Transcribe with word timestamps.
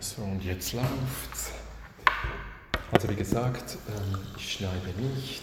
So, 0.00 0.22
und 0.22 0.42
jetzt 0.44 0.72
läuft's. 0.72 1.52
Also 2.92 3.08
wie 3.08 3.16
gesagt, 3.16 3.78
ähm, 3.88 4.18
ich 4.36 4.52
schneide 4.52 4.88
nicht. 5.00 5.42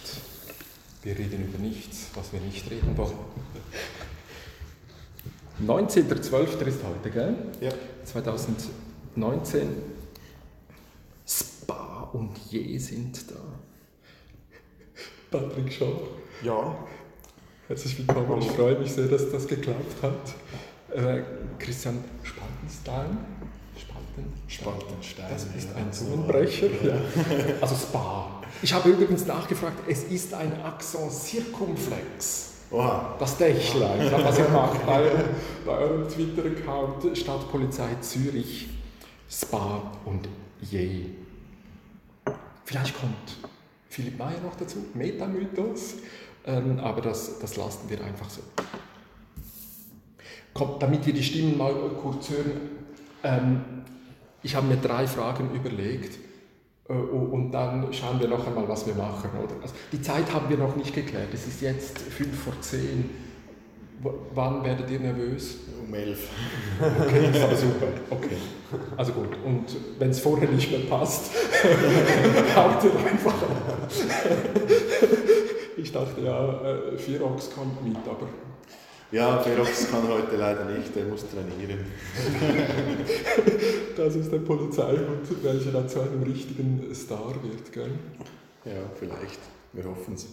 Wir 1.02 1.18
reden 1.18 1.44
über 1.44 1.58
nichts, 1.58 2.08
was 2.14 2.32
wir 2.32 2.40
nicht 2.40 2.70
reden 2.70 2.96
wollen. 2.96 3.18
19.12. 5.66 6.66
ist 6.66 6.80
heute, 6.84 7.10
gell? 7.10 7.36
Ja. 7.60 7.70
2019. 8.04 9.68
Spa 11.26 12.10
und 12.12 12.36
Je 12.50 12.78
sind 12.78 13.30
da. 13.30 13.36
Patrick 15.30 15.72
Shaw. 15.72 16.00
Ja. 16.42 16.76
Herzlich 17.68 17.98
willkommen. 17.98 18.40
Ich 18.40 18.50
freue 18.50 18.78
mich 18.78 18.92
sehr, 18.92 19.08
dass 19.08 19.30
das 19.30 19.46
geklappt 19.46 20.02
hat. 20.02 20.34
Äh, 20.96 21.22
Christian 21.58 22.02
Spaltenstein. 22.22 23.18
Spalten? 24.14 24.32
Spaltenstein. 24.46 25.26
Das 25.30 25.44
ist 25.44 25.74
ein 25.74 25.92
Zungenbrecher. 25.92 26.66
Ja. 26.82 26.94
Also 27.60 27.74
Spa. 27.74 28.42
Ich 28.62 28.72
habe 28.72 28.90
übrigens 28.90 29.26
nachgefragt, 29.26 29.88
es 29.88 30.04
ist 30.04 30.32
ein 30.34 30.52
Axon 30.62 31.10
Circumflex. 31.10 32.52
Oha. 32.70 33.16
Das 33.18 33.36
Dächlein, 33.36 34.10
was 34.10 34.38
ihr 34.38 34.48
macht 34.48 34.84
bei, 34.86 35.10
bei 35.66 35.72
eurem 35.72 36.08
Twitter-Account 36.08 37.16
Stadtpolizei 37.16 37.96
Zürich, 38.00 38.68
Spa 39.28 39.92
und 40.04 40.28
Je. 40.60 41.06
Vielleicht 42.64 42.98
kommt 42.98 43.36
Philipp 43.88 44.18
Mayer 44.18 44.40
noch 44.40 44.56
dazu, 44.56 44.78
Metamythos, 44.94 45.94
ähm, 46.46 46.80
aber 46.80 47.00
das, 47.00 47.38
das 47.38 47.56
lassen 47.56 47.88
wir 47.88 48.02
einfach 48.02 48.30
so. 48.30 48.40
Kommt, 50.52 50.82
damit 50.82 51.04
wir 51.04 51.12
die 51.12 51.22
Stimmen 51.22 51.58
mal 51.58 51.74
kurz 52.00 52.30
hören, 52.30 52.60
ähm, 53.22 53.64
ich 54.44 54.54
habe 54.54 54.66
mir 54.68 54.76
drei 54.76 55.06
Fragen 55.08 55.50
überlegt 55.54 56.18
äh, 56.88 56.92
und 56.92 57.50
dann 57.50 57.92
schauen 57.92 58.20
wir 58.20 58.28
noch 58.28 58.46
einmal, 58.46 58.68
was 58.68 58.86
wir 58.86 58.94
machen. 58.94 59.30
Oder? 59.42 59.54
Also 59.62 59.74
die 59.90 60.00
Zeit 60.00 60.32
haben 60.32 60.48
wir 60.48 60.58
noch 60.58 60.76
nicht 60.76 60.94
geklärt. 60.94 61.28
Es 61.32 61.48
ist 61.48 61.60
jetzt 61.62 61.98
fünf 61.98 62.38
vor 62.44 62.52
zehn. 62.60 63.10
W 64.02 64.10
wann 64.34 64.62
werdet 64.62 64.90
ihr 64.90 65.00
nervös? 65.00 65.56
Um 65.82 65.94
elf. 65.94 66.28
Okay, 67.00 67.30
ist 67.32 67.42
aber 67.42 67.56
super. 67.56 67.86
Okay. 68.10 68.36
Also 68.96 69.12
gut. 69.12 69.30
Und 69.44 69.64
wenn 69.98 70.10
es 70.10 70.20
vorher 70.20 70.48
nicht 70.48 70.70
mehr 70.70 70.80
passt, 70.80 71.30
haut 72.56 72.84
ihr 72.84 73.10
einfach 73.10 73.32
ab. 73.32 73.90
Ich 75.76 75.90
dachte 75.90 76.20
ja, 76.20 76.60
äh, 76.62 77.06
Virox 77.06 77.50
kommt 77.50 77.82
mit, 77.82 77.96
aber 78.06 78.28
Ja, 79.14 79.38
Ferox 79.38 79.88
kann 79.92 80.08
heute 80.08 80.34
leider 80.34 80.64
nicht, 80.64 80.96
er 80.96 81.04
muss 81.04 81.24
trainieren. 81.30 81.86
das 83.96 84.16
ist 84.16 84.32
der 84.32 84.40
Polizeihund, 84.40 85.44
welcher 85.44 85.70
dann 85.70 85.88
zu 85.88 86.00
einem 86.00 86.24
richtigen 86.24 86.92
Star 86.92 87.32
wird. 87.40 87.72
Gell? 87.72 87.92
Ja, 88.64 88.90
vielleicht. 88.98 89.38
Wir 89.72 89.84
hoffen 89.84 90.14
es. 90.14 90.26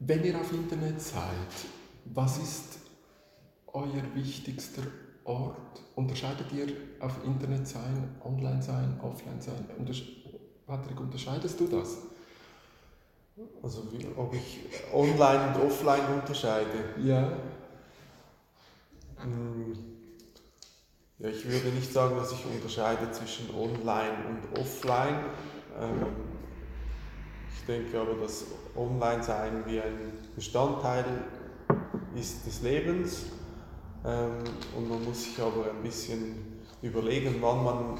Wenn 0.00 0.24
ihr 0.24 0.36
auf 0.36 0.52
Internet 0.52 1.00
seid, 1.00 1.22
was 2.06 2.38
ist 2.38 2.78
euer 3.72 4.02
wichtigster 4.16 4.82
Ort? 5.22 5.80
Unterscheidet 5.94 6.52
ihr 6.52 6.66
auf 6.98 7.24
Internet 7.24 7.68
sein, 7.68 8.16
online 8.24 8.60
sein, 8.60 8.98
offline 9.00 9.40
sein? 9.40 9.64
Untersch 9.78 10.02
Patrick, 10.66 10.98
unterscheidest 10.98 11.60
du 11.60 11.68
das? 11.68 11.98
Also 13.62 13.90
wie, 13.92 14.06
ob 14.16 14.32
ich 14.34 14.60
online 14.92 15.48
und 15.54 15.66
offline 15.66 16.02
unterscheide. 16.20 16.94
Ja. 17.02 17.32
Hm, 19.22 19.76
Ja, 21.18 21.28
ich 21.28 21.44
würde 21.48 21.68
nicht 21.68 21.92
sagen, 21.92 22.16
dass 22.16 22.32
ich 22.32 22.44
unterscheide 22.44 23.10
zwischen 23.12 23.48
online 23.54 24.16
und 24.28 24.58
offline. 24.60 25.24
Ähm, 25.80 26.06
ich 27.56 27.64
denke 27.66 28.00
aber, 28.00 28.14
dass 28.20 28.44
Online-Sein 28.76 29.64
wie 29.66 29.80
ein 29.80 30.12
Bestandteil 30.34 31.04
ist 32.14 32.46
des 32.46 32.62
Lebens. 32.62 33.26
Ähm, 34.04 34.44
und 34.76 34.88
man 34.88 35.02
muss 35.04 35.24
sich 35.24 35.40
aber 35.40 35.70
ein 35.70 35.82
bisschen 35.82 36.62
überlegen, 36.82 37.36
wann 37.40 37.64
man, 37.64 37.98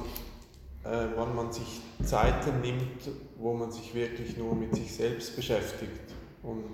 äh, 0.85 1.07
wann 1.17 1.35
man 1.35 1.53
sich 1.53 1.81
Zeiten 2.05 2.61
nimmt, 2.61 3.11
wo 3.39 3.55
man 3.55 3.73
sich 3.73 3.95
wirklich 3.95 4.37
nur 4.37 4.55
mit 4.55 4.75
sich 4.75 4.95
selbst 4.95 5.35
beschäftigt 5.37 6.13
und 6.43 6.65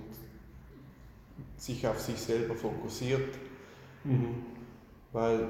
sich 1.57 1.87
auf 1.87 1.99
sich 1.99 2.17
selber 2.17 2.55
fokussiert. 2.55 3.37
Weil 5.11 5.47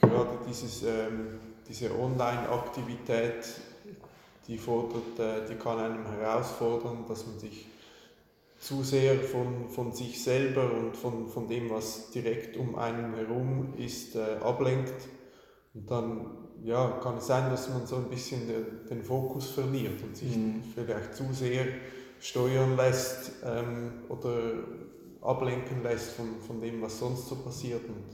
gerade 0.00 0.38
dieses, 0.48 0.82
ähm, 0.82 1.40
diese 1.68 1.90
Online-Aktivität, 1.98 3.60
die, 4.46 4.58
fordert, 4.58 5.18
äh, 5.18 5.48
die 5.48 5.54
kann 5.54 5.78
einem 5.78 6.06
herausfordern, 6.06 7.04
dass 7.08 7.26
man 7.26 7.38
sich 7.38 7.66
zu 8.58 8.84
sehr 8.84 9.18
von, 9.18 9.68
von 9.70 9.92
sich 9.92 10.22
selber 10.22 10.72
und 10.72 10.96
von, 10.96 11.28
von 11.28 11.48
dem, 11.48 11.70
was 11.70 12.10
direkt 12.10 12.56
um 12.56 12.76
einen 12.76 13.14
herum 13.14 13.74
ist, 13.76 14.14
äh, 14.14 14.36
ablenkt. 14.40 15.08
Und 15.74 15.90
dann 15.90 16.41
ja, 16.64 16.98
kann 17.02 17.18
es 17.18 17.26
sein, 17.26 17.50
dass 17.50 17.68
man 17.68 17.86
so 17.86 17.96
ein 17.96 18.08
bisschen 18.08 18.46
den, 18.46 18.86
den 18.88 19.02
Fokus 19.02 19.50
verliert 19.50 20.02
und 20.02 20.16
sich 20.16 20.36
Mhm. 20.36 20.62
vielleicht 20.74 21.14
zu 21.14 21.24
sehr 21.32 21.66
steuern 22.20 22.76
lässt 22.76 23.32
ähm, 23.44 24.04
oder 24.08 24.52
ablenken 25.20 25.82
lässt 25.82 26.12
von, 26.12 26.40
von 26.46 26.60
dem, 26.60 26.80
was 26.82 26.98
sonst 26.98 27.28
so 27.28 27.36
passiert. 27.36 27.82
Und 27.88 28.04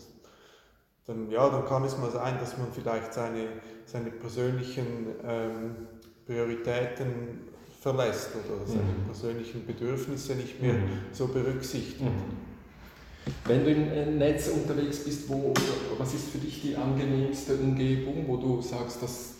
dann, 1.06 1.30
ja, 1.30 1.48
dann 1.48 1.64
kann 1.64 1.84
es 1.84 1.96
mal 1.98 2.10
sein, 2.10 2.38
dass 2.38 2.56
man 2.58 2.68
vielleicht 2.72 3.12
seine, 3.14 3.48
seine 3.86 4.10
persönlichen 4.10 5.06
ähm, 5.24 5.76
Prioritäten 6.26 7.40
verlässt 7.80 8.30
oder 8.34 8.66
seine 8.66 8.82
Mhm. 8.82 9.04
persönlichen 9.06 9.64
Bedürfnisse 9.66 10.34
nicht 10.34 10.60
mehr 10.60 10.74
Mhm. 10.74 10.88
so 11.12 11.28
berücksichtigt. 11.28 12.02
Wenn 13.44 13.64
du 13.64 13.70
im 13.70 13.90
äh, 13.90 14.06
Netz 14.06 14.48
unterwegs 14.48 15.04
bist, 15.04 15.28
wo, 15.28 15.52
was 15.98 16.14
ist 16.14 16.28
für 16.30 16.38
dich 16.38 16.62
die 16.62 16.76
angenehmste 16.76 17.54
Umgebung, 17.56 18.24
wo 18.26 18.36
du 18.36 18.60
sagst, 18.62 19.02
dass, 19.02 19.34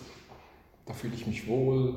da 0.87 0.93
fühle 0.93 1.15
ich 1.15 1.27
mich 1.27 1.47
wohl, 1.47 1.95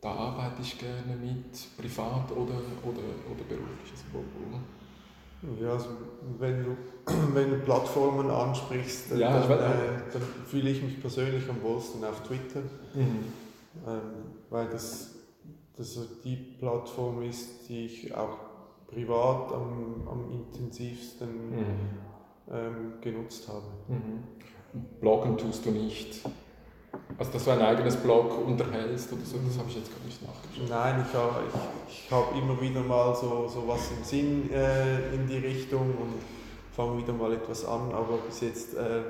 da 0.00 0.10
arbeite 0.10 0.62
ich 0.62 0.78
gerne 0.78 1.16
mit, 1.20 1.76
privat 1.78 2.30
oder, 2.32 2.54
oder, 2.84 3.02
oder 3.30 3.44
beruflich? 3.48 3.92
Also? 4.12 5.64
Ja, 5.64 5.72
also 5.72 5.88
wenn 6.38 6.64
du, 6.64 6.76
wenn 7.34 7.50
du 7.50 7.56
Plattformen 7.60 8.28
ansprichst, 8.30 9.12
Ja, 9.16 9.40
dann, 9.40 9.58
äh, 9.60 10.02
dann 10.12 10.22
fühle 10.46 10.70
ich 10.70 10.82
mich 10.82 11.00
persönlich 11.00 11.48
am 11.48 11.62
wohlsten 11.62 12.04
auf 12.04 12.22
Twitter, 12.22 12.60
Mhm. 12.94 13.24
ähm, 13.86 14.00
weil 14.50 14.68
das, 14.68 15.14
das 15.76 15.98
die 16.24 16.36
Plattform 16.36 17.22
ist, 17.22 17.68
die 17.68 17.86
ich 17.86 18.14
auch 18.14 18.49
privat 18.92 19.52
am, 19.52 20.06
am 20.10 20.30
intensivsten 20.32 21.50
Mhm. 21.50 21.64
ähm, 22.52 22.92
genutzt 23.00 23.48
habe. 23.48 23.62
Mhm. 23.88 24.22
Bloggen 25.00 25.36
tust 25.38 25.66
du 25.66 25.70
nicht. 25.70 26.20
Also, 27.18 27.32
dass 27.32 27.44
du 27.44 27.50
ein 27.50 27.60
eigenes 27.60 27.96
Blog 27.96 28.46
unterhältst 28.46 29.12
oder 29.12 29.22
so, 29.24 29.36
das 29.46 29.58
habe 29.58 29.68
ich 29.68 29.76
jetzt 29.76 29.90
gar 29.90 30.04
nicht 30.04 30.22
nachgeschaut. 30.22 30.68
Nein, 30.68 31.04
ich 31.06 31.14
habe 31.16 31.42
ich, 31.88 32.04
ich 32.06 32.10
hab 32.10 32.34
immer 32.36 32.60
wieder 32.60 32.80
mal 32.80 33.14
so, 33.14 33.46
so 33.48 33.66
was 33.68 33.90
im 33.90 34.02
Sinn 34.04 34.50
äh, 34.52 35.14
in 35.14 35.26
die 35.28 35.38
Richtung 35.38 35.82
und 35.82 36.14
fange 36.74 36.98
wieder 36.98 37.12
mal 37.12 37.32
etwas 37.32 37.64
an, 37.64 37.92
aber 37.92 38.16
bis 38.26 38.40
jetzt 38.40 38.74
äh, 38.74 39.02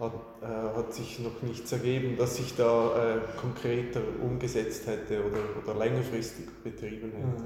hat, 0.00 0.14
äh, 0.40 0.46
hat 0.76 0.94
sich 0.94 1.18
noch 1.18 1.42
nichts 1.42 1.70
ergeben, 1.72 2.16
dass 2.16 2.38
ich 2.38 2.56
da 2.56 3.16
äh, 3.16 3.20
konkreter 3.38 4.00
umgesetzt 4.22 4.86
hätte 4.86 5.22
oder, 5.22 5.40
oder 5.62 5.78
längerfristig 5.78 6.46
betrieben 6.64 7.12
hätte. 7.12 7.44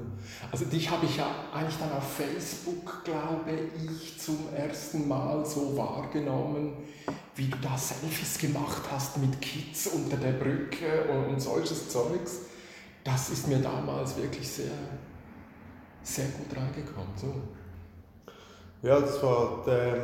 Also 0.51 0.63
dich 0.65 0.89
habe 0.89 1.05
ich 1.05 1.17
ja 1.17 1.27
eigentlich 1.53 1.77
dann 1.77 1.91
auf 1.91 2.13
Facebook, 2.13 3.03
glaube 3.03 3.51
ich, 3.91 4.17
zum 4.17 4.47
ersten 4.55 5.05
Mal 5.07 5.45
so 5.45 5.75
wahrgenommen, 5.75 6.77
wie 7.35 7.49
du 7.49 7.57
da 7.61 7.77
Selfies 7.77 8.37
gemacht 8.37 8.83
hast 8.89 9.17
mit 9.17 9.41
Kids 9.41 9.87
unter 9.87 10.15
der 10.15 10.31
Brücke 10.31 11.03
und, 11.11 11.33
und 11.33 11.39
solches 11.41 11.89
Zeugs. 11.89 12.39
Das 13.03 13.29
ist 13.29 13.49
mir 13.49 13.59
damals 13.59 14.15
wirklich 14.15 14.47
sehr, 14.47 14.71
sehr 16.03 16.27
gut 16.27 16.55
reingekommen. 16.55 17.11
So. 17.17 17.33
Ja, 18.81 18.99
das 18.99 19.21
war, 19.21 19.63
der, 19.65 19.97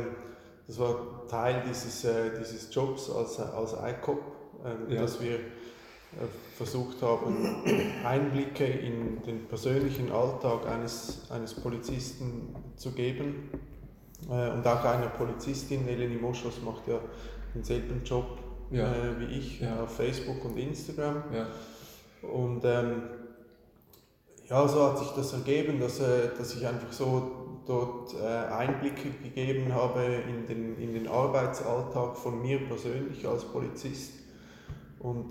das 0.66 0.78
war 0.78 1.26
Teil 1.28 1.62
dieses, 1.68 2.04
äh, 2.04 2.30
dieses 2.38 2.74
Jobs 2.74 3.10
als, 3.10 3.38
als 3.40 3.72
ICOP, 3.74 4.20
äh, 4.88 4.94
Ja. 4.94 5.02
dass 5.02 5.20
wir 5.20 5.34
äh, 5.36 5.38
versucht 6.56 7.00
haben, 7.02 7.56
Einblicke 8.04 8.64
in 8.66 9.22
den 9.22 9.46
persönlichen 9.48 10.12
Alltag 10.12 10.66
eines, 10.66 11.30
eines 11.30 11.54
Polizisten 11.54 12.54
zu 12.76 12.92
geben. 12.92 13.48
Äh, 14.30 14.50
und 14.50 14.66
auch 14.66 14.84
einer 14.84 15.08
Polizistin, 15.08 15.88
Eleni 15.88 16.16
Moschus, 16.16 16.60
macht 16.62 16.86
ja 16.86 17.00
denselben 17.54 18.02
Job 18.04 18.38
Ja. 18.70 18.92
äh, 18.92 19.18
wie 19.20 19.38
ich 19.38 19.60
Ja. 19.60 19.82
auf 19.82 19.96
Facebook 19.96 20.44
und 20.44 20.56
Instagram. 20.58 21.24
Ja. 21.32 21.46
Und 22.28 22.62
ähm, 22.64 23.02
ja, 24.48 24.68
so 24.68 24.82
hat 24.90 24.98
sich 24.98 25.08
das 25.10 25.32
ergeben, 25.32 25.80
dass, 25.80 25.98
äh, 26.00 26.28
dass 26.36 26.54
ich 26.54 26.66
einfach 26.66 26.92
so 26.92 27.51
dort 27.66 28.14
äh, 28.14 28.52
Einblicke 28.52 29.10
gegeben 29.22 29.72
habe 29.74 30.02
in 30.28 30.46
den, 30.46 30.78
in 30.78 30.92
den 30.92 31.08
Arbeitsalltag 31.08 32.16
von 32.16 32.42
mir 32.42 32.58
persönlich 32.66 33.26
als 33.26 33.44
Polizist. 33.44 34.14
Und 34.98 35.26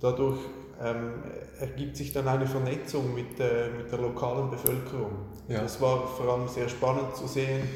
dadurch 0.00 0.38
ähm, 0.80 1.22
ergibt 1.60 1.96
sich 1.96 2.12
dann 2.12 2.28
eine 2.28 2.46
Vernetzung 2.46 3.14
mit, 3.14 3.38
äh, 3.38 3.68
mit 3.76 3.90
der 3.90 3.98
lokalen 3.98 4.50
Bevölkerung. 4.50 5.12
Ja. 5.48 5.62
Das 5.62 5.80
war 5.80 6.06
vor 6.06 6.32
allem 6.32 6.48
sehr 6.48 6.68
spannend 6.68 7.14
zu 7.16 7.26
sehen, 7.26 7.68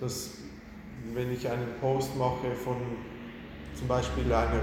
dass 0.00 0.38
wenn 1.14 1.32
ich 1.32 1.48
einen 1.48 1.74
Post 1.80 2.16
mache 2.16 2.54
von 2.54 2.76
zum 3.74 3.86
Beispiel 3.86 4.32
einer 4.32 4.60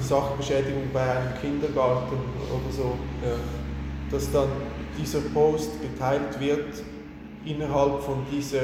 Sachbeschädigung 0.00 0.90
bei 0.92 1.00
einem 1.00 1.34
Kindergarten 1.40 2.16
oder 2.50 2.72
so, 2.72 2.98
ja. 3.24 3.34
dass 4.10 4.30
dann 4.30 4.48
dieser 4.98 5.20
Post 5.32 5.80
geteilt 5.80 6.38
wird 6.38 6.82
innerhalb 7.44 8.00
von 8.02 8.26
dieser 8.30 8.60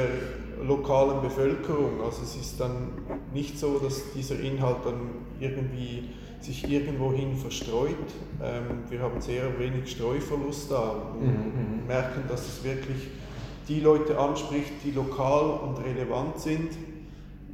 lokalen 0.62 1.20
Bevölkerung. 1.22 2.02
Also 2.04 2.22
es 2.22 2.36
ist 2.36 2.60
dann 2.60 2.88
nicht 3.32 3.58
so, 3.58 3.78
dass 3.78 4.12
dieser 4.12 4.40
Inhalt 4.40 4.78
dann 4.84 5.10
irgendwie 5.40 6.10
sich 6.40 6.70
irgendwohin 6.70 7.36
verstreut. 7.36 7.96
Ähm, 8.42 8.84
wir 8.88 9.00
haben 9.00 9.20
sehr 9.20 9.58
wenig 9.58 9.90
Streuverlust 9.90 10.70
da 10.70 10.90
und 11.19 11.26
mhm. 11.26 11.80
mhm. 11.80 11.86
merken, 11.86 12.22
dass 12.28 12.46
es 12.46 12.64
wirklich 12.64 13.08
die 13.69 13.80
Leute 13.80 14.19
anspricht, 14.19 14.72
die 14.84 14.92
lokal 14.92 15.50
und 15.50 15.84
relevant 15.84 16.38
sind 16.38 16.70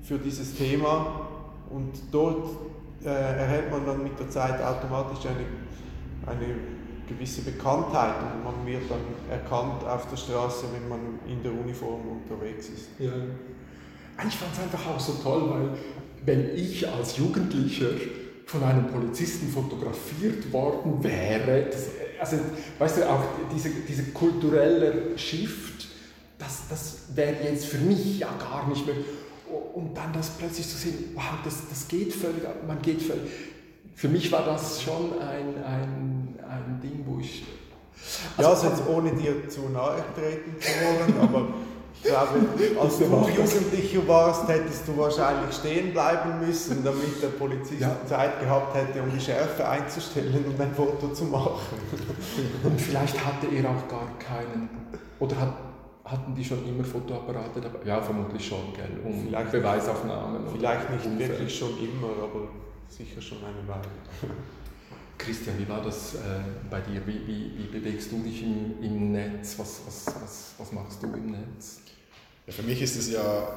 für 0.03 0.19
dieses 0.19 0.57
Thema. 0.57 1.29
Und 1.71 1.93
dort 2.13 2.47
äh, 3.05 3.09
erhält 3.09 3.71
man 3.71 3.87
dann 3.87 4.03
mit 4.03 4.19
der 4.21 4.31
Zeit 4.31 4.63
automatisch 4.63 5.27
eine, 5.27 6.37
eine 6.39 6.55
gewisse 7.07 7.43
Bekanntheit 7.43 8.15
und 8.23 8.45
man 8.45 8.67
wird 8.67 8.83
dann 8.91 9.01
erkannt 9.31 9.85
auf 9.85 10.09
der 10.09 10.17
Straße, 10.17 10.67
wenn 10.73 10.89
man 10.89 11.01
in 11.29 11.43
der 11.43 11.53
Uniform 11.53 12.01
unterwegs 12.09 12.69
ist. 12.69 12.89
Ja. 12.99 13.13
Ich 14.27 14.37
fand 14.37 14.53
es 14.53 14.61
einfach 14.61 14.87
auch 14.87 15.01
so 15.01 15.15
toll, 15.23 15.51
weil 15.51 15.69
wenn 16.25 16.57
ich 16.57 16.89
als 16.89 17.17
Jugendlicher 17.17 17.89
von 18.47 18.63
einem 18.63 18.87
Polizisten 18.89 19.49
fotografiert 19.49 20.53
worden 20.53 21.03
wäre, 21.03 21.67
das, 21.71 21.89
also 22.21 22.37
weißt 22.79 22.99
du, 22.99 23.11
auch 23.11 23.23
diese, 23.55 23.71
diese 23.89 24.05
kulturelle 24.13 25.19
Shift, 25.19 25.89
das, 26.39 26.63
das 26.69 26.99
wäre 27.15 27.37
jetzt 27.45 27.67
für 27.67 27.79
mich 27.79 28.19
ja 28.19 28.29
gar 28.39 28.69
nicht 28.69 28.87
mehr. 28.87 28.97
Und 29.75 29.97
dann 29.97 30.13
das 30.13 30.31
plötzlich 30.31 30.69
zu 30.69 30.77
sehen, 30.77 31.13
wow, 31.15 31.39
das, 31.45 31.69
das 31.69 31.89
geht 31.89 32.13
völlig, 32.13 32.43
man 32.67 32.81
geht 32.83 33.03
völlig. 33.03 33.31
Für 33.95 34.09
mich 34.09 34.31
war 34.33 34.45
das 34.45 34.83
schon 34.83 35.19
ein, 35.21 35.63
ein, 35.65 36.14
ich. 37.25 37.45
Also, 38.37 38.43
ja, 38.43 38.55
also 38.55 38.67
jetzt 38.69 38.83
ohne 38.89 39.13
dir 39.13 39.49
zu 39.49 39.69
nahe 39.71 40.03
treten 40.15 40.61
zu 40.61 40.69
wollen, 40.69 41.21
aber 41.29 41.49
ich 41.97 42.11
glaube, 42.11 42.81
als 42.81 42.99
du 42.99 43.05
Jugendlicher 43.05 44.07
warst, 44.09 44.49
hättest 44.49 44.87
du 44.87 44.97
wahrscheinlich 44.99 45.55
stehen 45.55 45.93
bleiben 45.93 46.47
müssen, 46.47 46.85
damit 46.85 47.23
der 47.23 47.29
Polizist 47.29 47.81
ja. 47.81 47.97
Zeit 48.05 48.41
gehabt 48.41 48.75
hätte, 48.75 49.03
um 49.03 49.11
die 49.11 49.21
Schärfe 49.21 49.67
einzustellen 49.67 50.45
und 50.45 50.61
ein 50.61 50.75
Foto 50.75 51.09
zu 51.09 51.25
machen. 51.25 51.79
Und 52.63 52.81
vielleicht 52.81 53.25
hatte 53.25 53.47
er 53.47 53.71
auch 53.71 53.89
gar 53.89 54.09
keinen. 54.19 54.69
Oder 55.19 55.41
hat, 55.41 55.55
hatten 56.05 56.35
die 56.35 56.45
schon 56.45 56.67
immer 56.69 56.85
Fotoapparate 56.85 57.61
dabei? 57.61 57.79
Ja, 57.87 58.03
vermutlich 58.03 58.47
schon, 58.47 58.75
gell? 58.75 59.01
Um 59.03 59.27
vielleicht 59.27 59.53
Beweisaufnahmen. 59.53 60.43
Vielleicht 60.53 60.91
nicht 60.91 61.19
wirklich 61.19 61.57
schon 61.57 61.79
immer, 61.79 62.23
aber 62.23 62.49
sicher 62.89 63.23
schon 63.23 63.39
eine 63.39 63.67
Weile. 63.67 63.89
Christian, 65.19 65.59
wie 65.59 65.69
war 65.69 65.83
das 65.83 66.15
äh, 66.15 66.19
bei 66.71 66.81
dir? 66.81 67.01
Wie, 67.07 67.27
wie, 67.27 67.53
wie, 67.57 67.79
bewegst 67.79 68.11
du 68.13 68.19
dich 68.19 68.43
im, 68.43 68.83
im 68.83 69.13
Netz? 69.13 69.55
Was, 69.59 69.81
was, 69.87 70.07
was, 70.07 70.55
was 70.59 70.73
machst 70.73 71.03
du 71.03 71.07
im 71.07 71.31
Netz? 71.31 71.81
Ja, 72.47 72.53
für 72.53 72.63
mich 72.63 72.83
ist 72.83 72.97
es 72.97 73.11
ja 73.11 73.49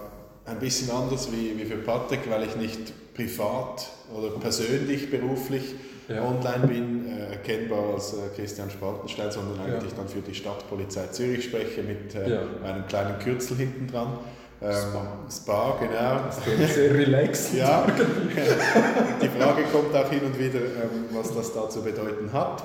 ein 0.45 0.59
bisschen 0.59 0.89
anders 0.91 1.29
wie, 1.31 1.57
wie 1.57 1.65
für 1.65 1.77
Patrick, 1.77 2.29
weil 2.29 2.43
ich 2.43 2.55
nicht 2.55 3.13
privat 3.13 3.89
oder 4.15 4.29
persönlich, 4.39 5.11
beruflich 5.11 5.75
ja. 6.07 6.23
online 6.23 6.67
bin, 6.67 7.05
äh, 7.07 7.31
erkennbar 7.31 7.95
als 7.95 8.13
äh, 8.13 8.17
Christian 8.35 8.69
Spaltenstein, 8.69 9.31
sondern 9.31 9.59
eigentlich 9.59 9.91
ja. 9.91 9.97
dann 9.97 10.07
für 10.07 10.21
die 10.21 10.33
Stadtpolizei 10.33 11.07
Zürich 11.07 11.45
spreche 11.45 11.83
mit 11.83 12.15
äh, 12.15 12.39
einem 12.63 12.87
kleinen 12.87 13.19
Kürzel 13.19 13.57
hinten 13.57 13.87
dran. 13.87 14.19
Ähm, 14.61 14.71
Spa. 14.71 15.17
Spa, 15.29 15.77
genau. 15.79 16.25
Das 16.25 16.37
ist 16.45 16.75
sehr 16.75 16.93
relaxed. 16.93 17.53
ja. 17.57 17.85
Die 19.21 19.27
Frage 19.29 19.63
kommt 19.71 19.95
auch 19.95 20.09
hin 20.09 20.21
und 20.25 20.37
wieder, 20.37 20.59
ähm, 20.59 21.05
was 21.11 21.33
das 21.33 21.53
da 21.53 21.69
zu 21.69 21.83
bedeuten 21.83 22.31
hat. 22.33 22.63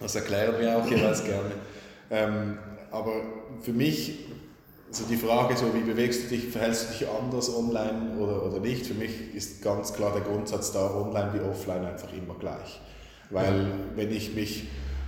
Das 0.00 0.14
erklären 0.16 0.54
wir 0.58 0.76
auch 0.76 0.86
jeweils 0.86 1.24
gerne. 1.24 1.52
Ähm, 2.10 2.58
aber 2.90 3.12
für 3.62 3.72
mich 3.72 4.26
also 4.92 5.04
die 5.08 5.16
Frage, 5.16 5.56
so, 5.56 5.74
wie 5.74 5.80
bewegst 5.80 6.24
du 6.24 6.28
dich, 6.36 6.48
verhältst 6.48 6.88
du 6.88 6.98
dich 6.98 7.08
anders 7.08 7.54
online 7.56 8.14
oder, 8.18 8.44
oder 8.44 8.60
nicht, 8.60 8.84
für 8.84 8.92
mich 8.92 9.34
ist 9.34 9.62
ganz 9.62 9.94
klar 9.94 10.12
der 10.12 10.20
Grundsatz 10.20 10.70
da, 10.70 10.94
online 10.94 11.32
wie 11.32 11.40
offline 11.40 11.86
einfach 11.86 12.12
immer 12.12 12.34
gleich. 12.38 12.78
Weil 13.30 13.68
wenn 13.96 14.12
ich 14.12 14.34
mich 14.34 14.64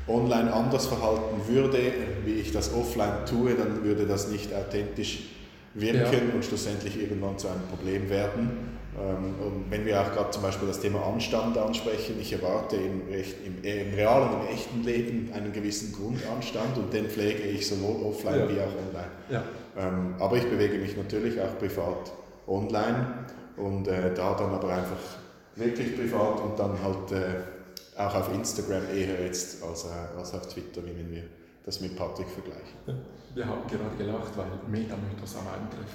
online 0.09 0.51
anders 0.51 0.87
verhalten 0.87 1.43
würde, 1.49 1.93
wie 2.25 2.33
ich 2.33 2.51
das 2.51 2.73
offline 2.73 3.27
tue, 3.29 3.55
dann 3.55 3.85
würde 3.85 4.07
das 4.07 4.29
nicht 4.29 4.55
authentisch 4.55 5.25
wirken 5.75 6.29
ja. 6.29 6.35
und 6.35 6.45
schlussendlich 6.45 7.01
irgendwann 7.01 7.39
zu 7.39 7.49
einem 7.49 7.63
Problem 7.69 8.09
werden. 8.09 8.75
Ähm, 8.97 9.35
und 9.45 9.71
wenn 9.71 9.85
wir 9.85 10.01
auch 10.01 10.13
gerade 10.13 10.31
zum 10.31 10.43
Beispiel 10.43 10.69
das 10.69 10.81
Thema 10.81 11.05
Anstand 11.05 11.59
ansprechen, 11.59 12.17
ich 12.21 12.33
erwarte 12.33 12.77
im, 12.77 13.03
im, 13.09 13.65
im 13.65 13.95
realen, 13.95 14.41
im 14.41 14.55
echten 14.55 14.85
Leben 14.85 15.31
einen 15.35 15.53
gewissen 15.53 15.93
Grundanstand 15.93 16.79
und 16.79 16.93
den 16.93 17.07
pflege 17.07 17.43
ich 17.43 17.67
sowohl 17.67 18.07
offline 18.07 18.41
ja. 18.41 18.49
wie 18.49 18.61
auch 18.61 18.75
online. 18.87 19.11
Ja. 19.31 19.45
Ähm, 19.77 20.15
aber 20.21 20.37
ich 20.37 20.45
bewege 20.45 20.79
mich 20.79 20.97
natürlich 20.97 21.41
auch 21.41 21.59
privat 21.59 22.13
online 22.47 23.27
und 23.57 23.89
äh, 23.89 24.15
da 24.15 24.35
dann 24.35 24.55
aber 24.55 24.69
einfach 24.69 24.97
wirklich 25.57 25.97
privat 25.97 26.41
und 26.41 26.59
dann 26.59 26.81
halt 26.83 27.13
äh, 27.13 28.01
auch 28.01 28.15
auf 28.15 28.35
Instagram 28.35 28.83
eher 28.95 29.25
jetzt 29.25 29.63
als, 29.63 29.85
äh, 29.85 30.19
als 30.19 30.35
auf 30.35 30.47
Twitter, 30.49 30.83
wie 30.85 30.97
wenn 30.97 31.11
wir 31.11 31.23
das 31.65 31.81
mit 31.81 31.97
Patrick 31.97 32.29
vergleichen. 32.29 33.05
Ja, 33.35 33.41
wir 33.41 33.47
haben 33.47 33.63
gerade 33.69 33.97
gelacht, 33.99 34.37
weil 34.37 34.47
Meta 34.69 34.95
möchte 34.97 35.23
das 35.23 35.35
auch 35.35 35.41
eintreffen. 35.41 35.89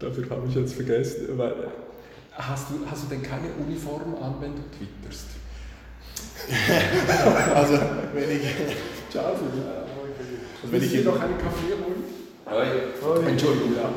Dafür 0.00 0.30
habe 0.30 0.48
ich 0.48 0.54
jetzt 0.56 0.74
vergessen. 0.74 1.38
Weil, 1.38 1.54
hast, 2.32 2.70
du, 2.70 2.84
hast 2.90 3.04
du 3.04 3.08
denn 3.08 3.22
keine 3.22 3.52
Uniform 3.52 4.16
an, 4.20 4.34
wenn 4.40 4.56
du 4.56 4.62
twitterst? 4.76 5.26
also, 7.54 7.78
wenn 8.14 8.30
ich. 8.30 8.42
Ciao, 9.10 9.32
Und 9.32 10.72
wenn 10.72 10.82
ich 10.82 10.90
hier 10.90 11.04
noch 11.04 11.20
einen 11.20 11.38
Kaffee 11.38 11.74
holen? 11.74 12.02
Hoi. 12.50 12.66
Entschuldigung, 13.28 13.76
ja. 13.76 13.90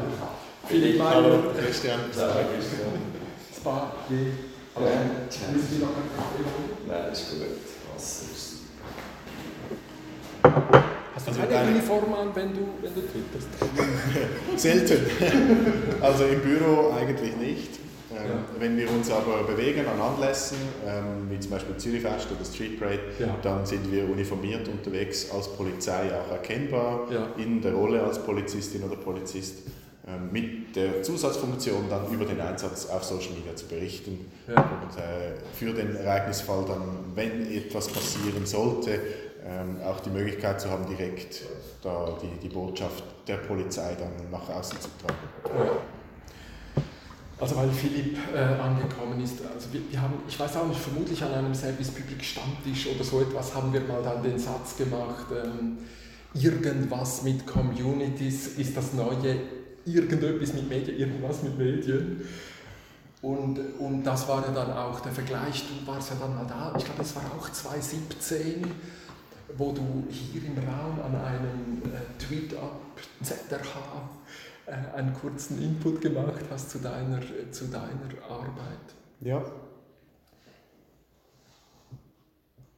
Philipp 0.67 1.01
Hallo, 1.01 1.53
Christian. 1.57 2.01
Hallo, 2.15 2.33
Christian. 2.53 2.91
Spa. 3.55 3.93
Ja. 4.09 4.15
müssen 5.53 5.69
Sie 5.69 5.79
noch 5.79 5.89
einen 5.89 6.11
Kaffee 6.15 6.43
holen? 6.43 6.69
Nein, 6.87 7.11
ist 7.11 7.31
gut. 7.31 7.41
Wasser 7.93 8.25
ist 8.31 8.51
du 8.51 8.55
also 11.39 11.53
keine 11.53 11.71
Uniform 11.71 12.13
an, 12.13 12.29
wenn 12.33 12.53
du, 12.53 12.67
wenn 12.81 12.93
du 12.93 13.01
twitterst? 13.01 13.47
Selten. 14.57 15.05
Also 16.01 16.25
im 16.25 16.41
Büro 16.41 16.91
eigentlich 16.91 17.35
nicht. 17.37 17.79
Ähm, 18.11 18.29
ja. 18.29 18.45
Wenn 18.59 18.77
wir 18.77 18.89
uns 18.91 19.09
aber 19.09 19.43
bewegen 19.43 19.85
an 19.87 19.99
Anlässen, 19.99 20.57
ähm, 20.85 21.29
wie 21.29 21.39
zum 21.39 21.51
Beispiel 21.51 21.77
Zürichfest 21.77 22.27
oder 22.31 22.43
Street 22.43 22.79
Parade, 22.79 22.99
ja. 23.19 23.37
dann 23.41 23.65
sind 23.65 23.89
wir 23.91 24.03
uniformiert 24.03 24.67
unterwegs 24.67 25.31
als 25.31 25.47
Polizei 25.49 26.09
auch 26.13 26.31
erkennbar 26.31 27.07
ja. 27.09 27.27
in 27.37 27.61
der 27.61 27.73
Rolle 27.73 28.03
als 28.03 28.19
Polizistin 28.19 28.83
oder 28.83 28.97
Polizist 28.97 29.59
ähm, 30.07 30.29
mit 30.31 30.75
der 30.75 31.03
Zusatzfunktion 31.03 31.85
dann 31.89 32.11
über 32.11 32.25
den 32.25 32.41
Einsatz 32.41 32.87
auf 32.87 33.03
Social 33.03 33.33
Media 33.33 33.55
zu 33.55 33.67
berichten 33.67 34.31
und 34.47 34.55
äh, 34.97 35.35
für 35.53 35.73
den 35.73 35.95
Ereignisfall 35.95 36.65
dann, 36.67 36.81
wenn 37.15 37.51
etwas 37.55 37.87
passieren 37.87 38.45
sollte, 38.45 38.99
ähm, 39.45 39.77
auch 39.83 39.99
die 39.99 40.09
Möglichkeit 40.09 40.61
zu 40.61 40.69
haben, 40.69 40.85
direkt 40.87 41.41
da 41.81 42.17
die, 42.21 42.47
die 42.47 42.53
Botschaft 42.53 43.03
der 43.27 43.37
Polizei 43.37 43.95
dann 43.95 44.29
nach 44.29 44.47
außen 44.49 44.79
zu 44.79 44.89
tragen. 45.01 45.69
Also 47.39 47.55
weil 47.55 47.71
Philipp 47.71 48.17
äh, 48.35 48.37
angekommen 48.37 49.19
ist, 49.23 49.39
also 49.43 49.73
wir, 49.73 49.81
wir, 49.89 49.99
haben, 49.99 50.13
ich 50.27 50.39
weiß 50.39 50.57
auch 50.57 50.67
nicht, 50.67 50.79
vermutlich 50.79 51.23
an 51.23 51.33
einem 51.33 51.55
Service 51.55 51.89
Public 51.89 52.23
Stammtisch 52.23 52.87
oder 52.93 53.03
so 53.03 53.19
etwas 53.21 53.55
haben 53.55 53.73
wir 53.73 53.81
mal 53.81 54.03
dann 54.03 54.21
den 54.21 54.37
Satz 54.37 54.77
gemacht, 54.77 55.25
ähm, 55.31 55.79
irgendwas 56.35 57.23
mit 57.23 57.47
Communities 57.47 58.59
ist 58.59 58.77
das 58.77 58.93
neue, 58.93 59.37
irgendetwas 59.85 60.53
mit 60.53 60.69
Medien, 60.69 60.99
irgendwas 60.99 61.41
mit 61.41 61.57
Medien. 61.57 62.21
Und, 63.23 63.59
und 63.79 64.03
das 64.03 64.27
war 64.27 64.45
ja 64.45 64.51
dann 64.51 64.71
auch 64.71 64.99
der 64.99 65.11
Vergleich, 65.11 65.63
du 65.67 65.91
warst 65.91 66.11
ja 66.11 66.17
dann 66.19 66.35
mal 66.35 66.45
da, 66.45 66.73
ich 66.77 66.85
glaube, 66.85 66.99
das 66.99 67.15
war 67.15 67.23
auch 67.37 67.49
2017, 67.49 68.65
wo 69.57 69.71
du 69.71 70.05
hier 70.09 70.43
im 70.43 70.57
Raum 70.57 70.99
an 71.01 71.15
einem 71.15 71.81
äh, 71.85 72.23
Tweet-Up 72.23 72.81
ZRH 73.23 74.09
äh, 74.65 74.97
einen 74.97 75.13
kurzen 75.13 75.61
Input 75.61 76.01
gemacht 76.01 76.45
hast 76.49 76.69
zu 76.69 76.79
deiner, 76.79 77.17
äh, 77.17 77.51
zu 77.51 77.65
deiner 77.65 78.09
Arbeit. 78.29 78.95
Ja. 79.19 79.43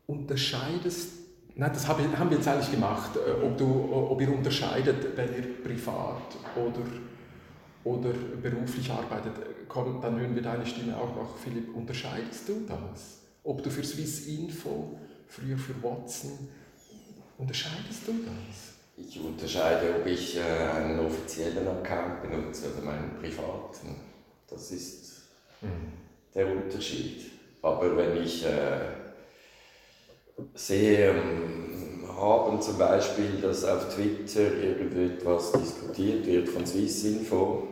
Unterscheidest, 0.08 1.24
Nein, 1.56 1.72
das 1.72 1.88
haben 1.88 2.30
wir 2.30 2.38
jetzt 2.38 2.48
eigentlich 2.48 2.72
gemacht, 2.72 3.12
äh, 3.16 3.46
ob, 3.46 3.58
du, 3.58 3.66
ob 3.94 4.20
ihr 4.20 4.34
unterscheidet, 4.34 5.16
wenn 5.16 5.36
ihr 5.36 5.64
privat 5.64 6.36
oder, 6.56 6.84
oder 7.84 8.14
beruflich 8.42 8.90
arbeitet. 8.90 9.34
Komm, 9.68 10.02
dann 10.02 10.20
hören 10.20 10.34
wir 10.34 10.42
deine 10.42 10.66
Stimme 10.66 10.98
auch 10.98 11.16
noch. 11.16 11.38
Philipp, 11.38 11.76
unterscheidest 11.76 12.50
du 12.50 12.66
das? 12.68 13.20
Ob 13.44 13.62
du 13.62 13.70
für 13.70 13.84
Swiss 13.84 14.26
Info, 14.28 14.98
früher 15.28 15.58
für 15.58 15.76
Watson, 15.84 16.50
unterscheidest 17.38 18.08
du 18.08 18.14
das? 18.24 18.74
Ich 18.96 19.20
unterscheide, 19.20 19.96
ob 19.96 20.06
ich 20.06 20.38
äh, 20.38 20.42
einen 20.42 21.00
offiziellen 21.00 21.68
Account 21.68 22.22
benutze 22.22 22.72
oder 22.72 22.86
meinen 22.86 23.18
privaten. 23.20 23.96
Das 24.48 24.72
ist 24.72 25.24
mhm. 25.62 25.94
der 26.36 26.48
Unterschied. 26.48 27.32
Aber 27.62 27.98
wenn 27.98 28.22
ich 28.24 28.46
äh, 28.46 28.80
sehe, 30.54 31.10
ähm, 31.10 32.08
haben 32.08 32.62
zum 32.62 32.78
Beispiel, 32.78 33.42
dass 33.42 33.66
auf 33.66 33.94
Twitter 33.96 34.54
irgendetwas 34.54 35.52
diskutiert 35.54 36.26
wird 36.26 36.50
von 36.50 36.66
Swissinfo, 36.66 37.68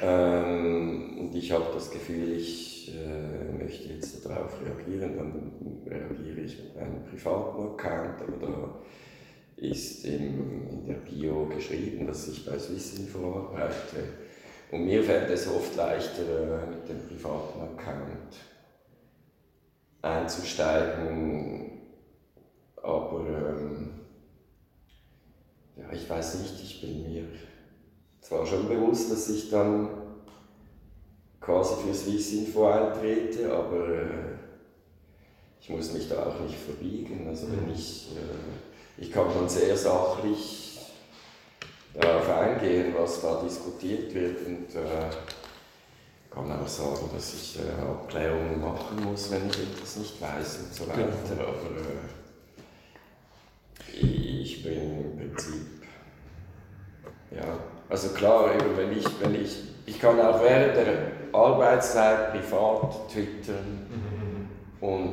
ähm, 0.00 1.18
und 1.18 1.34
ich 1.34 1.50
habe 1.52 1.66
das 1.74 1.90
Gefühl, 1.90 2.32
ich 2.32 2.71
äh, 2.88 3.52
möchte 3.52 3.88
jetzt 3.88 4.24
darauf 4.24 4.60
reagieren, 4.60 5.16
dann 5.16 5.82
reagiere 5.86 6.40
ich 6.40 6.58
mit 6.62 6.76
einem 6.76 7.04
privaten 7.04 7.62
Account, 7.62 8.22
aber 8.22 8.46
da 8.46 8.82
ist 9.56 10.04
im, 10.04 10.68
in 10.68 10.86
der 10.86 10.94
Bio 10.94 11.46
geschrieben, 11.46 12.06
dass 12.06 12.28
ich 12.28 12.44
bei 12.44 12.58
Swissinfo 12.58 13.48
arbeite. 13.50 14.04
Und 14.70 14.86
mir 14.86 15.02
fällt 15.02 15.30
es 15.30 15.48
oft 15.48 15.76
leichter 15.76 16.22
äh, 16.22 16.66
mit 16.66 16.88
dem 16.88 17.06
privaten 17.06 17.60
Account 17.60 18.36
einzusteigen, 20.00 21.70
aber 22.82 23.24
ähm, 23.28 23.90
ja, 25.76 25.92
ich 25.92 26.08
weiß 26.08 26.40
nicht, 26.40 26.60
ich 26.60 26.80
bin 26.80 27.12
mir 27.12 27.24
zwar 28.20 28.44
schon 28.46 28.66
bewusst, 28.68 29.12
dass 29.12 29.28
ich 29.28 29.50
dann 29.50 30.01
quasi 31.42 31.74
für 31.82 31.94
Swissinfo 31.94 32.68
eintrete, 32.68 33.52
aber 33.52 33.88
äh, 33.88 34.04
ich 35.60 35.68
muss 35.68 35.92
mich 35.92 36.08
da 36.08 36.26
auch 36.26 36.40
nicht 36.40 36.58
verbiegen. 36.58 37.26
Also 37.28 37.48
wenn 37.50 37.66
mhm. 37.66 37.74
ich, 37.74 38.12
äh, 38.16 39.02
ich 39.02 39.12
kann 39.12 39.26
dann 39.34 39.48
sehr 39.48 39.76
sachlich 39.76 40.80
darauf 41.94 42.28
eingehen, 42.30 42.94
was 42.96 43.20
da 43.20 43.42
diskutiert 43.42 44.14
wird 44.14 44.46
und 44.46 44.74
äh, 44.74 45.10
kann 46.30 46.50
auch 46.50 46.66
sagen, 46.66 47.10
dass 47.12 47.34
ich 47.34 47.58
äh, 47.58 47.82
Abklärungen 47.82 48.60
machen 48.60 49.04
muss, 49.04 49.30
wenn 49.30 49.48
ich 49.48 49.58
etwas 49.58 49.96
nicht 49.96 50.20
weiß 50.20 50.58
und 50.60 50.74
so 50.74 50.88
weiter. 50.88 51.12
Genau. 51.28 51.42
Aber 51.42 51.80
äh, 53.90 54.06
ich 54.40 54.62
bin 54.62 54.72
im 54.72 55.18
Prinzip, 55.18 55.82
ja, 57.30 57.58
also 57.88 58.08
klar, 58.10 58.50
wenn 58.76 58.92
ich, 58.96 59.04
wenn 59.20 59.34
ich, 59.34 59.58
ich 59.84 60.00
kann 60.00 60.18
auch 60.20 60.42
während 60.42 60.76
der 60.76 61.21
Arbeitszeit 61.32 62.32
privat 62.32 63.08
twittern 63.10 63.88
mhm. 63.90 64.86
und 64.86 65.12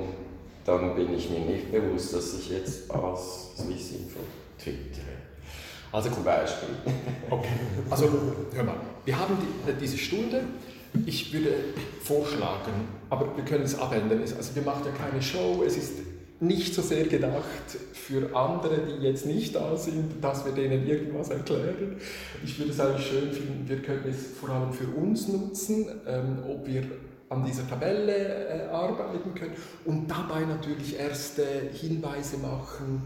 dann 0.65 0.95
bin 0.95 1.13
ich 1.15 1.29
mir 1.29 1.39
nicht 1.39 1.71
bewusst, 1.71 2.13
dass 2.13 2.33
ich 2.33 2.49
jetzt 2.49 2.91
als 2.91 3.55
Swissinfo 3.57 4.19
twittere. 4.57 5.19
Also 5.91 6.09
zum 6.09 6.23
Beispiel. 6.23 6.69
Okay, 7.29 7.47
also 7.89 8.09
hör 8.53 8.63
mal, 8.63 8.75
wir 9.05 9.19
haben 9.19 9.37
die, 9.65 9.73
diese 9.73 9.97
Stunde 9.97 10.43
ich 11.05 11.31
würde 11.31 11.53
vorschlagen, 12.03 12.87
aber 13.09 13.35
wir 13.35 13.43
können 13.45 13.63
es 13.63 13.77
abändern. 13.77 14.21
Also 14.21 14.55
wir 14.55 14.63
machen 14.63 14.83
ja 14.85 14.91
keine 14.91 15.21
Show, 15.21 15.63
es 15.65 15.77
ist 15.77 15.93
nicht 16.39 16.73
so 16.73 16.81
sehr 16.81 17.05
gedacht 17.05 17.43
für 17.93 18.35
andere, 18.35 18.81
die 18.87 19.05
jetzt 19.05 19.25
nicht 19.25 19.55
da 19.55 19.75
sind, 19.75 20.23
dass 20.23 20.45
wir 20.45 20.53
denen 20.53 20.87
irgendwas 20.87 21.29
erklären. 21.29 21.97
Ich 22.43 22.57
würde 22.57 22.71
es 22.71 22.79
eigentlich 22.79 23.07
schön 23.07 23.31
finden, 23.31 23.65
wir 23.67 23.81
können 23.81 24.05
es 24.09 24.37
vor 24.39 24.49
allem 24.49 24.71
für 24.71 24.87
uns 24.87 25.27
nutzen, 25.27 25.85
ähm, 26.07 26.39
ob 26.47 26.65
wir 26.65 26.83
an 27.29 27.45
dieser 27.45 27.67
Tabelle 27.67 28.47
äh, 28.47 28.67
arbeiten 28.71 29.35
können 29.35 29.53
und 29.85 30.07
dabei 30.09 30.41
natürlich 30.41 30.97
erste 30.97 31.43
Hinweise 31.73 32.37
machen, 32.37 33.03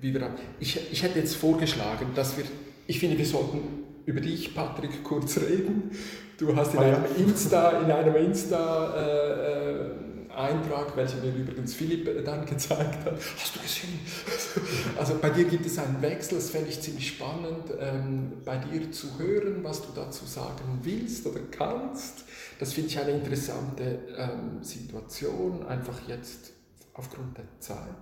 wie 0.00 0.12
wir. 0.12 0.30
Ich, 0.58 0.90
ich 0.90 1.02
hätte 1.02 1.18
jetzt 1.18 1.36
vorgeschlagen, 1.36 2.06
dass 2.14 2.36
wir, 2.36 2.44
ich 2.86 2.98
finde, 2.98 3.16
wir 3.16 3.26
sollten 3.26 3.60
über 4.06 4.20
dich, 4.20 4.54
Patrick, 4.54 5.04
kurz 5.04 5.36
reden. 5.38 5.90
Du 6.38 6.56
hast 6.56 6.74
in 6.74 6.80
ah, 6.80 6.82
einem 6.82 7.04
Insta, 7.16 7.80
in 7.80 7.92
einem 7.92 8.16
Insta 8.16 8.94
äh, 8.96 9.72
äh, 9.72 9.90
Eintrag, 10.34 10.96
welchen 10.96 11.20
mir 11.20 11.34
übrigens 11.34 11.74
Philipp 11.74 12.06
äh, 12.08 12.22
dann 12.22 12.46
gezeigt 12.46 13.04
hat. 13.04 13.14
Hast 13.14 13.56
du 13.56 13.60
gesehen? 13.60 14.00
Also 14.98 15.18
bei 15.20 15.30
dir 15.30 15.44
gibt 15.44 15.66
es 15.66 15.78
einen 15.78 16.02
Wechsel, 16.02 16.36
das 16.36 16.50
fände 16.50 16.68
ich 16.68 16.80
ziemlich 16.80 17.08
spannend, 17.08 17.72
ähm, 17.78 18.32
bei 18.44 18.58
dir 18.58 18.90
zu 18.92 19.18
hören, 19.18 19.62
was 19.62 19.82
du 19.82 19.88
dazu 19.94 20.24
sagen 20.26 20.80
willst 20.82 21.26
oder 21.26 21.40
kannst. 21.50 22.24
Das 22.58 22.72
finde 22.72 22.90
ich 22.90 22.98
eine 22.98 23.12
interessante 23.12 24.00
ähm, 24.16 24.62
Situation, 24.62 25.66
einfach 25.66 26.00
jetzt 26.06 26.52
aufgrund 26.94 27.38
der 27.38 27.44
Zeit. 27.60 27.94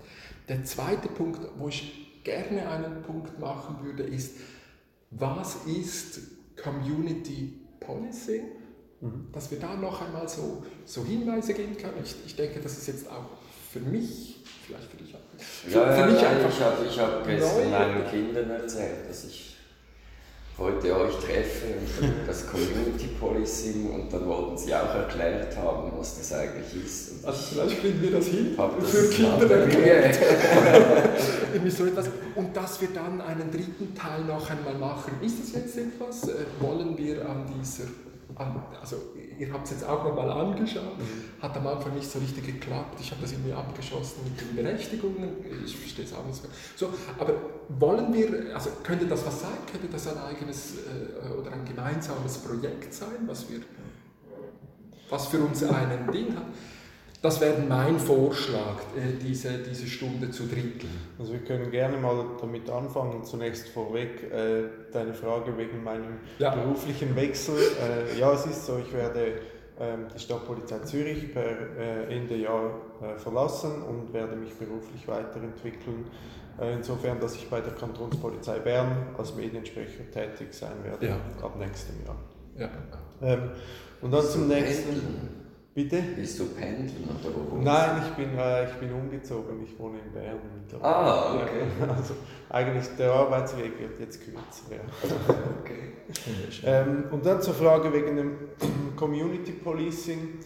Der 0.49 0.65
zweite 0.65 1.09
Punkt, 1.09 1.41
wo 1.59 1.69
ich 1.69 2.23
gerne 2.25 2.69
einen 2.69 3.03
Punkt 3.03 3.39
machen 3.39 3.77
würde, 3.83 4.03
ist, 4.03 4.37
was 5.11 5.57
ist 5.67 6.21
Community 6.63 7.61
Policing? 7.81 8.58
Mhm. 9.01 9.29
Dass 9.33 9.51
wir 9.51 9.61
da 9.61 9.75
noch 9.77 10.03
einmal 10.03 10.29
so, 10.29 10.63
so 10.85 11.05
Hinweise 11.05 11.55
geben 11.55 11.77
können. 11.77 11.95
Ich, 12.03 12.15
ich 12.27 12.37
denke, 12.37 12.61
das 12.61 12.79
ist 12.79 12.89
jetzt 12.89 13.09
auch 13.09 13.27
für 13.73 13.81
mich, 13.81 14.37
vielleicht 14.67 14.91
für 14.91 14.97
dich 14.97 15.15
auch. 15.15 15.19
Für, 15.39 15.71
ja, 15.71 15.93
für 15.93 16.13
mich 16.13 16.21
ja, 16.21 16.31
einfach 16.31 16.51
ich 16.51 16.61
habe 16.61 16.87
ich 16.87 16.99
hab 16.99 17.27
gestern 17.27 17.71
meinen 17.71 18.11
Kindern 18.11 18.51
erzählt, 18.51 19.09
dass 19.09 19.25
ich 19.25 19.57
heute 20.59 20.97
euch 20.97 21.15
treffe 21.19 21.67
und 22.01 22.13
das 22.27 22.45
Community 22.49 23.07
Policing 23.21 23.91
und 23.93 24.13
dann 24.13 24.27
wollten 24.27 24.59
sie 24.59 24.75
auch 24.75 24.93
erklärt 24.93 25.57
haben, 25.57 25.93
was 25.97 26.19
das 26.19 26.33
eigentlich 26.33 26.85
ist. 26.85 27.13
Und 27.13 27.27
also 27.27 27.41
vielleicht 27.53 27.81
kriegen 27.81 28.03
wir 28.03 28.11
das 28.11 28.27
hin, 28.27 28.57
das 28.57 28.91
für 28.91 29.09
Kinder 29.11 29.49
erklärt. 29.49 30.19
so 31.69 31.87
etwas. 31.87 32.07
Und 32.35 32.57
dass 32.57 32.81
wir 32.81 32.89
dann 32.93 33.21
einen 33.21 33.51
dritten 33.53 33.95
Teil 33.95 34.25
noch 34.25 34.51
einmal 34.51 34.75
machen. 34.75 35.13
Ist 35.23 35.37
das 35.41 35.53
jetzt 35.53 35.79
etwas? 35.79 36.29
Äh, 36.29 36.45
wollen 36.59 36.99
wir 36.99 37.29
an 37.29 37.47
dieser 37.61 37.85
also 38.81 38.97
ihr 39.39 39.53
habt 39.53 39.65
es 39.65 39.73
jetzt 39.73 39.85
auch 39.85 40.05
nochmal 40.05 40.31
angeschaut, 40.31 40.99
mhm. 40.99 41.43
hat 41.43 41.57
am 41.57 41.67
Anfang 41.67 41.95
nicht 41.95 42.11
so 42.11 42.19
richtig 42.19 42.47
geklappt. 42.47 42.99
Ich 43.01 43.11
habe 43.11 43.23
das 43.23 43.33
irgendwie 43.33 43.53
abgeschossen 43.53 44.25
mit 44.25 44.41
den 44.41 44.57
Berechtigungen. 44.57 45.29
Ich 45.65 45.77
verstehe 45.77 46.05
es 46.05 46.13
auch 46.13 46.25
nicht 46.27 46.41
so. 46.77 46.93
Aber 47.19 47.35
wollen 47.69 48.13
wir, 48.13 48.55
also 48.55 48.71
könnte 48.83 49.07
das 49.07 49.25
was 49.27 49.41
sein? 49.41 49.57
Könnte 49.71 49.89
das 49.89 50.07
ein 50.09 50.19
eigenes 50.19 50.75
äh, 50.77 51.33
oder 51.33 51.53
ein 51.53 51.65
gemeinsames 51.65 52.39
Projekt 52.39 52.93
sein, 52.93 53.27
was 53.27 53.49
wir, 53.51 53.61
was 55.09 55.27
für 55.27 55.39
uns 55.39 55.63
einen 55.63 56.11
Ding 56.13 56.37
hat? 56.37 56.47
Das 57.21 57.41
wäre 57.41 57.59
mein 57.69 57.99
Vorschlag, 57.99 58.77
äh, 58.97 59.19
diese, 59.21 59.59
diese 59.59 59.87
Stunde 59.89 60.31
zu 60.31 60.47
dritteln. 60.47 60.89
Also 61.19 61.33
wir 61.33 61.41
können 61.41 61.71
gerne 61.71 61.97
mal 61.97 62.25
damit 62.41 62.71
anfangen. 62.71 63.25
Zunächst 63.25 63.69
vorweg 63.71 64.31
äh, 64.33 64.65
deine 64.93 65.15
Frage 65.15 65.57
wegen 65.59 65.83
meinem 65.83 66.19
ja. 66.39 66.55
beruflichen 66.55 67.17
Wechsel. 67.17 67.57
Äh, 67.57 68.19
ja, 68.19 68.33
es 68.33 68.47
ist 68.47 68.67
so, 68.67 68.79
ich 68.79 68.93
werde 68.93 69.33
ähm, 69.81 70.07
die 70.15 70.19
Stadtpolizei 70.21 70.79
Zürich 70.81 71.33
per 71.33 71.43
äh, 71.43 72.17
Ende 72.17 72.37
Jahr 72.37 72.71
äh, 73.03 73.19
verlassen 73.19 73.83
und 73.83 74.13
werde 74.13 74.37
mich 74.37 74.55
beruflich 74.55 75.09
weiterentwickeln. 75.09 76.07
Äh, 76.61 76.75
insofern, 76.75 77.19
dass 77.19 77.35
ich 77.35 77.51
bei 77.51 77.61
der 77.61 77.73
Kantonspolizei 77.73 78.61
Bern 78.61 79.09
als 79.19 79.35
Mediensprecher 79.35 80.09
tätig 80.13 80.55
sein 80.55 80.85
werde 80.85 81.07
ja. 81.09 81.17
ab 81.43 81.57
nächstem 81.59 81.97
Jahr. 82.05 82.17
Ja. 82.57 82.71
Ähm, 83.23 83.51
und 84.03 84.13
dann 84.13 84.25
zum 84.25 84.47
nächsten. 84.47 85.38
Bitte? 85.79 86.03
Bist 86.17 86.41
du 86.41 86.47
pendeln 86.47 87.09
oder 87.09 87.33
wo? 87.37 87.57
Nein, 87.59 88.03
ich 88.03 88.17
bin, 88.17 88.37
äh, 88.37 88.65
ich 88.65 88.75
bin 88.79 88.93
umgezogen, 88.93 89.63
ich 89.63 89.79
wohne 89.79 89.99
in 90.05 90.13
Bern. 90.13 90.83
Ah, 90.83 91.37
okay. 91.37 91.67
Also 91.97 92.15
eigentlich 92.51 92.85
der 92.99 93.13
Arbeitsweg 93.13 93.79
wird 93.79 94.01
jetzt 94.01 94.21
kürzer. 94.25 94.73
Ja. 94.73 94.81
okay. 95.61 95.93
ähm, 96.65 97.05
und 97.13 97.25
dann 97.25 97.41
zur 97.41 97.55
Frage 97.55 97.93
wegen 97.93 98.17
dem 98.17 98.37
Community 98.97 99.53
Policing. 99.53 100.41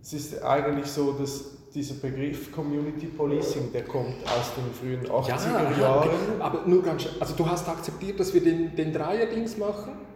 Es 0.00 0.12
ist 0.12 0.40
eigentlich 0.44 0.86
so, 0.86 1.10
dass 1.14 1.72
dieser 1.74 1.94
Begriff 1.94 2.52
Community 2.52 3.06
Policing, 3.06 3.72
der 3.72 3.82
kommt 3.82 4.14
aus 4.26 4.52
den 4.54 4.72
frühen 4.72 5.04
80er 5.04 5.80
Jahren. 5.80 6.10
Ja, 6.38 6.44
aber 6.44 6.68
nur 6.68 6.84
ganz 6.84 7.08
also 7.18 7.34
du 7.34 7.48
hast 7.48 7.68
akzeptiert, 7.68 8.20
dass 8.20 8.32
wir 8.32 8.44
den, 8.44 8.76
den 8.76 8.92
Dreier-Dings 8.92 9.58
machen? 9.58 10.11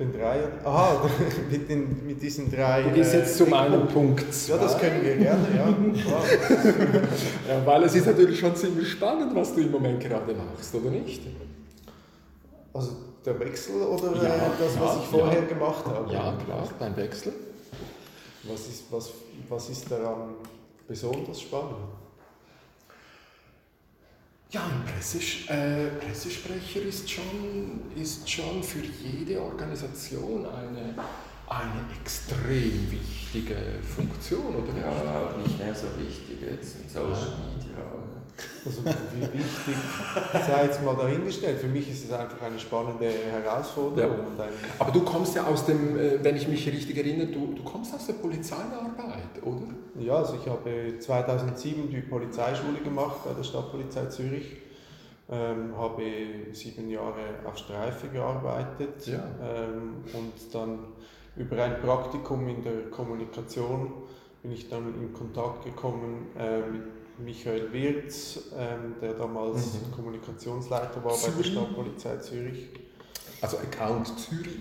Den 0.00 0.14
Dreier? 0.14 0.48
Aha, 0.64 1.06
mit, 1.50 1.68
den, 1.68 2.06
mit 2.06 2.22
diesen 2.22 2.50
drei. 2.50 2.82
Du 2.84 2.90
gehst 2.90 3.12
jetzt 3.12 3.34
äh, 3.34 3.44
zu 3.44 3.50
meinem 3.50 3.86
Punkt. 3.86 4.24
Ja, 4.48 4.56
das 4.56 4.78
können 4.78 5.04
wir 5.04 5.14
gerne, 5.16 5.46
ja. 5.54 5.68
ja. 7.54 7.66
Weil 7.66 7.82
es 7.84 7.94
ist 7.94 8.06
natürlich 8.06 8.40
schon 8.40 8.56
ziemlich 8.56 8.90
spannend, 8.90 9.34
was 9.34 9.54
du 9.54 9.60
im 9.60 9.70
Moment 9.70 10.00
gerade 10.00 10.34
machst, 10.34 10.74
oder 10.74 10.88
nicht? 10.88 11.20
Also 12.72 12.92
der 13.26 13.38
Wechsel 13.40 13.82
oder 13.82 14.16
ja, 14.16 14.36
äh, 14.36 14.38
das, 14.58 14.80
was 14.80 14.94
ja, 14.94 15.00
ich 15.02 15.08
vorher 15.08 15.42
ja. 15.42 15.46
gemacht 15.46 15.84
habe? 15.84 16.10
Ja, 16.10 16.34
klar, 16.46 16.66
dein 16.78 16.96
Wechsel. 16.96 17.34
Was 18.44 18.60
ist, 18.68 18.84
was, 18.90 19.10
was 19.50 19.68
ist 19.68 19.90
daran 19.90 20.30
besonders 20.88 21.42
spannend. 21.42 21.76
Ja, 24.52 24.64
ein 24.64 24.84
Presses 24.84 25.48
äh, 25.48 25.86
Pressesprecher 26.00 26.82
ist 26.82 27.08
schon, 27.08 27.82
ist 27.94 28.28
schon 28.28 28.60
für 28.64 28.80
jede 28.80 29.40
Organisation 29.40 30.44
eine, 30.44 30.92
eine 31.46 31.86
extrem 32.00 32.90
wichtige 32.90 33.54
Funktion, 33.94 34.56
oder? 34.56 34.76
Ja, 34.76 34.90
auch 34.90 35.36
nicht 35.36 35.56
mehr 35.56 35.72
so 35.72 35.86
wichtig 35.96 36.38
jetzt 36.42 36.80
in 36.80 36.88
Social 36.88 37.38
Media. 37.38 37.99
Also 38.64 38.82
wie 38.84 39.22
wichtig, 39.22 39.74
sei 40.46 40.64
jetzt 40.64 40.84
mal 40.84 40.94
dahingestellt. 40.94 41.58
Für 41.60 41.66
mich 41.68 41.90
ist 41.90 42.04
es 42.04 42.12
einfach 42.12 42.42
eine 42.42 42.58
spannende 42.58 43.06
Herausforderung. 43.08 44.18
Ja. 44.36 44.44
Ein 44.44 44.50
Aber 44.78 44.92
du 44.92 45.00
kommst 45.02 45.34
ja 45.34 45.46
aus 45.46 45.66
dem, 45.66 45.98
äh, 45.98 46.22
wenn 46.22 46.36
ich 46.36 46.46
mich 46.48 46.66
richtig 46.66 46.96
erinnere, 46.96 47.28
du, 47.28 47.54
du 47.54 47.62
kommst 47.62 47.94
aus 47.94 48.06
der 48.06 48.14
Polizeiarbeit, 48.14 49.42
oder? 49.42 49.68
ja, 49.98 50.14
also 50.14 50.34
ich 50.40 50.48
habe 50.48 50.98
2007 50.98 51.90
die 51.90 52.00
Polizeischule 52.00 52.78
gemacht 52.84 53.24
bei 53.24 53.32
der 53.34 53.42
Stadtpolizei 53.42 54.06
Zürich. 54.06 54.56
Ähm, 55.32 55.76
habe 55.76 56.02
sieben 56.50 56.90
Jahre 56.90 57.22
auf 57.46 57.56
Streife 57.56 58.08
gearbeitet 58.08 59.06
Ja. 59.06 59.22
ähm, 59.40 59.98
und 60.12 60.52
dann 60.52 60.80
über 61.36 61.62
ein 61.62 61.80
Praktikum 61.80 62.48
in 62.48 62.64
der 62.64 62.90
Kommunikation 62.90 63.92
bin 64.42 64.50
ich 64.50 64.68
dann 64.68 64.92
in 65.00 65.12
Kontakt 65.12 65.64
gekommen 65.64 66.26
äh, 66.36 66.58
mit 66.60 66.82
Michael 67.24 67.72
Wirz, 67.72 68.50
ähm, 68.56 68.94
der 69.00 69.14
damals 69.14 69.74
Mhm. 69.74 69.92
Kommunikationsleiter 69.92 70.96
war 71.04 71.12
bei 71.12 71.26
der 71.26 71.32
Zürich. 71.34 71.52
Stadtpolizei 71.52 72.16
Zürich. 72.18 72.68
Also 73.42 73.58
Account 73.58 74.18
Zürich. 74.18 74.58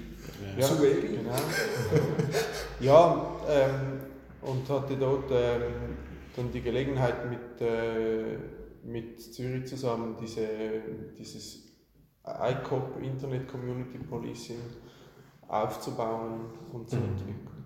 Ja, 0.57 0.65
Sueri. 0.67 1.07
Genau. 1.17 1.31
ja, 2.79 3.31
ähm, 3.47 3.99
und 4.41 4.69
hatte 4.69 4.95
dort 4.95 5.29
ähm, 5.31 5.61
dann 6.35 6.51
die 6.51 6.61
Gelegenheit 6.61 7.29
mit, 7.29 7.59
äh, 7.61 8.37
mit 8.83 9.21
Zürich 9.21 9.67
zusammen 9.67 10.15
diese, 10.21 10.47
dieses 11.17 11.65
ICOP, 12.25 13.01
Internet 13.01 13.47
Community 13.49 13.97
Policing, 13.97 14.59
aufzubauen 15.47 16.41
und 16.71 16.89
zu 16.89 16.95
Mhm. 16.97 17.03
entwickeln. 17.05 17.65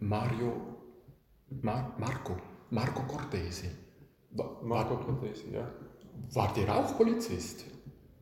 Mario, 0.00 0.52
Mar 1.62 1.94
Marco, 1.98 2.36
Marco 2.74 3.02
Cortesi. 3.02 3.68
Wa- 4.32 4.58
Marco 4.62 4.96
Cortesi, 4.96 5.44
ja. 5.52 5.68
War 6.32 6.52
der 6.54 6.74
auch 6.76 6.96
Polizist? 6.96 7.64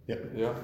Ja. 0.06 0.16
ja. 0.36 0.54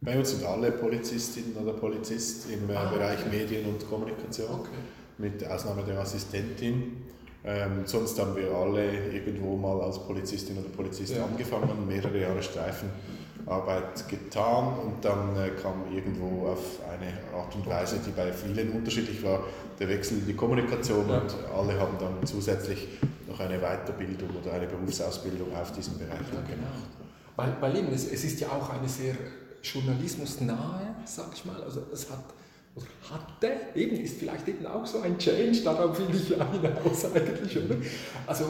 Bei 0.00 0.18
uns 0.18 0.30
sind 0.30 0.44
alle 0.44 0.70
Polizistinnen 0.72 1.56
oder 1.56 1.72
Polizist 1.74 2.50
im 2.50 2.68
äh, 2.70 2.74
Ah, 2.74 2.90
Bereich 2.90 3.20
okay. 3.26 3.36
Medien 3.38 3.66
und 3.66 3.88
Kommunikation, 3.88 4.60
Okay. 4.60 4.70
mit 5.18 5.46
Ausnahme 5.46 5.82
der 5.84 5.98
Assistentin. 6.00 7.02
Ähm, 7.46 7.82
sonst 7.84 8.18
haben 8.18 8.34
wir 8.36 8.50
alle 8.54 9.12
irgendwo 9.12 9.56
mal 9.56 9.78
als 9.82 9.98
Polizistin 9.98 10.56
oder 10.58 10.68
Polizist 10.70 11.14
Ja. 11.14 11.24
angefangen, 11.26 11.86
mehrere 11.86 12.18
Jahre 12.18 12.42
Streifenarbeit 13.44 14.08
getan 14.08 14.78
und 14.78 15.04
dann 15.04 15.36
äh, 15.36 15.50
kam 15.60 15.84
irgendwo 15.94 16.48
auf 16.48 16.80
eine 16.90 17.12
Art 17.38 17.54
und 17.54 17.66
Weise, 17.66 17.98
die 18.04 18.10
bei 18.10 18.32
vielen 18.32 18.72
unterschiedlich 18.72 19.22
war, 19.22 19.44
der 19.78 19.88
Wechsel 19.88 20.18
in 20.18 20.26
die 20.26 20.34
Kommunikation 20.34 21.08
Ja. 21.08 21.18
und 21.18 21.34
alle 21.54 21.78
haben 21.78 21.96
dann 21.98 22.26
zusätzlich 22.26 22.88
noch 23.28 23.38
eine 23.40 23.58
Weiterbildung 23.58 24.30
oder 24.42 24.52
eine 24.54 24.66
Berufsausbildung 24.66 25.54
auf 25.54 25.72
diesem 25.72 25.98
Bereich 25.98 26.20
Ja, 26.20 26.40
gemacht. 26.40 26.48
genau. 26.48 26.66
Weil, 27.36 27.56
weil 27.60 27.76
eben, 27.78 27.92
es, 27.92 28.10
es 28.10 28.24
ist 28.24 28.40
ja 28.40 28.48
auch 28.48 28.70
eine 28.70 28.88
sehr 28.88 29.14
journalismusnahe, 29.62 30.94
sag 31.04 31.26
ich 31.34 31.44
mal, 31.44 31.60
also 31.62 31.82
es 31.92 32.08
hat, 32.10 32.18
oder 32.76 32.86
hatte, 33.10 33.52
eben, 33.78 33.96
ist 33.96 34.18
vielleicht 34.18 34.46
eben 34.48 34.66
auch 34.66 34.84
so 34.86 35.00
ein 35.00 35.18
Change, 35.18 35.62
darauf 35.62 35.98
will 35.98 36.14
ich 36.14 36.28
ja 36.28 36.46
hinaus 36.50 37.04
eigentlich, 37.14 37.56
oder? 37.56 37.76
Also 38.26 38.44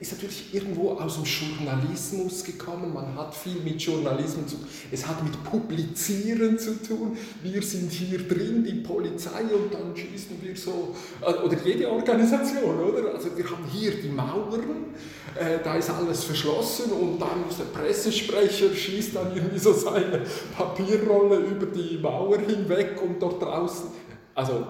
ist 0.00 0.12
natürlich 0.12 0.54
irgendwo 0.54 0.92
aus 0.92 1.16
dem 1.16 1.24
Journalismus 1.24 2.42
gekommen, 2.42 2.94
man 2.94 3.14
hat 3.16 3.34
viel 3.34 3.60
mit 3.60 3.82
Journalismus 3.82 4.46
zu 4.46 4.56
es 4.90 5.06
hat 5.06 5.22
mit 5.22 5.44
Publizieren 5.44 6.58
zu 6.58 6.82
tun, 6.82 7.18
wir 7.42 7.62
sind 7.62 7.92
hier 7.92 8.26
drin, 8.26 8.64
die 8.64 8.80
Polizei, 8.80 9.42
und 9.42 9.72
dann 9.72 9.94
schießen 9.94 10.38
wir 10.40 10.56
so, 10.56 10.94
äh, 11.20 11.32
oder 11.44 11.56
jede 11.62 11.90
Organisation, 11.90 12.80
oder? 12.80 13.14
Also 13.14 13.36
wir 13.36 13.44
haben 13.44 13.64
hier 13.70 13.92
die 13.92 14.08
Mauern, 14.08 14.94
äh, 15.38 15.58
da 15.62 15.76
ist 15.76 15.90
alles 15.90 16.24
verschlossen 16.24 16.92
und 16.92 17.20
dann 17.20 17.44
ist 17.48 17.58
der 17.58 17.64
Pressesprecher 17.64 18.74
schießt 18.74 19.14
dann 19.14 19.36
irgendwie 19.36 19.58
so 19.58 19.74
seine 19.74 20.22
Papierrolle 20.56 21.40
über 21.40 21.66
die 21.66 21.98
Mauer 21.98 22.38
hinweg 22.38 23.00
und 23.02 23.20
dort 23.20 23.42
draußen, 23.42 23.88
also 24.34 24.64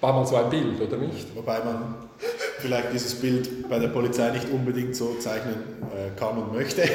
war 0.00 0.12
mal 0.12 0.26
so 0.26 0.36
ein 0.36 0.48
Bild, 0.48 0.80
oder 0.80 0.98
nicht? 0.98 1.34
Wobei 1.34 1.58
man 1.64 1.94
vielleicht 2.66 2.92
dieses 2.92 3.14
Bild 3.14 3.68
bei 3.68 3.78
der 3.78 3.88
Polizei 3.88 4.30
nicht 4.32 4.50
unbedingt 4.50 4.96
so 4.96 5.14
zeichnen 5.20 5.54
äh, 5.94 6.18
kann 6.18 6.36
und 6.38 6.52
möchte. 6.52 6.82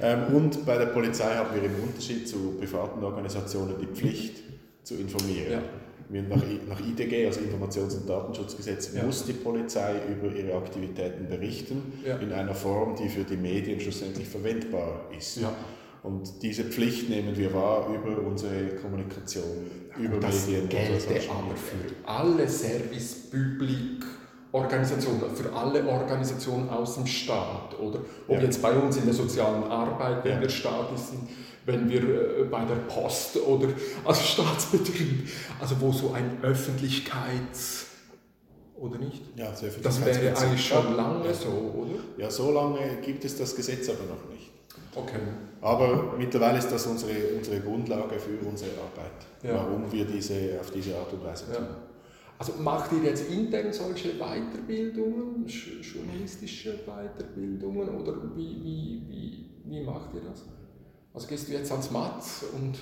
Ähm, 0.00 0.32
und 0.32 0.64
bei 0.64 0.78
der 0.78 0.86
Polizei 0.86 1.34
haben 1.34 1.52
wir 1.56 1.64
im 1.64 1.74
Unterschied 1.82 2.28
zu 2.28 2.54
privaten 2.56 3.02
Organisationen 3.02 3.74
die 3.80 3.86
Pflicht 3.88 4.36
zu 4.84 4.94
informieren. 4.94 5.50
Ja. 5.50 6.22
Nach, 6.22 6.40
nach 6.68 6.80
IDG, 6.80 7.26
also 7.26 7.40
Informations- 7.40 7.96
und 7.96 8.08
Datenschutzgesetz, 8.08 8.92
Ja. 8.94 9.02
muss 9.02 9.24
die 9.24 9.32
Polizei 9.32 9.96
über 10.08 10.32
ihre 10.32 10.56
Aktivitäten 10.56 11.26
berichten, 11.28 11.94
Ja. 12.06 12.16
in 12.18 12.32
einer 12.32 12.54
Form, 12.54 12.94
die 12.94 13.08
für 13.08 13.24
die 13.24 13.36
Medien 13.36 13.80
schlussendlich 13.80 14.28
verwendbar 14.28 15.00
ist. 15.18 15.40
Und 16.04 16.42
diese 16.42 16.62
Pflicht 16.62 17.10
nehmen 17.10 17.36
wir 17.36 17.52
wahr 17.52 17.88
über 17.92 18.22
unsere 18.24 18.68
Kommunikation, 18.80 19.66
über 19.98 20.18
das 20.20 20.46
Medien. 20.46 20.66
über 20.66 20.74
gelte 20.76 21.28
aber 21.28 21.56
für 21.56 22.08
alle 22.08 22.48
Service 22.48 23.16
Public 23.32 24.04
Organisationen, 24.52 25.20
für 25.34 25.52
alle 25.52 25.86
Organisationen 25.86 26.68
aus 26.70 26.94
dem 26.94 27.06
Staat, 27.06 27.78
oder? 27.78 28.00
Ob 28.28 28.36
Ja. 28.36 28.42
jetzt 28.42 28.62
bei 28.62 28.72
uns 28.72 28.96
in 28.96 29.04
der 29.04 29.14
sozialen 29.14 29.64
Arbeit, 29.64 30.24
wenn 30.24 30.32
Ja. 30.36 30.40
wir 30.40 30.48
staatlich 30.48 31.00
sind, 31.00 31.28
wenn 31.66 31.88
wir 31.90 32.00
äh, 32.02 32.44
bei 32.44 32.64
der 32.64 32.76
Post 32.76 33.36
oder 33.46 33.68
also 34.04 34.20
Staatsbetrieb, 34.42 35.28
also 35.60 35.74
wo 35.80 35.92
so 35.92 36.12
ein 36.12 36.38
Öffentlichkeits 36.42 37.86
oder 38.80 38.98
nicht? 38.98 39.22
Ja, 39.36 39.54
sehr 39.54 39.70
viel 39.70 39.82
Das 39.82 40.04
wäre 40.04 40.36
eigentlich 40.36 40.66
schon 40.66 40.96
lange 40.96 41.26
Ja. 41.26 41.34
so, 41.34 41.48
oder? 41.48 42.00
Ja, 42.16 42.30
so 42.30 42.50
lange 42.52 42.78
gibt 43.04 43.24
es 43.24 43.36
das 43.36 43.54
Gesetz 43.54 43.88
aber 43.90 44.04
noch 44.04 44.30
nicht. 44.32 44.50
Okay. 44.94 45.18
Aber 45.60 46.14
mittlerweile 46.16 46.58
ist 46.58 46.70
das 46.70 46.86
unsere, 46.86 47.12
unsere 47.36 47.60
Grundlage 47.60 48.18
für 48.18 48.46
unsere 48.48 48.70
Arbeit, 48.72 49.26
warum 49.42 49.90
wir 49.92 50.04
diese 50.04 50.58
auf 50.60 50.70
diese 50.70 50.96
Art 50.96 51.12
und 51.12 51.24
Weise 51.24 51.44
tun. 51.52 51.66
Also 52.38 52.52
macht 52.60 52.92
ihr 52.92 53.02
jetzt 53.02 53.28
intern 53.30 53.72
solche 53.72 54.10
Weiterbildungen, 54.18 55.46
sch- 55.48 55.80
journalistische 55.82 56.78
Weiterbildungen 56.86 57.88
oder 57.88 58.14
wie, 58.36 58.56
wie, 58.62 59.02
wie, 59.08 59.50
wie 59.64 59.84
macht 59.84 60.14
ihr 60.14 60.20
das? 60.20 60.44
Also 61.12 61.26
gehst 61.26 61.48
du 61.48 61.52
jetzt 61.52 61.72
ans 61.72 61.90
Matz 61.90 62.44
und 62.54 62.78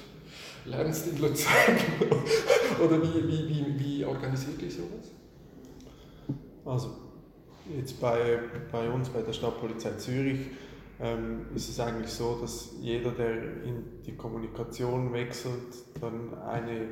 lernst 0.66 1.06
in 1.08 1.18
Luzern 1.18 1.76
oder 2.84 3.02
wie, 3.02 3.26
wie, 3.28 3.48
wie, 3.48 3.78
wie 3.78 4.04
organisiert 4.04 4.60
ihr 4.60 4.70
sowas? 4.70 5.10
Also 6.64 6.90
jetzt 7.76 7.98
bei, 8.00 8.38
bei 8.70 8.90
uns, 8.90 9.08
bei 9.08 9.22
der 9.22 9.32
Stadtpolizei 9.32 9.92
Zürich, 9.92 10.40
ähm, 11.00 11.46
ist 11.54 11.68
es 11.68 11.80
eigentlich 11.80 12.10
so, 12.10 12.38
dass 12.40 12.72
jeder, 12.80 13.12
der 13.12 13.62
in 13.62 13.84
die 14.04 14.16
Kommunikation 14.16 15.12
wechselt, 15.12 15.74
dann 16.00 16.34
eine, 16.38 16.88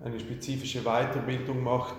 eine 0.00 0.18
spezifische 0.20 0.82
Weiterbildung 0.82 1.62
macht 1.62 1.96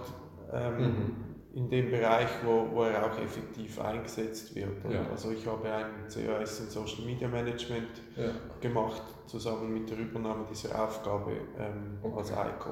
ähm, 0.53 1.15
in 1.53 1.69
dem 1.69 1.89
Bereich, 1.89 2.29
wo, 2.45 2.69
wo 2.71 2.83
er 2.83 3.03
auch 3.05 3.17
effektiv 3.19 3.79
eingesetzt 3.79 4.55
wird. 4.55 4.83
Und 4.85 4.91
Ja. 4.91 5.07
Also 5.09 5.31
ich 5.31 5.45
habe 5.47 5.71
ein 5.71 5.85
CAS 6.07 6.59
in 6.59 6.69
Social 6.69 7.03
Media 7.05 7.27
Management 7.27 7.89
Ja. 8.15 8.29
gemacht, 8.61 9.01
zusammen 9.25 9.73
mit 9.73 9.89
der 9.89 9.97
Übernahme 9.97 10.45
dieser 10.49 10.83
Aufgabe 10.83 11.31
ähm, 11.57 11.97
Okay. 12.03 12.17
als 12.19 12.29
ICO 12.31 12.69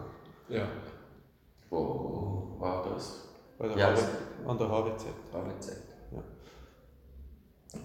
ja. 0.50 0.68
Wo 1.72 2.56
war 2.60 2.84
das? 2.94 3.28
bei 3.58 3.68
der 3.70 3.78
Ja, 3.78 3.96
HW, 3.96 4.02
an 4.48 4.58
der 4.58 4.68
HWZ. 4.70 5.06
HWZ. 5.32 5.78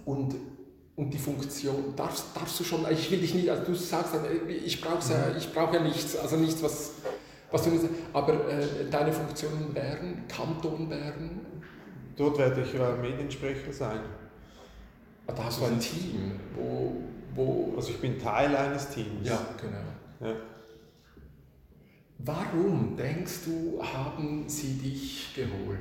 Und, 0.05 0.35
und 0.97 1.11
die 1.15 1.19
Funktion, 1.19 1.95
darfst, 1.97 2.37
darfst 2.37 2.61
du 2.61 2.65
schon, 2.65 2.85
ich 2.91 3.11
will 3.11 3.21
dich 3.21 3.35
nicht, 3.35 3.49
also 3.51 3.65
du 3.65 3.75
sagst 3.75 4.15
ich 4.49 4.81
brauche 4.81 5.13
ja, 5.13 5.37
ich 5.37 5.53
brauch 5.53 5.73
ja 5.73 5.81
nichts, 5.83 6.17
also 6.17 6.37
nichts, 6.37 6.63
was, 6.63 6.93
was 7.51 7.65
du 7.65 7.71
aber 8.13 8.49
äh, 8.49 8.89
deine 8.91 9.13
Funktion 9.13 9.53
in 9.61 9.75
Bern, 9.75 10.25
Kanton 10.29 10.89
Bern, 10.89 11.41
Dort 12.17 12.39
werde 12.39 12.61
ich 12.63 12.75
äh, 12.75 12.97
Mediensprecher 13.01 13.73
sein. 13.73 14.01
Ah, 15.27 15.33
Da 15.33 15.45
hast 15.45 15.61
du 15.61 15.65
ein 15.65 15.81
Team, 15.81 16.33
wo, 16.55 16.97
wo 17.35 17.75
Also 17.77 17.91
ich 17.91 18.01
bin 18.01 18.19
Teil 18.19 18.55
eines 18.55 18.91
Teams. 18.91 19.27
ja, 19.27 19.41
genau. 19.61 20.31
Ja. 20.31 20.37
Warum 22.19 22.95
denkst 22.97 23.41
du, 23.47 23.83
haben 23.83 24.45
sie 24.47 24.75
dich 24.75 25.35
geholt? 25.35 25.79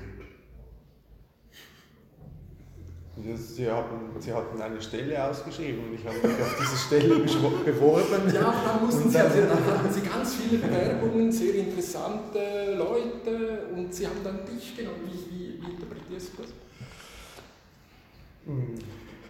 Sie 3.21 3.69
hatten, 3.69 4.19
Sie 4.19 4.33
hatten 4.33 4.61
eine 4.61 4.81
Stelle 4.81 5.23
ausgeschrieben 5.23 5.83
und 5.85 5.93
ich 5.93 6.05
habe 6.05 6.15
mich 6.25 6.41
auf 6.41 6.55
diese 6.61 6.77
Stelle 6.77 7.15
beworben. 7.65 8.33
Ja, 8.33 8.53
dann 8.65 8.85
mussten 8.85 9.09
Sie, 9.09 9.17
also, 9.17 9.41
dann 9.41 9.65
hatten 9.65 9.93
Sie 9.93 10.01
ganz 10.01 10.35
viele 10.35 10.57
Bewerbungen, 10.59 11.31
sehr 11.31 11.55
interessante 11.55 12.75
Leute 12.77 13.67
und 13.75 13.93
Sie 13.93 14.07
haben 14.07 14.23
dann 14.23 14.39
dich 14.45 14.75
genommen. 14.75 15.01
Wie, 15.05 15.35
wie, 15.35 15.61
wie 15.61 15.71
interpretierst 15.71 16.31
du 16.37 16.41
das? 16.43 16.51
Hm, 18.45 18.75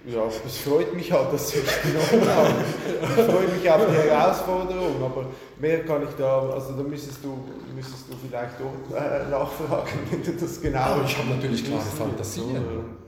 ja, 0.05 0.23
es 0.45 0.57
freut 0.57 0.93
mich 0.93 1.11
halt, 1.11 1.33
dass 1.33 1.49
Sie 1.49 1.57
mich 1.57 1.81
genommen 2.11 2.29
haben. 2.29 2.53
Ich 3.01 3.25
freue 3.25 3.47
mich 3.47 3.69
auf 3.71 3.81
die 3.87 4.09
Herausforderung, 4.09 5.03
aber 5.03 5.25
mehr 5.59 5.83
kann 5.83 6.03
ich 6.03 6.15
da, 6.15 6.47
also 6.49 6.73
da 6.73 6.83
müsstest 6.83 7.23
du, 7.23 7.39
müsstest 7.75 8.07
du 8.07 8.13
vielleicht 8.15 8.55
auch 8.61 8.95
äh, 8.95 9.29
nachfragen, 9.29 9.99
wenn 10.11 10.23
du 10.23 10.31
das 10.33 10.61
genau... 10.61 10.79
Aber 10.79 11.05
ich 11.05 11.17
habe 11.17 11.29
natürlich 11.29 11.65
klare 11.65 11.81
Fantasien. 11.81 12.98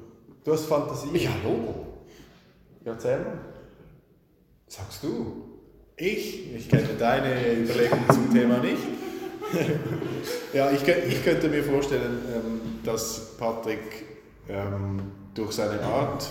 Du 0.44 0.54
hast 0.54 0.66
Fantasien? 0.66 1.16
Ja, 1.16 1.30
Logo. 1.44 1.86
Ja, 2.84 2.94
erzähl 2.94 3.20
mal. 3.20 3.38
Sagst 4.68 5.04
du? 5.04 5.60
Ich? 5.96 6.56
Ich 6.56 6.68
kenne 6.68 6.90
deine 6.98 7.54
Überlegungen 7.54 8.10
zum 8.10 8.34
Thema 8.34 8.58
nicht. 8.58 8.82
ja, 10.54 10.72
ich, 10.72 10.88
ich 10.88 11.24
könnte 11.24 11.48
mir 11.48 11.64
vorstellen, 11.64 12.20
ähm, 12.34 12.62
dass 12.84 13.38
Patrick 13.38 14.06
ähm, 14.50 15.12
durch 15.36 15.52
seine 15.52 15.80
Art, 15.84 16.28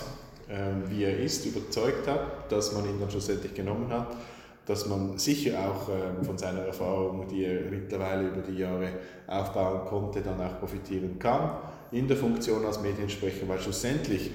ähm, 0.49 0.83
wie 0.87 1.05
er 1.05 1.17
ist, 1.17 1.45
überzeugt 1.45 2.05
hat, 2.07 2.51
dass 2.51 2.73
man 2.73 2.83
ihn 2.85 2.99
dann 2.99 3.09
schlussendlich 3.09 3.53
genommen 3.53 3.93
hat, 3.93 4.17
dass 4.65 4.87
man 4.87 5.17
sicher 5.17 5.57
auch 5.59 5.89
von 6.23 6.37
seiner 6.37 6.61
Erfahrung, 6.61 7.27
die 7.27 7.45
er 7.45 7.61
mittlerweile 7.69 8.27
über 8.27 8.41
die 8.41 8.59
Jahre 8.59 8.89
aufbauen 9.25 9.87
konnte, 9.87 10.21
dann 10.21 10.39
auch 10.39 10.59
profitieren 10.59 11.17
kann 11.17 11.57
in 11.91 12.07
der 12.07 12.17
Funktion 12.17 12.65
als 12.65 12.81
Mediensprecher, 12.81 13.47
weil 13.47 13.59
schlussendlich 13.59 14.31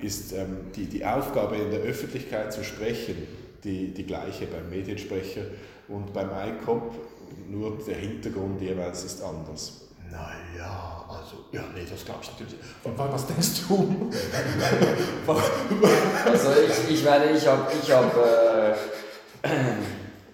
ist 0.00 0.34
die, 0.76 0.86
die 0.86 1.04
Aufgabe 1.04 1.56
in 1.56 1.70
der 1.70 1.80
Öffentlichkeit 1.80 2.52
zu 2.52 2.64
sprechen 2.64 3.16
die, 3.64 3.92
die 3.92 4.06
gleiche 4.06 4.46
beim 4.46 4.68
Mediensprecher 4.70 5.42
und 5.88 6.12
beim 6.12 6.30
ICOP, 6.30 6.94
nur 7.48 7.78
der 7.86 7.96
Hintergrund 7.96 8.60
jeweils 8.60 9.04
ist 9.04 9.22
anders. 9.22 9.82
Naja, 10.10 11.04
also, 11.08 11.44
ja, 11.52 11.62
nee, 11.74 11.86
das 11.88 12.04
glaube 12.04 12.20
ich 12.22 12.30
natürlich. 12.32 12.56
Was 12.96 13.26
denkst 13.26 13.62
du? 13.68 14.10
also, 16.24 16.48
ich, 16.66 16.94
ich 16.94 17.04
meine, 17.04 17.30
ich 17.30 17.46
habe, 17.46 17.70
ich 17.80 17.92
hab, 17.92 18.16
äh, 18.16 18.74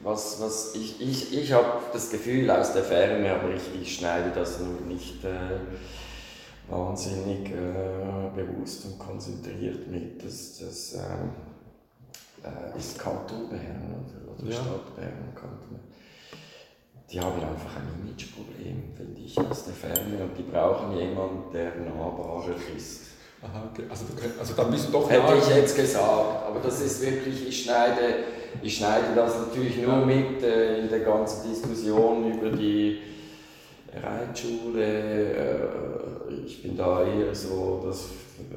was, 0.03 0.41
was, 0.41 0.75
ich, 0.75 1.01
ich, 1.01 1.37
ich 1.37 1.53
habe 1.53 1.81
das 1.93 2.11
Gefühl 2.11 2.51
aus 2.51 2.73
der 2.73 2.85
Ferne, 2.85 3.35
aber 3.35 3.51
ich, 3.55 3.83
ich 3.83 3.97
schneide 3.97 4.31
das 4.35 4.61
nur 4.61 4.81
nicht 4.81 5.23
äh, 5.25 5.59
wahnsinnig 6.69 7.51
äh, 7.51 8.31
bewusst 8.35 8.87
und 8.87 8.99
konzentriert 8.99 9.89
mit. 9.89 10.25
Das, 10.25 10.59
das, 10.59 10.95
ähm, 10.95 11.31
äh, 12.43 12.79
ist 12.79 12.99
Kanton 12.99 13.49
Bern 13.49 14.05
oder, 14.05 14.33
oder 14.33 14.51
ja. 14.51 14.61
Stadt 14.61 14.97
Bern, 14.97 15.33
Kanton 15.35 15.81
Die 17.11 17.21
haben 17.21 17.41
einfach 17.41 17.77
ein 17.77 17.89
Imageproblem, 18.03 18.95
finde 18.97 19.21
ich, 19.21 19.39
aus 19.39 19.65
der 19.65 19.75
Ferne. 19.75 20.23
Und 20.23 20.37
die 20.37 20.43
brauchen 20.43 20.97
jemanden, 20.97 21.53
der 21.53 21.75
nahbarer 21.77 22.55
ist. 22.77 23.07
Aha, 23.43 23.71
okay. 23.71 23.85
also, 23.89 24.05
also 24.39 24.55
dann 24.55 24.71
bist 24.71 24.89
du 24.89 24.93
doch 24.93 25.11
Hätte 25.11 25.35
ich 25.39 25.49
jetzt 25.55 25.77
gesagt, 25.77 26.47
aber 26.49 26.59
das 26.61 26.81
ist 26.81 27.03
wirklich, 27.03 27.49
ich 27.49 27.65
schneide, 27.65 28.25
ich 28.63 28.77
schneide 28.77 29.15
das 29.15 29.39
natürlich 29.39 29.77
nur 29.83 30.07
mit 30.07 30.43
äh, 30.43 30.81
in 30.81 30.89
der 30.89 31.01
ganzen 31.01 31.49
Diskussion 31.51 32.33
über 32.33 32.51
die 32.51 33.03
Reitschule. 33.93 35.35
Äh, 35.35 36.45
ich 36.47 36.63
bin 36.63 36.77
da 36.77 37.05
eher 37.05 37.35
so, 37.35 37.83
dass 37.85 38.11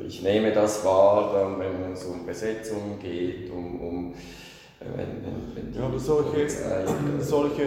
ich 0.06 0.22
nehme 0.24 0.52
das 0.52 0.84
wahr, 0.84 1.32
dann, 1.34 1.60
wenn 1.60 1.94
es 1.94 2.04
um 2.04 2.26
Besetzungen 2.26 3.00
geht, 3.02 3.50
um, 3.50 3.80
um 3.80 4.14
äh, 4.80 4.86
wenn, 4.96 5.24
wenn, 5.24 5.74
wenn 5.74 5.74
ja, 5.74 5.88
aber 5.88 6.00
solche, 6.00 6.48
solche, 7.20 7.66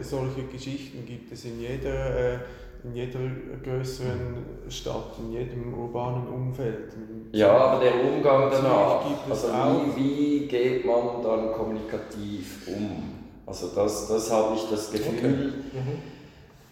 solche 0.00 0.42
Geschichten 0.50 1.04
gibt 1.06 1.32
es 1.32 1.44
in 1.44 1.60
jeder, 1.60 2.34
äh, 2.34 2.38
in 2.84 2.94
jeder 2.94 3.20
größeren 3.62 4.68
Stadt, 4.68 5.16
in 5.20 5.32
jedem 5.32 5.74
urbanen 5.74 6.26
Umfeld. 6.26 6.92
Ja, 7.32 7.52
aber 7.52 7.84
der 7.84 7.94
Umgang 8.04 8.50
danach, 8.50 9.04
also 9.28 9.48
wie, 9.48 10.02
wie 10.02 10.46
geht 10.48 10.84
man 10.84 11.22
dann 11.22 11.52
kommunikativ 11.52 12.66
um? 12.66 13.22
Also 13.46 13.68
das, 13.74 14.08
das 14.08 14.30
habe 14.30 14.56
ich 14.56 14.68
das 14.70 14.90
Gefühl. 14.90 15.18
Okay. 15.18 15.28
Mhm. 15.28 16.11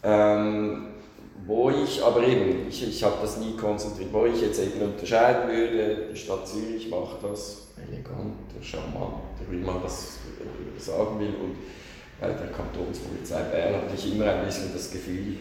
Ähm, 0.03 0.87
wo 1.47 1.71
ich, 1.71 2.03
aber 2.03 2.23
eben, 2.23 2.69
ich, 2.69 2.87
ich 2.87 3.03
habe 3.03 3.17
das 3.23 3.39
nie 3.39 3.57
konzentriert, 3.57 4.13
wo 4.13 4.27
ich 4.27 4.41
jetzt 4.41 4.61
eben 4.61 4.81
unterscheiden 4.83 5.51
würde, 5.51 6.09
die 6.13 6.17
Stadt 6.17 6.47
Zürich 6.47 6.89
macht 6.89 7.23
das 7.23 7.69
elegant, 7.77 8.37
charmant, 8.63 9.23
wie 9.49 9.57
man 9.57 9.83
das 9.83 10.19
sagen 10.79 11.19
will, 11.19 11.35
und 11.43 11.57
bei 12.21 12.29
der 12.29 12.53
Kantonspolizei 12.53 13.43
Bern 13.45 13.77
hatte 13.77 13.95
ich 13.97 14.13
immer 14.13 14.27
ein 14.27 14.45
bisschen 14.45 14.73
das 14.73 14.91
Gefühl, 14.91 15.37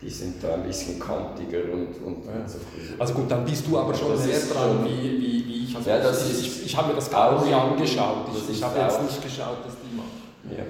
die 0.00 0.10
sind 0.10 0.42
da 0.42 0.54
ein 0.54 0.64
bisschen 0.64 0.98
kantiger 0.98 1.64
und, 1.72 1.94
und, 2.04 2.24
ja. 2.26 2.46
so. 2.46 2.58
Also 2.98 3.14
gut, 3.14 3.30
dann 3.30 3.44
bist 3.44 3.66
du 3.66 3.78
aber 3.78 3.94
schon 3.94 4.16
sehr 4.16 4.40
dran, 4.40 4.84
wie, 4.84 5.20
wie, 5.20 5.46
wie 5.46 5.64
ich. 5.64 5.76
Also 5.76 5.90
ja, 5.90 5.98
das 5.98 6.28
ich, 6.28 6.40
ich, 6.40 6.66
ich 6.66 6.76
habe 6.76 6.88
mir 6.88 6.94
das 6.94 7.10
gar 7.10 7.40
nicht 7.42 7.54
angeschaut. 7.54 8.26
Ich, 8.34 8.56
ich 8.56 8.62
habe 8.62 8.80
jetzt 8.80 9.02
nicht 9.02 9.22
geschaut, 9.22 9.64
dass 9.64 9.74
die 9.74 9.96
machen. 9.96 10.22
Ja, 10.56 10.64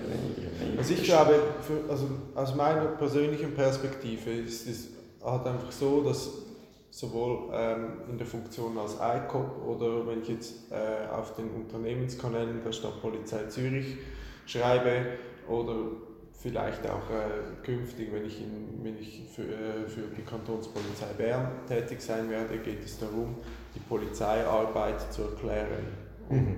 also 0.77 0.95
ich 0.95 1.03
glaube, 1.05 1.35
für, 1.61 1.91
also 1.91 2.07
aus 2.35 2.55
meiner 2.55 2.87
persönlichen 2.87 3.55
Perspektive 3.55 4.31
ist 4.31 4.69
es 4.69 4.89
halt 5.25 5.47
einfach 5.47 5.73
so, 5.73 6.03
dass 6.03 6.31
sowohl 6.91 7.49
ähm, 7.53 7.87
in 8.11 8.19
der 8.19 8.27
Funktion 8.27 8.77
als 8.77 8.97
ICOP 8.97 9.67
oder 9.67 10.07
wenn 10.07 10.23
ich 10.23 10.29
jetzt 10.29 10.71
äh, 10.71 11.11
auf 11.11 11.35
den 11.35 11.49
Unternehmenskanälen 11.51 12.63
der 12.63 12.73
Stadtpolizei 12.73 13.47
Zürich 13.47 13.97
schreibe 14.45 15.07
oder 15.49 15.75
vielleicht 16.43 16.85
auch 16.87 17.09
äh, 17.11 17.65
künftig, 17.65 18.13
wenn 18.13 18.27
ich, 18.27 18.41
in, 18.41 18.85
wenn 18.85 18.99
ich 18.99 19.23
für, 19.35 19.43
äh, 19.43 19.89
für 19.89 20.03
die 20.17 20.23
Kantonspolizei 20.23 21.15
Bern 21.17 21.49
tätig 21.67 22.03
sein 22.03 22.29
werde, 22.29 22.59
geht 22.59 22.85
es 22.85 22.99
darum, 22.99 23.37
die 23.75 23.81
Polizeiarbeit 23.81 25.13
zu 25.13 25.23
erklären. 25.23 25.87
Und 26.29 26.57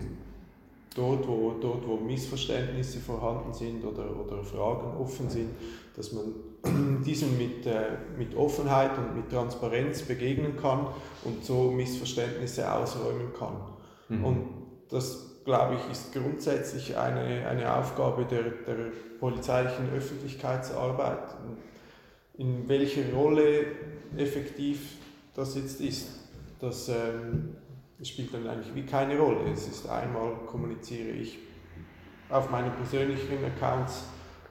dort, 0.95 1.27
wo, 1.27 1.57
dort, 1.61 1.87
wo 1.87 1.97
Missverständnisse 1.97 3.01
vorhanden 3.01 3.53
sind 3.53 3.85
oder, 3.85 4.09
oder 4.19 4.43
Fragen 4.43 4.97
offen 4.97 5.29
sind, 5.29 5.51
dass 5.97 6.13
man 6.13 7.03
diesen 7.05 7.37
mit, 7.37 7.67
äh, 7.67 7.97
mit 8.17 8.37
Offenheit 8.37 8.97
und 8.99 9.17
mit 9.17 9.31
Transparenz 9.31 10.03
begegnen 10.03 10.57
kann 10.57 10.87
und 11.25 11.45
so 11.45 11.71
Missverständnisse 11.71 12.71
ausräumen 12.71 13.33
kann. 13.39 13.57
Mhm. 14.09 14.25
Und 14.25 14.49
das, 14.91 15.43
glaube 15.45 15.77
ich, 15.77 15.93
ist 15.93 16.13
grundsätzlich 16.13 16.97
eine, 16.97 17.47
eine 17.47 17.77
Aufgabe 17.77 18.25
der, 18.25 18.43
der 18.67 18.93
polizeilichen 19.19 19.91
Öffentlichkeitsarbeit. 19.95 21.35
In 22.37 22.69
welcher 22.69 23.13
Rolle 23.15 23.67
effektiv 24.17 24.97
das 25.35 25.57
jetzt 25.57 25.81
ist, 25.81 26.09
das 26.61 26.89
ähm, 26.89 27.57
das 27.99 28.09
spielt 28.09 28.35
dann 28.35 28.47
eigentlich 28.47 28.75
wie 28.75 28.85
keine 28.85 29.19
Rolle. 29.19 29.51
Es 29.53 29.69
ist 29.69 29.89
einmal 29.89 30.33
kommuniziere 30.47 31.11
ich 31.11 31.39
auf 32.29 32.51
meinen 32.51 32.73
persönlichen 32.73 33.45
Accounts 33.45 34.05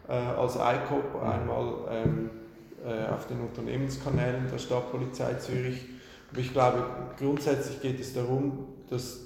äh, 0.07 0.13
als 0.13 0.55
ICOP, 0.55 1.15
mhm. 1.15 1.29
einmal 1.29 1.73
ähm, 1.89 2.29
äh, 2.85 3.11
auf 3.11 3.27
den 3.27 3.41
Unternehmenskanälen 3.41 4.49
der 4.49 4.57
Stadtpolizei 4.57 5.33
Zürich. 5.35 5.85
Aber 6.31 6.39
ich 6.39 6.51
glaube, 6.51 6.85
grundsätzlich 7.17 7.81
geht 7.81 7.99
es 7.99 8.13
darum, 8.13 8.67
dass, 8.89 9.19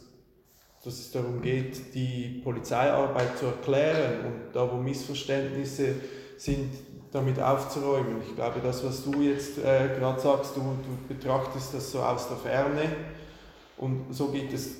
dass 0.83 0.93
es 0.93 1.11
darum 1.11 1.41
geht, 1.41 1.93
die 1.93 2.41
Polizeiarbeit 2.43 3.37
zu 3.37 3.45
erklären 3.45 4.25
und 4.25 4.55
da, 4.55 4.69
wo 4.71 4.77
Missverständnisse 4.77 5.95
sind, 6.37 6.69
damit 7.11 7.39
aufzuräumen. 7.39 8.17
Ich 8.27 8.35
glaube, 8.35 8.59
das, 8.61 8.83
was 8.83 9.03
du 9.03 9.21
jetzt 9.21 9.57
äh, 9.59 9.89
gerade 9.97 10.19
sagst, 10.19 10.55
du, 10.55 10.59
du 10.59 11.13
betrachtest 11.13 11.73
das 11.73 11.91
so 11.91 11.99
aus 11.99 12.27
der 12.27 12.37
Ferne 12.37 12.83
und 13.77 14.13
so 14.13 14.29
geht 14.29 14.53
es 14.53 14.77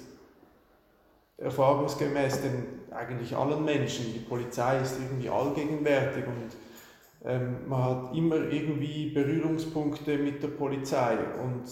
erfahrungsgemäß 1.38 2.42
den 2.42 2.66
eigentlich 2.92 3.36
allen 3.36 3.64
Menschen. 3.64 4.14
Die 4.14 4.20
Polizei 4.20 4.80
ist 4.82 5.00
irgendwie 5.00 5.30
allgegenwärtig 5.30 6.26
und 6.26 7.30
ähm, 7.30 7.68
man 7.68 7.84
hat 7.84 8.16
immer 8.16 8.38
irgendwie 8.38 9.12
Berührungspunkte 9.12 10.18
mit 10.18 10.42
der 10.42 10.50
Polizei 10.50 11.18
und 11.44 11.64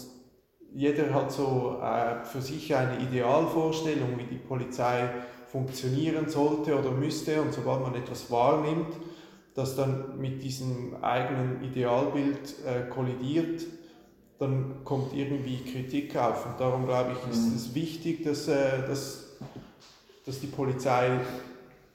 jeder 0.74 1.14
hat 1.14 1.32
so 1.32 1.80
äh, 1.82 2.24
für 2.26 2.42
sich 2.42 2.76
eine 2.76 3.00
Idealvorstellung, 3.00 4.18
wie 4.18 4.36
die 4.36 4.42
Polizei 4.42 5.10
funktionieren 5.48 6.28
sollte 6.28 6.78
oder 6.78 6.92
müsste 6.92 7.42
und 7.42 7.54
sobald 7.54 7.82
man 7.82 7.96
etwas 7.96 8.30
wahrnimmt, 8.30 8.94
das 9.54 9.76
dann 9.76 10.20
mit 10.20 10.44
diesem 10.44 11.02
eigenen 11.02 11.64
Idealbild 11.64 12.56
äh, 12.66 12.90
kollidiert, 12.90 13.66
dann 14.40 14.84
kommt 14.84 15.14
irgendwie 15.14 15.58
Kritik 15.58 16.16
auf. 16.16 16.46
Und 16.46 16.60
darum 16.60 16.86
glaube 16.86 17.14
ich, 17.14 17.32
ist 17.32 17.50
mhm. 17.50 17.56
es 17.56 17.76
wichtig, 17.76 18.24
dass, 18.24 18.48
äh, 18.48 18.86
dass, 18.88 19.38
dass 20.26 20.40
die 20.40 20.48
Polizei 20.48 21.20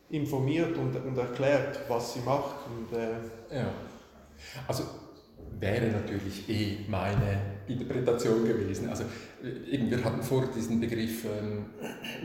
informiert 0.09 0.77
und, 0.77 0.97
und 0.97 1.17
erklärt, 1.19 1.81
was 1.89 2.15
sie 2.15 2.21
macht. 2.21 2.57
Und, 2.67 2.97
äh 2.97 3.57
ja. 3.57 3.71
Also 4.67 4.85
wäre 5.59 5.89
natürlich 5.89 6.49
eh 6.49 6.79
meine 6.89 7.41
Interpretation 7.69 8.45
gewesen. 8.45 8.89
Also 8.89 9.05
wir 9.43 10.05
hatten 10.05 10.23
vor 10.23 10.47
diesen 10.47 10.81
Begriff 10.81 11.25
ähm, 11.25 11.67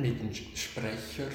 Mediensprecher, 0.02 1.28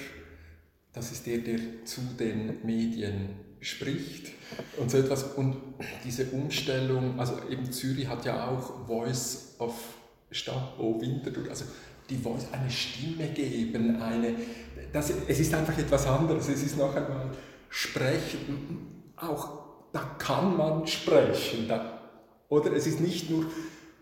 das 0.92 1.12
ist 1.12 1.26
der, 1.26 1.38
der 1.38 1.84
zu 1.84 2.00
den 2.18 2.64
Medien 2.64 3.30
spricht 3.60 4.32
und 4.76 4.90
so 4.90 4.98
etwas. 4.98 5.24
Und 5.34 5.56
diese 6.04 6.26
Umstellung, 6.26 7.18
also 7.18 7.34
eben 7.48 7.70
Zürich 7.70 8.08
hat 8.08 8.24
ja 8.24 8.48
auch 8.48 8.86
Voice 8.86 9.54
of 9.58 9.74
Stadt, 10.30 10.74
oh 10.78 11.00
Winterthur, 11.00 11.48
also 11.48 11.64
die 12.08 12.16
Voice, 12.16 12.46
eine 12.52 12.70
Stimme 12.70 13.28
geben, 13.28 14.00
eine, 14.00 14.34
das, 14.92 15.12
es 15.28 15.40
ist 15.40 15.54
einfach 15.54 15.76
etwas 15.78 16.06
anderes, 16.06 16.48
es 16.48 16.62
ist 16.62 16.78
noch 16.78 16.94
einmal 16.94 17.30
Sprechen, 17.68 19.12
auch 19.16 19.60
da 19.92 20.00
kann 20.18 20.56
man 20.56 20.86
sprechen, 20.86 21.68
da, 21.68 22.00
oder 22.48 22.72
es 22.72 22.86
ist 22.86 23.00
nicht 23.00 23.30
nur 23.30 23.46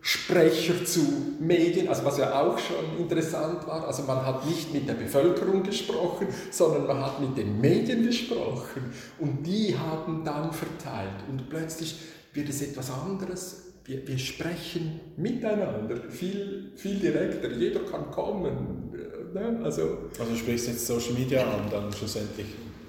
Sprecher 0.08 0.86
zu 0.86 1.02
Medien, 1.38 1.86
also 1.86 2.02
was 2.06 2.16
ja 2.16 2.40
auch 2.40 2.58
schon 2.58 2.98
interessant 2.98 3.66
war. 3.66 3.86
Also 3.86 4.04
man 4.04 4.24
hat 4.24 4.46
nicht 4.46 4.72
mit 4.72 4.88
der 4.88 4.94
Bevölkerung 4.94 5.62
gesprochen, 5.62 6.28
sondern 6.50 6.86
man 6.86 7.04
hat 7.04 7.20
mit 7.20 7.36
den 7.36 7.60
Medien 7.60 8.06
gesprochen 8.06 8.84
und 9.18 9.46
die 9.46 9.76
haben 9.76 10.24
dann 10.24 10.50
verteilt 10.50 11.12
und 11.28 11.50
plötzlich 11.50 11.98
wird 12.32 12.48
es 12.48 12.62
etwas 12.62 12.90
anderes. 12.90 13.64
Wir, 13.84 14.08
wir 14.08 14.16
sprechen 14.16 14.98
miteinander, 15.18 16.00
viel, 16.08 16.72
viel 16.74 16.98
direkter, 16.98 17.50
jeder 17.50 17.80
kann 17.80 18.10
kommen. 18.10 18.90
Ne? 19.34 19.60
Also, 19.62 20.08
also 20.18 20.34
sprichst 20.34 20.68
jetzt 20.68 20.86
Social 20.86 21.12
Media 21.12 21.42
an 21.42 21.68
dann 21.70 21.92
schlussendlich? 21.92 22.46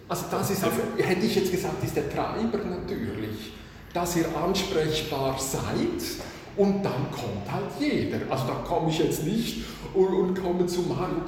Also 0.07 0.23
das 0.31 0.51
ist, 0.51 0.63
auch, 0.63 0.71
hätte 0.97 1.25
ich 1.25 1.35
jetzt 1.35 1.51
gesagt, 1.51 1.83
ist 1.83 1.97
der 1.97 2.09
Treiber 2.09 2.59
natürlich, 2.59 3.51
dass 3.93 4.15
ihr 4.15 4.25
ansprechbar 4.37 5.37
seid 5.37 6.29
und 6.59 6.83
dann 6.83 7.09
kommt 7.09 7.49
halt 7.49 7.71
jeder. 7.79 8.17
Also 8.29 8.47
da 8.47 8.55
komme 8.67 8.89
ich 8.89 8.99
jetzt 8.99 9.23
nicht 9.23 9.63
und, 9.93 10.07
und 10.07 10.43
komme 10.43 10.67
zu 10.67 10.81
Mario 10.81 11.21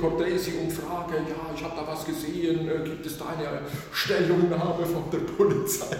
Cortesi 0.00 0.54
und 0.60 0.72
frage, 0.72 1.14
ja, 1.14 1.54
ich 1.54 1.62
habe 1.62 1.74
da 1.76 1.86
was 1.86 2.04
gesehen, 2.04 2.68
äh, 2.68 2.82
gibt 2.82 3.06
es 3.06 3.16
da 3.16 3.26
eine 3.26 3.60
Stellungnahme 3.92 4.84
von 4.84 5.04
der 5.12 5.18
Polizei. 5.18 5.96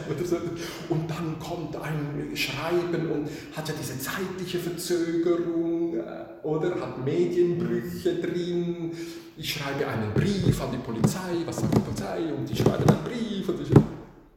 Und 0.88 1.08
dann 1.08 1.36
kommt 1.38 1.76
ein 1.76 2.36
Schreiben 2.36 3.10
und 3.12 3.28
hat 3.56 3.68
ja 3.68 3.74
diese 3.80 3.96
zeitliche 3.96 4.58
Verzögerung 4.58 5.94
äh, 5.94 6.46
oder 6.46 6.74
hat 6.80 7.04
Medienbrüche 7.04 8.16
drin. 8.16 8.90
Ich 9.36 9.52
schreibe 9.52 9.86
einen 9.86 10.12
Brief 10.14 10.60
an 10.60 10.70
die 10.72 10.78
Polizei, 10.78 11.44
was 11.46 11.58
sagt 11.58 11.76
die 11.76 11.80
Polizei? 11.80 12.32
Und 12.36 12.50
ich 12.50 12.58
schreibe 12.58 12.88
einen 12.88 13.04
Brief 13.04 13.48
und, 13.48 13.60
ich, 13.60 13.70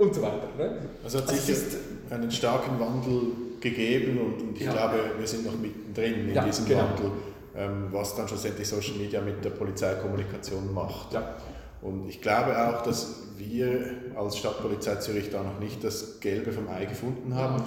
und 0.08 0.16
so 0.16 0.22
weiter. 0.22 0.48
Ne? 0.58 0.78
Also 1.04 1.20
hat 1.20 1.30
also 1.30 1.54
sicher 1.54 1.78
einen 2.10 2.32
starken 2.32 2.80
Wandel 2.80 3.32
gegeben 3.60 4.20
und, 4.20 4.42
und 4.42 4.58
ich 4.58 4.66
ja. 4.66 4.72
glaube, 4.72 4.98
wir 5.18 5.28
sind 5.28 5.46
noch 5.46 5.58
mittendrin 5.58 6.30
in 6.30 6.36
ja, 6.36 6.44
diesem 6.44 6.66
genau. 6.66 6.82
Wandel, 6.82 7.12
ähm, 7.56 7.88
was 7.92 8.16
dann 8.16 8.28
schlussendlich 8.28 8.68
Social 8.68 8.96
Media 8.96 9.22
mit 9.22 9.44
der 9.44 9.50
Polizeikommunikation 9.52 10.74
macht. 10.74 11.14
Ja. 11.14 11.36
Und 11.82 12.10
ich 12.10 12.22
glaube 12.22 12.58
auch, 12.58 12.82
dass 12.84 13.24
wir 13.38 13.86
als 14.16 14.38
Stadtpolizei 14.38 14.96
Zürich 14.96 15.30
da 15.30 15.44
noch 15.44 15.60
nicht 15.60 15.84
das 15.84 16.20
Gelbe 16.20 16.52
vom 16.52 16.68
Ei 16.70 16.86
gefunden 16.86 17.36
haben. 17.36 17.64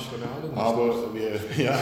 Ja, 0.55 0.61
aber 0.61 1.15
wir, 1.15 1.31
ja, 1.65 1.79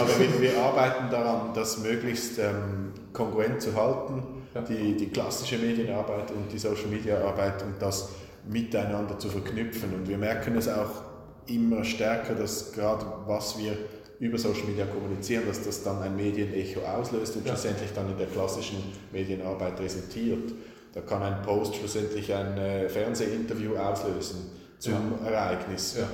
aber 0.00 0.18
wir, 0.18 0.40
wir, 0.40 0.58
arbeiten 0.58 1.10
daran, 1.10 1.54
das 1.54 1.78
möglichst 1.78 2.38
ähm, 2.40 2.92
kongruent 3.12 3.62
zu 3.62 3.74
halten, 3.76 4.22
die, 4.68 4.96
die 4.96 5.06
klassische 5.10 5.58
Medienarbeit 5.58 6.32
und 6.32 6.50
die 6.52 6.58
Social 6.58 6.88
Media 6.88 7.20
Arbeit 7.24 7.62
und 7.62 7.74
das 7.78 8.10
miteinander 8.48 9.18
zu 9.18 9.28
verknüpfen. 9.28 9.94
Und 9.94 10.08
wir 10.08 10.18
merken 10.18 10.56
es 10.56 10.68
auch 10.68 11.02
immer 11.46 11.84
stärker, 11.84 12.34
dass 12.34 12.72
gerade 12.72 13.04
was 13.26 13.58
wir 13.58 13.76
über 14.20 14.38
Social 14.38 14.66
Media 14.66 14.84
kommunizieren, 14.86 15.44
dass 15.46 15.64
das 15.64 15.82
dann 15.82 16.02
ein 16.02 16.14
Medienecho 16.14 16.80
auslöst 16.80 17.36
und 17.36 17.46
ja. 17.46 17.52
schlussendlich 17.52 17.90
dann 17.94 18.10
in 18.10 18.18
der 18.18 18.26
klassischen 18.26 18.76
Medienarbeit 19.12 19.80
resultiert. 19.80 20.52
Da 20.92 21.00
kann 21.00 21.22
ein 21.22 21.42
Post 21.42 21.76
schlussendlich 21.76 22.32
ein 22.34 22.58
äh, 22.58 22.88
Fernsehinterview 22.88 23.76
auslösen 23.76 24.50
zum 24.78 25.14
ja. 25.24 25.30
Ereignis. 25.30 25.96
Ja. 25.98 26.08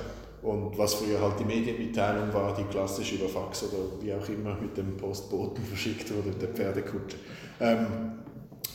Und 0.47 0.77
was 0.77 0.93
früher 0.93 1.19
halt 1.19 1.39
die 1.39 1.45
Medienmitteilung 1.45 2.33
war, 2.33 2.55
die 2.55 2.63
klassisch 2.65 3.13
über 3.13 3.27
Fax 3.27 3.63
oder 3.63 4.01
wie 4.01 4.13
auch 4.13 4.29
immer 4.29 4.55
mit 4.55 4.77
dem 4.77 4.95
Postboten 4.95 5.63
verschickt 5.69 6.13
wurde, 6.15 6.31
der 6.31 6.49
Pferdekutsche. 6.49 7.17
Ähm, 7.59 7.87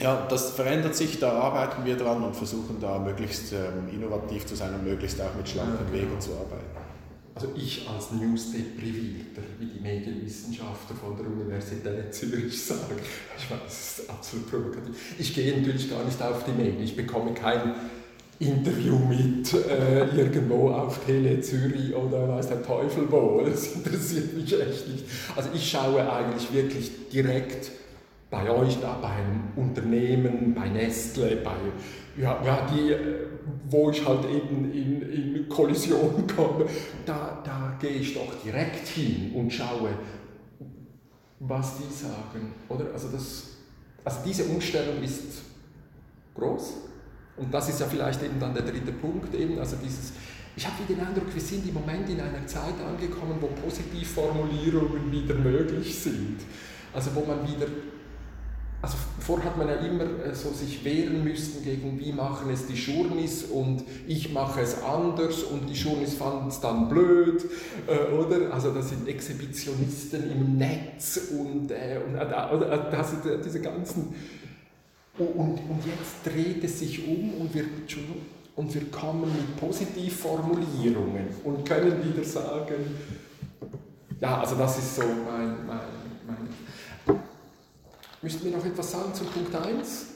ja, 0.03 0.27
das 0.29 0.51
verändert 0.51 0.97
sich, 0.97 1.19
da 1.19 1.33
arbeiten 1.33 1.85
wir 1.85 1.97
dran 1.97 2.23
und 2.23 2.35
versuchen 2.35 2.79
da 2.81 2.99
möglichst 2.99 3.53
ähm, 3.53 3.89
innovativ 3.93 4.47
zu 4.47 4.57
sein 4.57 4.75
und 4.75 4.85
möglichst 4.85 5.21
auch 5.21 5.35
mit 5.37 5.49
schlanken 5.49 5.87
ja, 5.87 5.91
genau. 5.91 6.11
Wegen 6.11 6.21
zu 6.21 6.33
arbeiten. 6.33 6.83
Also 7.35 7.49
ich 7.57 7.89
als 7.89 8.11
News-Deprivierter, 8.13 9.41
wie 9.59 9.67
die 9.67 9.81
Medienwissenschaftler 9.81 10.97
von 10.97 11.17
der 11.17 11.27
Universität 11.27 12.13
Zürich 12.13 12.63
sagen, 12.63 12.97
ich 13.39 13.49
meine, 13.49 13.63
das 13.65 14.01
ist 14.01 14.11
absolut 14.11 14.51
provokativ. 14.51 14.95
Ich 15.19 15.35
gehe 15.35 15.57
natürlich 15.57 15.89
gar 15.89 16.05
nicht 16.05 16.21
auf 16.21 16.45
die 16.45 16.51
Medien, 16.51 16.83
ich 16.83 16.95
bekomme 16.95 17.33
kein 17.33 17.75
Interview 18.39 18.99
mit 18.99 19.55
äh, 19.55 20.05
irgendwo 20.17 20.71
auf 20.71 21.05
Tele 21.07 21.41
Zürich 21.41 21.95
oder 21.95 22.29
weiß 22.29 22.49
der 22.49 22.63
Teufel 22.63 23.07
wo, 23.11 23.41
das 23.41 23.69
interessiert 23.69 24.35
mich 24.35 24.53
echt 24.53 24.89
nicht. 24.89 25.05
Also 25.37 25.49
ich 25.55 25.71
schaue 25.71 26.13
eigentlich 26.13 26.53
wirklich 26.53 26.91
direkt 27.11 27.71
bei 28.33 28.51
euch 28.51 28.81
da, 28.81 28.95
beim 28.95 29.63
Unternehmen, 29.63 30.55
bei 30.55 30.67
Nestle, 30.67 31.37
bei 31.37 31.53
ja, 32.17 32.43
ja, 32.43 32.67
die, 32.67 32.97
wo 33.69 33.91
ich 33.91 34.07
halt 34.07 34.25
eben 34.25 34.73
in, 34.73 35.03
in 35.03 35.49
Kollision 35.51 36.27
komme, 36.35 36.65
da, 37.05 37.43
da 37.45 37.77
gehe 37.79 37.91
ich 37.91 38.15
doch 38.15 38.35
direkt 38.43 38.89
hin 38.89 39.33
und 39.35 39.53
schaue, 39.53 39.91
was 41.41 41.77
die 41.77 41.93
sagen. 41.93 42.55
Oder? 42.71 42.87
Also, 42.95 43.09
das, 43.09 43.49
also 44.03 44.19
diese 44.25 44.45
Umstellung 44.45 45.03
ist 45.03 45.43
groß 46.35 46.73
und 47.37 47.53
das 47.53 47.69
ist 47.69 47.81
ja 47.81 47.87
vielleicht 47.87 48.23
eben 48.23 48.41
dann 48.41 48.55
der 48.55 48.63
dritte 48.63 48.93
Punkt, 48.93 49.35
eben, 49.35 49.59
also 49.59 49.77
dieses, 49.77 50.15
ich 50.57 50.67
habe 50.67 50.77
den 50.89 51.01
Eindruck, 51.01 51.35
wir 51.35 51.41
sind 51.41 51.69
im 51.69 51.75
Moment 51.75 52.09
in 52.09 52.21
einer 52.21 52.47
Zeit 52.47 52.81
angekommen, 52.87 53.37
wo 53.41 53.49
Positivformulierungen 53.49 55.13
wieder 55.13 55.35
möglich 55.35 55.99
sind. 55.99 56.39
Also 56.95 57.15
wo 57.15 57.21
man 57.25 57.43
wieder 57.49 57.67
also 58.83 58.97
vorher 59.21 59.51
hat 59.51 59.57
man 59.57 59.69
ja 59.69 59.77
immer 59.77 60.03
äh, 60.03 60.35
so 60.35 60.51
sich 60.51 60.85
wehren 60.85 61.23
müssen 61.23 61.63
gegen, 61.63 62.01
wie 62.01 62.13
machen 62.13 62.51
es 62.51 62.67
die 62.67 62.75
Journis 62.75 63.45
und 63.45 63.85
ich 64.09 64.33
mache 64.33 64.61
es 64.61 64.83
anders 64.83 65.45
und 65.45 65.71
die 65.71 65.75
Journis 65.75 66.15
fanden 66.15 66.49
es 66.49 66.61
dann 66.61 66.89
blöd, 66.89 67.45
äh, 67.87 68.13
oder? 68.13 68.53
Also 68.53 68.73
das 68.73 68.89
sind 68.89 69.07
Exhibitionisten 69.07 70.29
im 70.33 70.59
Netz 70.59 71.31
und, 71.31 71.71
äh, 71.71 72.01
und 72.05 72.17
äh, 72.17 72.55
oder, 72.55 72.91
das, 72.91 73.13
diese 73.45 73.61
ganzen... 73.61 74.15
Und, 75.19 75.37
und 75.37 75.83
jetzt 75.85 76.25
dreht 76.25 76.65
es 76.65 76.81
sich 76.81 77.07
um 77.07 77.35
und 77.35 77.55
wir, 77.55 77.65
und 78.57 78.75
wir 78.75 78.91
kommen 78.91 79.31
mit 79.31 79.57
Positivformulierungen 79.59 81.27
und 81.45 81.69
können 81.69 82.03
wieder 82.03 82.25
sagen, 82.25 82.75
ja, 84.19 84.41
also 84.41 84.57
das 84.57 84.79
ist 84.79 84.97
so 84.97 85.03
mein, 85.03 85.67
mein 85.67 85.81
Müssten 88.23 88.45
wir 88.45 88.57
noch 88.57 88.65
etwas 88.65 88.93
sagen 88.93 89.13
zu 89.13 89.25
Punkt 89.25 89.53
1? 89.53 90.07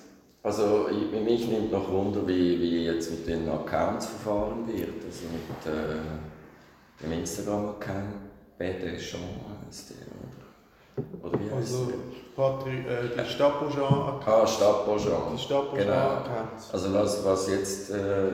Also 0.44 0.88
mich 1.24 1.48
nimmt 1.48 1.72
noch 1.72 1.90
Wunder, 1.90 2.24
wie, 2.24 2.60
wie 2.60 2.84
jetzt 2.84 3.10
mit 3.10 3.26
den 3.26 3.48
Accounts 3.48 4.06
verfahren 4.06 4.64
wird. 4.68 5.04
Also 5.04 5.24
mit 5.32 5.74
äh, 5.74 7.02
dem 7.02 7.12
Instagram-Account, 7.18 8.14
BDChamp 8.56 9.24
heißt 9.66 9.90
der, 9.90 10.06
oder? 10.22 11.28
Oder 11.28 11.40
wie 11.40 11.50
heißt 11.50 11.74
also, 11.74 11.92
Patri, 12.36 12.78
äh, 12.78 13.16
der 13.16 13.24
Stapojean-Account. 13.24 14.24
Ah, 14.24 14.46
Stapojean. 14.46 15.32
Der 15.32 15.38
Stapojean-Account. 15.38 16.26
Genau. 16.26 16.72
Also 16.72 16.94
was, 16.94 17.24
was 17.24 17.50
jetzt, 17.50 17.90
äh, 17.90 18.30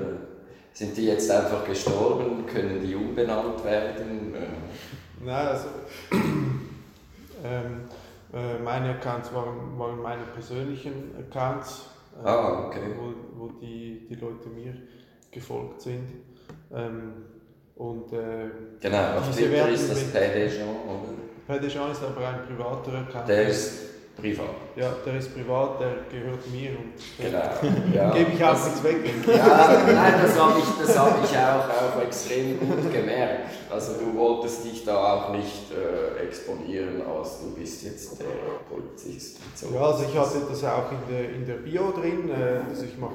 sind 0.74 0.94
die 0.94 1.06
jetzt 1.06 1.30
einfach 1.30 1.64
gestorben? 1.64 2.44
Können 2.44 2.86
die 2.86 2.94
umbenannt 2.94 3.64
werden? 3.64 4.34
Nein, 5.24 5.46
also... 5.46 5.68
ähm, 6.12 6.44
äh, 7.42 8.01
meine 8.64 8.90
Accounts 8.90 9.32
waren, 9.34 9.78
waren 9.78 10.00
meine 10.00 10.24
persönlichen 10.24 11.14
Accounts, 11.18 11.90
äh, 12.24 12.26
ah, 12.26 12.66
okay. 12.66 12.94
wo, 12.96 13.12
wo 13.38 13.48
die, 13.60 14.06
die 14.08 14.14
Leute 14.14 14.48
mir 14.48 14.74
gefolgt 15.30 15.82
sind. 15.82 16.08
Ähm, 16.72 17.12
und, 17.76 18.12
äh, 18.12 18.50
genau, 18.80 19.18
auf 19.18 19.34
Twitter 19.34 19.68
ist 19.68 19.90
das 19.90 20.14
Pédéjean, 20.14 20.68
oder? 20.86 21.12
Pédéjean 21.48 21.90
ist 21.90 22.02
aber 22.02 22.28
ein 22.28 22.46
privater 22.46 22.92
Account. 22.98 23.28
Der 23.28 23.48
ist 23.48 23.91
privat. 24.16 24.46
Ja, 24.76 24.90
der 25.04 25.18
ist 25.18 25.34
privat, 25.34 25.80
der 25.80 25.94
gehört 26.10 26.50
mir 26.50 26.70
und 26.70 26.92
genau. 27.18 27.94
ja, 27.94 28.10
gebe 28.10 28.32
ich 28.32 28.44
auch 28.44 28.52
nichts 28.52 28.82
weg. 28.82 28.96
Ja, 29.26 29.82
nein, 29.86 30.14
das 30.22 30.38
habe 30.38 30.58
ich, 30.58 30.96
hab 30.96 31.24
ich 31.24 31.38
auch, 31.38 31.98
auch 31.98 32.02
extrem 32.02 32.60
gut 32.60 32.92
gemerkt. 32.92 33.50
Also 33.70 33.94
du 33.94 34.16
wolltest 34.16 34.64
dich 34.64 34.84
da 34.84 34.96
auch 34.96 35.32
nicht 35.32 35.72
äh, 35.72 36.22
exponieren, 36.24 37.02
als 37.02 37.40
du 37.40 37.54
bist 37.54 37.84
jetzt 37.84 38.20
der 38.20 38.26
Polizist. 38.68 39.38
So. 39.54 39.74
Ja, 39.74 39.86
also 39.86 40.04
ich 40.04 40.16
hatte 40.16 40.38
das 40.48 40.64
auch 40.64 40.90
in 40.92 41.14
der, 41.14 41.30
in 41.30 41.46
der 41.46 41.54
Bio 41.54 41.90
drin, 41.92 42.30
äh, 42.30 42.68
also 42.68 42.84
ich 42.84 42.98
mache 42.98 43.14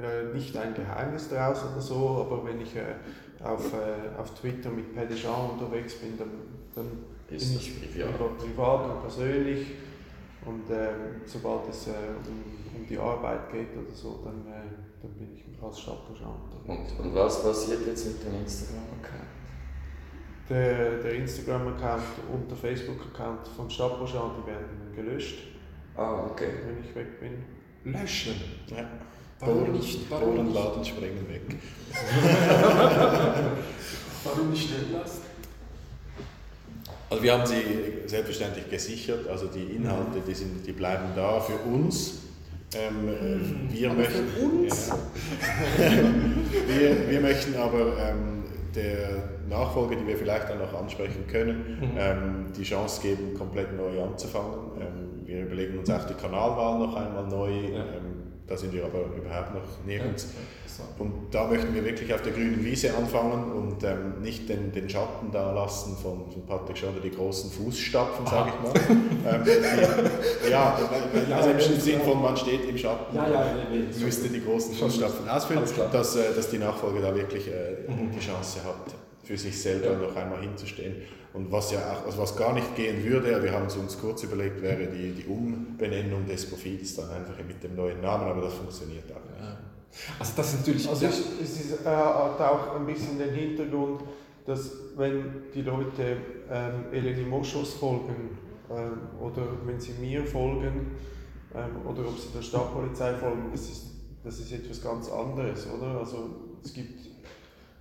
äh, 0.00 0.34
nicht 0.34 0.56
ein 0.56 0.74
Geheimnis 0.74 1.28
daraus 1.28 1.62
oder 1.70 1.80
so, 1.80 2.26
aber 2.26 2.46
wenn 2.46 2.60
ich 2.60 2.74
äh, 2.74 3.44
auf, 3.44 3.72
äh, 3.72 4.18
auf 4.18 4.34
Twitter 4.34 4.70
mit 4.70 4.94
Pedejean 4.94 5.50
unterwegs 5.50 5.94
bin, 5.94 6.16
dann, 6.18 6.30
dann 6.74 6.86
ist 7.30 7.54
das 7.54 7.92
privat. 7.92 8.38
privat 8.38 8.90
und 8.90 9.00
persönlich. 9.02 9.66
Und 10.48 10.64
ähm, 10.70 11.20
sobald 11.26 11.68
es 11.68 11.88
äh, 11.88 11.90
um, 12.26 12.80
um, 12.80 12.86
die 12.86 12.96
Arbeit 12.96 13.52
geht 13.52 13.76
oder 13.76 13.94
so, 13.94 14.20
dann, 14.24 14.46
äh, 14.50 14.62
dann 15.02 15.12
bin 15.12 15.34
ich 15.34 15.44
als 15.62 15.78
unterwegs. 16.26 16.92
Und, 16.98 17.06
und 17.06 17.14
was 17.14 17.42
passiert 17.42 17.86
jetzt 17.86 18.06
mit 18.06 18.24
dem 18.24 18.40
Instagram-Account? 18.40 19.28
Der, 20.48 21.02
der 21.02 21.14
Instagram-Account 21.16 22.02
und 22.32 22.50
der 22.50 22.56
Facebook-Account 22.56 23.46
vom 23.48 23.68
die 23.68 24.46
werden 24.46 24.94
gelöscht. 24.96 25.40
Ah, 25.94 26.24
okay. 26.30 26.52
Wenn 26.66 26.82
ich 26.82 26.94
weg 26.94 27.20
bin. 27.20 27.44
Löschen? 27.92 28.36
Ja. 28.68 28.88
Warum 29.40 29.58
Bohlen, 29.58 29.72
nicht? 29.72 30.10
Warum? 30.10 30.54
Laden 30.54 30.84
springen 30.84 31.28
weg. 31.28 31.42
Warum 34.24 34.50
nicht 34.50 34.70
stehen 34.70 34.92
lassen? 34.92 35.27
Also 37.10 37.22
wir 37.22 37.32
haben 37.32 37.46
sie 37.46 37.62
selbstverständlich 38.06 38.68
gesichert, 38.68 39.26
also 39.28 39.46
die 39.46 39.76
Inhalte, 39.76 40.20
die, 40.26 40.34
sind, 40.34 40.66
die 40.66 40.72
bleiben 40.72 41.04
da 41.16 41.40
für 41.40 41.56
uns. 41.68 42.22
Ähm, 42.74 43.08
äh, 43.08 43.72
wir, 43.72 43.90
Aber 43.90 44.00
möchten, 44.00 44.28
für 44.28 44.44
uns? 44.44 44.88
Ja. 44.88 44.96
wir, 46.68 47.10
wir 47.10 47.20
möchten 47.20 47.54
aber 47.56 47.96
ähm, 47.98 48.42
der 48.74 49.30
Nachfolge, 49.48 49.96
die 49.96 50.06
wir 50.06 50.18
vielleicht 50.18 50.50
dann 50.50 50.58
noch 50.58 50.74
ansprechen 50.74 51.26
können, 51.26 51.78
Mhm. 51.80 51.90
ähm, 51.98 52.46
die 52.54 52.64
Chance 52.64 53.00
geben, 53.00 53.32
komplett 53.34 53.74
neu 53.74 54.02
anzufangen. 54.02 54.58
Ähm, 54.78 55.26
wir 55.26 55.42
überlegen 55.46 55.78
uns 55.78 55.88
auch 55.90 56.04
die 56.04 56.14
Kanalwahl 56.14 56.78
noch 56.78 56.94
einmal 56.94 57.26
neu. 57.26 57.50
Ja. 57.72 57.84
Da 58.48 58.56
sind 58.56 58.72
wir 58.72 58.84
aber 58.84 59.00
überhaupt 59.16 59.54
noch 59.54 59.84
nirgends. 59.86 60.28
Und 60.98 61.12
da 61.32 61.46
möchten 61.48 61.74
wir 61.74 61.84
wirklich 61.84 62.14
auf 62.14 62.22
der 62.22 62.32
grünen 62.32 62.64
Wiese 62.64 62.96
anfangen 62.96 63.50
und 63.52 63.82
ähm, 63.82 64.22
nicht 64.22 64.48
den, 64.48 64.70
den 64.72 64.88
Schatten 64.88 65.30
da 65.32 65.52
lassen 65.52 65.96
von, 65.96 66.30
von 66.32 66.46
Patrick 66.46 66.78
Schonder, 66.78 67.00
die 67.00 67.10
großen 67.10 67.50
Fußstapfen, 67.50 68.24
sage 68.26 68.52
ich 68.54 68.62
mal. 68.62 69.34
ähm, 69.34 69.44
die, 69.44 70.50
ja, 70.50 70.78
also 71.36 71.50
im 71.50 71.80
Sinn 71.80 72.00
von, 72.00 72.22
man 72.22 72.36
steht 72.36 72.64
im 72.68 72.78
Schatten, 72.78 73.16
Ja, 73.16 73.28
ja, 73.28 73.44
müsste 73.98 74.28
die 74.28 74.42
großen 74.42 74.72
Fußstapfen 74.74 75.28
ausfüllen, 75.28 75.64
dass, 75.92 76.14
äh, 76.16 76.32
dass 76.34 76.48
die 76.48 76.58
Nachfolge 76.58 77.00
da 77.00 77.14
wirklich 77.14 77.48
äh, 77.48 77.90
Mhm. 77.90 78.12
die 78.12 78.20
Chance 78.20 78.60
hat, 78.64 78.94
für 79.28 79.36
sich 79.36 79.60
selber 79.60 79.92
Ja. 79.92 79.98
noch 79.98 80.16
einmal 80.16 80.40
hinzustehen. 80.40 80.96
Und 81.34 81.52
was 81.52 81.70
ja 81.70 81.80
auch, 81.92 82.06
also 82.06 82.16
was 82.16 82.34
gar 82.34 82.54
nicht 82.54 82.74
gehen 82.74 83.04
würde, 83.04 83.42
wir 83.42 83.52
haben 83.52 83.66
es 83.66 83.76
uns 83.76 83.98
kurz 84.00 84.22
überlegt, 84.22 84.62
wäre 84.62 84.86
die, 84.86 85.12
die 85.12 85.26
Umbenennung 85.26 86.26
des 86.26 86.46
Profils 86.46 86.96
dann 86.96 87.10
einfach 87.10 87.36
mit 87.46 87.62
dem 87.62 87.76
neuen 87.76 88.00
Namen, 88.00 88.26
aber 88.26 88.40
das 88.40 88.54
funktioniert 88.54 89.04
auch. 89.12 89.16
Ja. 89.38 89.58
Also 90.18 90.32
das 90.34 90.54
ist 90.54 90.60
natürlich... 90.60 90.88
Also 90.88 91.04
ja. 91.04 91.10
es, 91.10 91.20
es 91.42 91.60
ist, 91.60 91.84
äh, 91.84 91.88
hat 91.90 92.40
auch 92.40 92.76
ein 92.76 92.86
bisschen 92.86 93.18
den 93.18 93.34
Hintergrund, 93.34 94.00
dass 94.46 94.72
wenn 94.96 95.42
die 95.54 95.60
Leute 95.60 96.16
ähm, 96.50 96.86
Eleni 96.90 97.24
Moschus 97.28 97.74
folgen 97.74 98.38
ähm, 98.70 99.20
oder 99.20 99.42
wenn 99.66 99.78
sie 99.78 99.92
mir 100.00 100.24
folgen 100.24 100.92
ähm, 101.54 101.86
oder 101.86 102.08
ob 102.08 102.18
sie 102.18 102.28
der 102.34 102.40
Stadtpolizei 102.40 103.12
folgen, 103.12 103.50
das 103.52 103.60
ist, 103.60 103.90
das 104.24 104.38
ist 104.40 104.50
etwas 104.52 104.82
ganz 104.82 105.10
anderes, 105.10 105.66
oder? 105.66 105.98
Also 105.98 106.30
es 106.64 106.72
gibt 106.72 107.07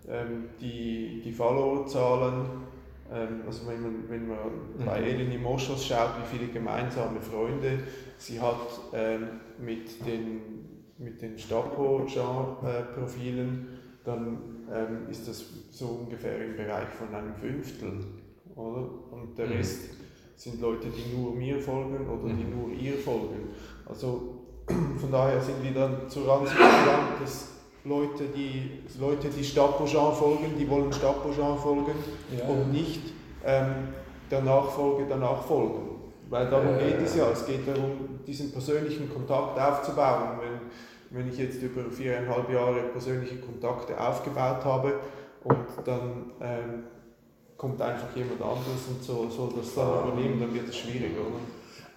ähm, 0.09 0.45
die, 0.59 1.21
die 1.23 1.31
Followerzahlen, 1.31 2.45
ähm, 3.13 3.41
also 3.45 3.67
wenn 3.67 3.81
man, 3.81 4.09
wenn 4.09 4.27
man 4.27 4.37
bei 4.85 4.99
Eleni 5.01 5.37
Moschus 5.37 5.85
schaut, 5.85 6.11
wie 6.21 6.37
viele 6.37 6.51
gemeinsame 6.51 7.21
Freunde 7.21 7.79
sie 8.17 8.39
hat 8.39 8.55
ähm, 8.93 9.27
mit 9.59 10.05
den 10.05 10.41
mit 10.99 11.21
den 11.21 11.37
Stapo-Profilen, 11.37 13.67
dann 14.03 14.37
ähm, 14.73 15.07
ist 15.09 15.27
das 15.27 15.45
so 15.71 16.01
ungefähr 16.05 16.43
im 16.43 16.55
Bereich 16.55 16.87
von 16.89 17.13
einem 17.13 17.35
Fünftel. 17.35 17.99
Oder? 18.55 18.89
Und 19.11 19.37
der 19.37 19.45
Mhm. 19.47 19.51
Rest 19.53 19.91
sind 20.35 20.59
Leute, 20.61 20.87
die 20.89 21.15
nur 21.15 21.35
mir 21.35 21.59
folgen 21.59 22.07
oder 22.09 22.33
die 22.33 22.43
Mhm. 22.43 22.59
nur 22.59 22.69
ihr 22.71 22.97
folgen. 22.97 23.49
Also 23.85 24.43
von 24.67 25.11
daher 25.11 25.39
sind 25.41 25.63
wir 25.63 25.71
dann 25.73 26.09
zur 26.09 26.31
Ansicht 26.31 26.57
gelangt, 26.57 27.21
dass 27.21 27.56
Leute, 27.87 28.25
die, 28.35 28.83
Leute, 28.99 29.29
die 29.29 29.43
Stapo-Jean 29.43 30.13
folgen, 30.13 30.57
die 30.57 30.69
wollen 30.69 30.91
Stapo-Jean 30.91 31.57
folgen 31.57 31.95
Ja, 32.37 32.47
und 32.47 32.71
nicht 32.71 33.01
ähm, 33.45 33.89
der 34.29 34.41
Nachfolge 34.41 35.05
danach 35.07 35.43
folgen. 35.43 35.97
Weil 36.29 36.49
darum 36.49 36.77
geht 36.77 37.01
es 37.01 37.15
ja. 37.15 37.25
ja. 37.25 37.31
Es 37.31 37.45
geht 37.45 37.67
darum, 37.67 38.19
diesen 38.25 38.51
persönlichen 38.51 39.09
Kontakt 39.11 39.59
aufzubauen. 39.59 40.39
Wenn, 40.41 41.17
wenn 41.17 41.31
ich 41.31 41.37
jetzt 41.37 41.61
über 41.61 41.89
viereinhalb 41.89 42.51
Jahre 42.51 42.81
persönliche 42.91 43.37
Kontakte 43.37 43.99
aufgebaut 43.99 44.65
habe 44.65 44.93
und 45.43 45.67
dann 45.85 46.31
ähm, 46.41 46.83
kommt 47.57 47.81
einfach 47.81 48.13
jemand 48.15 48.41
anderes 48.41 48.87
und 48.89 49.01
so, 49.01 49.29
soll 49.29 49.49
das 49.57 49.73
dann 49.73 50.09
übernehmen, 50.09 50.41
dann 50.41 50.53
wird 50.53 50.67
es 50.67 50.77
schwierig, 50.77 51.13
oder? 51.13 51.39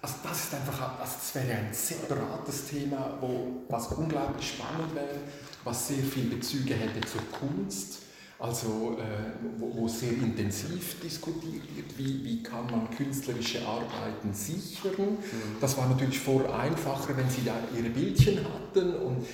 Also 0.03 0.15
das 0.23 0.45
ist 0.45 0.53
einfach, 0.55 0.99
also 0.99 1.13
das 1.19 1.35
wäre 1.35 1.59
ein 1.59 1.71
separates 1.71 2.65
Thema, 2.65 3.17
wo, 3.21 3.65
was 3.69 3.87
unglaublich 3.89 4.53
spannend 4.53 4.95
wäre, 4.95 5.19
was 5.63 5.89
sehr 5.89 6.03
viele 6.03 6.37
Bezüge 6.37 6.73
hätte 6.73 7.01
zur 7.01 7.21
Kunst, 7.31 7.99
also 8.39 8.97
äh, 8.99 9.59
wo, 9.59 9.81
wo 9.81 9.87
sehr 9.87 10.13
intensiv 10.13 10.99
diskutiert 10.99 11.61
wird, 11.75 11.95
wie, 11.99 12.25
wie 12.25 12.41
kann 12.41 12.65
man 12.71 12.89
künstlerische 12.89 13.59
Arbeiten 13.63 14.33
sichern. 14.33 15.19
Das 15.59 15.77
war 15.77 15.87
natürlich 15.87 16.19
vor 16.19 16.51
einfacher, 16.51 17.15
wenn 17.15 17.29
sie 17.29 17.43
da 17.45 17.53
ihre 17.77 17.89
Bildchen 17.89 18.39
hatten 18.39 18.95
und 18.95 19.27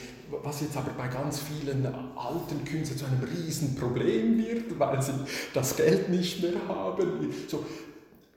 was 0.44 0.60
jetzt 0.60 0.76
aber 0.76 0.92
bei 0.92 1.08
ganz 1.08 1.40
vielen 1.40 1.86
alten 1.86 2.66
Künstlern 2.66 3.00
zu 3.00 3.06
einem 3.06 3.24
Riesenproblem 3.24 4.38
wird, 4.38 4.78
weil 4.78 5.02
sie 5.02 5.14
das 5.54 5.78
Geld 5.78 6.10
nicht 6.10 6.42
mehr 6.42 6.68
haben. 6.68 7.34
So, 7.48 7.66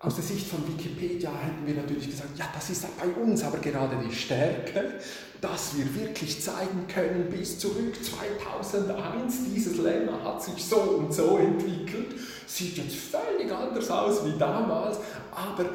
aus 0.03 0.15
der 0.15 0.25
Sicht 0.25 0.47
von 0.47 0.67
Wikipedia 0.67 1.31
hätten 1.31 1.67
wir 1.67 1.75
natürlich 1.75 2.09
gesagt, 2.09 2.39
ja, 2.39 2.47
das 2.55 2.71
ist 2.71 2.87
bei 2.99 3.21
uns 3.21 3.45
aber 3.45 3.59
gerade 3.59 3.97
die 4.03 4.15
Stärke, 4.15 4.95
dass 5.43 5.77
wir 5.77 5.95
wirklich 5.95 6.41
zeigen 6.41 6.87
können, 6.89 7.29
bis 7.31 7.59
zurück 7.59 7.95
2001, 8.03 9.35
dieses 9.55 9.77
Lemma 9.77 10.25
hat 10.25 10.43
sich 10.43 10.65
so 10.65 10.77
und 10.77 11.13
so 11.13 11.37
entwickelt, 11.37 12.15
sieht 12.47 12.79
jetzt 12.79 12.97
völlig 12.97 13.53
anders 13.53 13.91
aus 13.91 14.25
wie 14.25 14.39
damals, 14.39 14.97
aber 15.33 15.69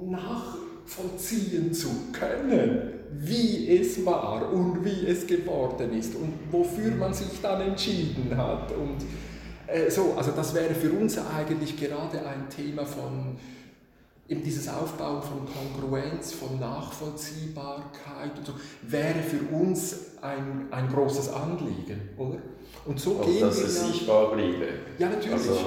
nachvollziehen 0.00 1.74
zu 1.74 1.88
können, 2.12 2.92
wie 3.18 3.76
es 3.76 4.04
war 4.06 4.52
und 4.52 4.84
wie 4.84 5.08
es 5.08 5.26
geworden 5.26 5.92
ist 5.92 6.14
und 6.14 6.34
wofür 6.52 6.94
man 6.94 7.12
sich 7.12 7.40
dann 7.42 7.60
entschieden 7.62 8.36
hat. 8.36 8.70
Und 8.70 8.98
äh, 9.66 9.90
so, 9.90 10.14
also 10.16 10.30
das 10.30 10.54
wäre 10.54 10.72
für 10.72 10.92
uns 10.92 11.18
eigentlich 11.18 11.76
gerade 11.76 12.24
ein 12.24 12.48
Thema 12.48 12.86
von 12.86 13.36
eben 14.28 14.42
dieses 14.42 14.68
Aufbauen 14.68 15.22
von 15.22 15.46
Kongruenz, 15.46 16.32
von 16.32 16.58
Nachvollziehbarkeit 16.58 18.36
und 18.36 18.46
so, 18.46 18.52
wäre 18.82 19.22
für 19.22 19.54
uns 19.54 20.16
ein, 20.20 20.66
ein 20.70 20.88
großes 20.88 21.32
Anliegen, 21.32 22.10
oder? 22.16 22.38
Und 22.84 22.98
so 22.98 23.12
Und 23.12 23.26
gehen 23.26 23.40
dass 23.40 23.58
wir 23.58 23.66
es 23.66 23.78
ja, 23.78 23.86
sichtbar 23.86 24.32
bliebe. 24.32 24.66
ja, 24.98 25.08
natürlich. 25.08 25.32
Also, 25.34 25.60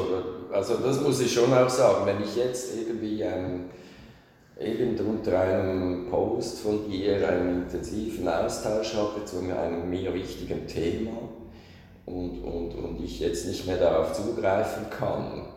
also 0.52 0.76
das 0.76 1.02
muss 1.02 1.22
ich 1.22 1.32
schon 1.32 1.54
auch 1.54 1.70
sagen, 1.70 2.06
wenn 2.06 2.22
ich 2.22 2.36
jetzt 2.36 2.78
irgendwie 2.78 3.24
ein, 3.24 3.70
irgend 4.60 5.00
unter 5.02 5.40
einem 5.40 6.08
Post 6.10 6.60
von 6.60 6.90
dir 6.90 7.28
einen 7.28 7.64
intensiven 7.64 8.28
Austausch 8.28 8.96
habe 8.96 9.24
zu 9.24 9.40
einem 9.40 9.90
mir 9.90 10.14
wichtigen 10.14 10.68
Thema 10.68 11.30
und, 12.06 12.42
und, 12.42 12.76
und 12.76 13.02
ich 13.04 13.20
jetzt 13.22 13.48
nicht 13.48 13.68
mehr 13.68 13.78
darauf 13.78 14.14
zugreifen 14.14 14.90
kann 14.90 15.49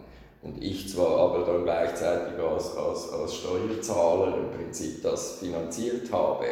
und 0.42 0.62
ich 0.62 0.88
zwar 0.88 1.18
aber 1.18 1.44
dann 1.44 1.62
gleichzeitig 1.62 2.38
als, 2.38 2.76
als, 2.76 3.12
als 3.12 3.34
Steuerzahler 3.34 4.36
im 4.38 4.50
Prinzip 4.50 5.02
das 5.02 5.38
finanziert 5.38 6.12
habe, 6.12 6.46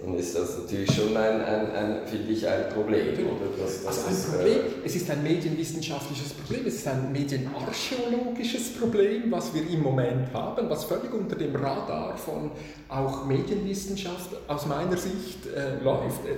dann 0.00 0.14
ist 0.14 0.34
das 0.34 0.58
natürlich 0.58 0.90
schon 0.92 1.16
ein, 1.16 1.40
ein, 1.42 1.70
ein 1.72 2.06
finde 2.06 2.32
ich, 2.32 2.46
ein 2.46 2.70
Problem. 2.70 3.06
Oder? 3.14 3.62
Das, 3.62 3.84
das 3.84 4.04
Also 4.04 4.10
ist, 4.10 4.28
ein 4.28 4.34
äh, 4.34 4.36
Problem, 4.36 4.72
es 4.84 4.96
ist 4.96 5.10
ein 5.10 5.22
medienwissenschaftliches 5.22 6.32
Problem, 6.32 6.66
es 6.66 6.74
ist 6.76 6.88
ein 6.88 7.12
medienarchäologisches 7.12 8.74
Problem, 8.78 9.30
was 9.30 9.54
wir 9.54 9.68
im 9.68 9.82
Moment 9.82 10.32
haben, 10.32 10.70
was 10.70 10.84
völlig 10.84 11.12
unter 11.12 11.36
dem 11.36 11.54
Radar 11.54 12.16
von 12.16 12.50
auch 12.88 13.26
Medienwissenschaft 13.26 14.30
aus 14.48 14.66
meiner 14.66 14.96
Sicht 14.96 15.46
äh, 15.54 15.82
läuft. 15.84 16.24
Äh, 16.24 16.36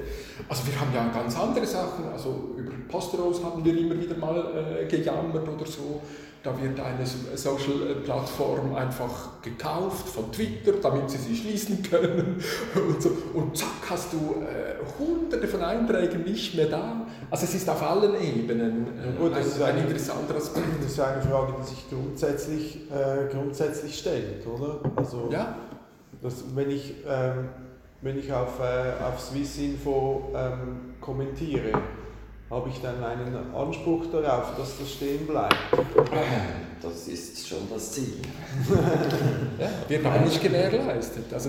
Also 0.48 0.66
wir 0.66 0.78
haben 0.80 0.92
ja 0.92 1.08
ganz 1.08 1.38
andere 1.38 1.66
Sachen, 1.66 2.04
also 2.12 2.50
über 2.56 2.72
Posteros 2.88 3.42
haben 3.44 3.64
wir 3.64 3.78
immer 3.78 3.98
wieder 3.98 4.16
mal 4.16 4.76
äh, 4.80 4.86
gejammert 4.86 5.48
oder 5.48 5.66
so. 5.66 6.02
Da 6.42 6.50
wird 6.60 6.80
eine 6.80 7.06
Social-Plattform 7.06 8.74
einfach 8.74 9.40
gekauft 9.42 10.08
von 10.08 10.32
Twitter, 10.32 10.72
damit 10.82 11.08
sie 11.08 11.18
sie 11.18 11.36
schließen 11.36 11.82
können. 11.84 12.42
Und, 12.74 13.00
so. 13.02 13.10
und 13.34 13.56
zack, 13.56 13.68
hast 13.88 14.12
du 14.12 14.16
äh, 14.42 14.74
hunderte 14.98 15.46
von 15.46 15.62
Einträgen 15.62 16.24
nicht 16.24 16.56
mehr 16.56 16.66
da. 16.66 17.06
Also 17.30 17.44
es 17.44 17.54
ist 17.54 17.68
auf 17.70 17.80
allen 17.82 18.14
Ebenen 18.20 18.86
äh, 18.98 19.30
das 19.30 19.36
ein, 19.38 19.42
ist 19.46 19.62
ein 19.62 19.70
eine- 19.76 19.80
interessanter 19.82 20.34
Aspekt. 20.36 20.66
Das 20.82 20.90
ist 20.92 21.00
eine 21.00 21.22
Frage, 21.22 21.54
die 21.60 21.66
sich 21.68 21.88
grundsätzlich, 21.88 22.90
äh, 22.90 23.32
grundsätzlich 23.32 23.96
stellt, 23.98 24.44
oder? 24.46 24.80
Also, 24.96 25.28
Ja, 25.30 25.54
dass, 26.20 26.42
wenn 26.56 26.70
ich, 26.70 26.94
ähm, 27.08 27.48
wenn 28.00 28.18
ich 28.18 28.32
auf, 28.32 28.58
äh, 28.58 29.04
auf 29.04 29.20
Swissinfo 29.20 30.32
ähm, 30.34 30.94
kommentiere, 31.00 31.70
habe 32.52 32.68
ich 32.68 32.80
dann 32.82 33.02
einen 33.02 33.34
Anspruch 33.54 34.04
darauf, 34.12 34.54
dass 34.58 34.78
das 34.78 34.92
stehen 34.92 35.26
bleibt. 35.26 35.56
das 36.82 37.08
ist 37.08 37.48
schon 37.48 37.60
das 37.72 37.92
Ziel. 37.92 38.18
ja, 39.58 39.70
wird 39.88 40.04
aber 40.04 40.20
nicht 40.20 40.40
gewährleistet. 40.40 41.32
Also 41.32 41.48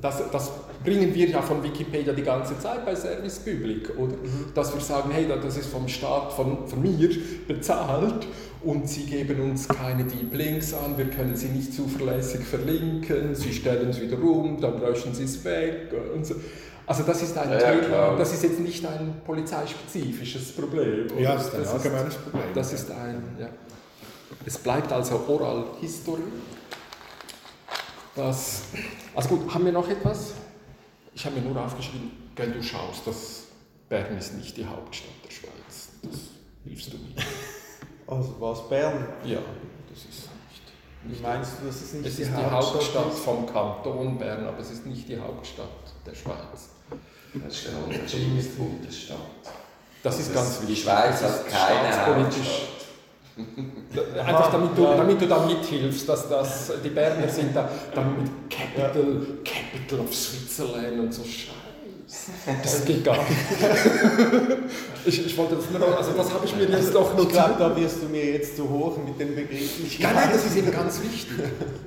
das, 0.00 0.22
das, 0.30 0.52
bringen 0.84 1.14
wir 1.14 1.28
ja 1.28 1.40
von 1.40 1.62
Wikipedia 1.62 2.12
die 2.12 2.22
ganze 2.22 2.58
Zeit 2.58 2.84
bei 2.84 2.94
Service 2.94 3.38
Public, 3.38 3.88
oder? 3.98 4.12
Mhm. 4.12 4.52
Dass 4.54 4.72
wir 4.74 4.80
sagen, 4.82 5.10
hey, 5.12 5.26
das 5.26 5.56
ist 5.56 5.70
vom 5.70 5.88
Staat, 5.88 6.32
von, 6.34 6.68
von 6.68 6.82
mir 6.82 7.08
bezahlt 7.48 8.26
und 8.62 8.86
sie 8.86 9.06
geben 9.06 9.40
uns 9.40 9.66
keine 9.66 10.04
Deep 10.04 10.34
Links 10.34 10.74
an, 10.74 10.98
wir 10.98 11.06
können 11.06 11.36
sie 11.36 11.48
nicht 11.48 11.72
zuverlässig 11.72 12.42
verlinken, 12.42 13.34
sie 13.34 13.54
stellen 13.54 13.88
es 13.88 14.00
wieder 14.00 14.22
um, 14.22 14.60
dann 14.60 14.78
löschen 14.78 15.14
sie 15.14 15.24
es 15.24 15.42
weg 15.42 15.90
und 16.14 16.26
so. 16.26 16.34
Also 16.86 17.02
das 17.02 17.22
ist 17.22 17.36
ein 17.38 17.50
ja, 17.50 17.58
Thema, 17.58 18.16
das 18.16 18.32
ist 18.34 18.42
jetzt 18.42 18.60
nicht 18.60 18.84
ein 18.84 19.22
polizeispezifisches 19.24 20.52
Problem. 20.52 21.08
Ja, 21.18 21.34
das 21.34 21.46
ist 21.46 21.54
ein 21.54 21.66
allgemeines 21.66 22.14
Problem. 22.16 22.42
Das 22.54 22.72
ist 22.72 22.90
ein, 22.90 23.22
ja. 23.38 23.48
Es 24.44 24.58
bleibt 24.58 24.92
also 24.92 25.24
Oral 25.26 25.64
History. 25.80 26.22
Das, 28.14 28.62
also 29.14 29.28
gut, 29.30 29.54
haben 29.54 29.64
wir 29.64 29.72
noch 29.72 29.88
etwas? 29.88 30.34
Ich 31.14 31.24
habe 31.24 31.40
mir 31.40 31.42
nur 31.42 31.60
aufgeschrieben, 31.64 32.10
wenn 32.36 32.52
du 32.52 32.62
schaust, 32.62 33.06
dass 33.06 33.44
Bern 33.88 34.16
ist 34.18 34.34
nicht 34.34 34.56
die 34.56 34.66
Hauptstadt 34.66 35.10
der 35.24 35.30
Schweiz. 35.30 35.88
Das 36.02 36.20
hilfst 36.64 36.92
du 36.92 36.98
mir. 36.98 37.14
Also 38.06 38.36
was, 38.38 38.68
Bern? 38.68 39.08
Ja, 39.24 39.38
das 39.88 40.00
ist 40.00 40.28
nicht. 40.28 41.18
Wie 41.18 41.22
meinst 41.22 41.52
du, 41.58 41.66
das 41.66 41.76
ist 41.76 41.94
nicht 41.94 42.06
es 42.06 42.16
die, 42.16 42.22
ist 42.22 42.32
die 42.32 42.36
Hauptstadt, 42.36 42.74
Hauptstadt 42.74 43.12
vom 43.14 43.46
Kanton 43.46 44.18
Bern, 44.18 44.46
aber 44.46 44.58
es 44.58 44.70
ist 44.70 44.84
nicht 44.84 45.08
die 45.08 45.18
Hauptstadt 45.18 45.70
der 46.04 46.14
Schweiz. 46.14 46.73
Das 47.34 47.54
ist 47.54 47.66
der 47.66 47.84
Unterschied 47.84 48.34
mit 48.34 48.56
Bundesstaat. 48.56 49.18
Das 50.02 50.20
ist 50.20 50.34
ganz 50.34 50.60
wichtig. 50.60 50.76
Die 50.76 50.82
Schweiz 50.82 51.22
hat 51.22 51.48
keine 51.48 52.06
Hauptstadt. 52.06 52.74
Einfach 54.26 54.52
damit 54.52 54.78
du, 54.78 54.84
damit 54.84 55.20
du 55.20 55.26
da 55.26 55.44
mithilfst, 55.44 56.08
dass 56.08 56.28
das, 56.28 56.72
die 56.84 56.90
Berner 56.90 57.28
sind 57.28 57.56
da 57.56 57.68
dann 57.92 58.22
mit 58.22 58.30
Capital, 58.48 58.94
Capital 59.44 60.00
of 60.00 60.14
Switzerland 60.14 61.00
und 61.00 61.12
so 61.12 61.24
Scheiße. 61.24 61.63
Das 62.62 62.84
geht 62.84 63.04
gar 63.04 63.16
nicht. 63.16 63.30
ich, 65.04 65.26
ich 65.26 65.36
wollte 65.36 65.56
das 65.56 65.70
nur, 65.70 65.96
also 65.96 66.12
das 66.12 66.32
habe 66.32 66.44
ich 66.46 66.56
mir 66.56 66.64
jetzt 66.64 66.94
doch 66.94 67.12
notiert. 67.16 67.28
Ich 67.28 67.32
glaube, 67.32 67.54
da 67.58 67.76
wirst 67.76 68.02
du 68.02 68.06
mir 68.06 68.24
jetzt 68.32 68.56
zu 68.56 68.68
hoch 68.68 68.96
mit 68.98 69.18
den 69.18 69.34
Begriffen. 69.34 69.86
Ja, 69.98 70.12
nein, 70.12 70.30
das 70.32 70.46
ist 70.46 70.56
eben 70.56 70.70
ganz 70.70 71.02
wichtig. 71.02 71.36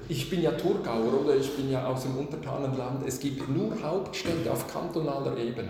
Ich 0.08 0.30
bin 0.30 0.42
ja 0.42 0.52
Thurgauer 0.52 1.22
oder 1.24 1.36
ich 1.36 1.56
bin 1.56 1.70
ja 1.72 1.88
aus 1.88 2.04
dem 2.04 2.18
Untertanenland. 2.18 3.08
Es 3.08 3.20
gibt 3.20 3.50
nur 3.50 3.72
Hauptstädte 3.84 4.52
auf 4.52 4.72
kantonaler 4.72 5.38
Ebene. 5.38 5.70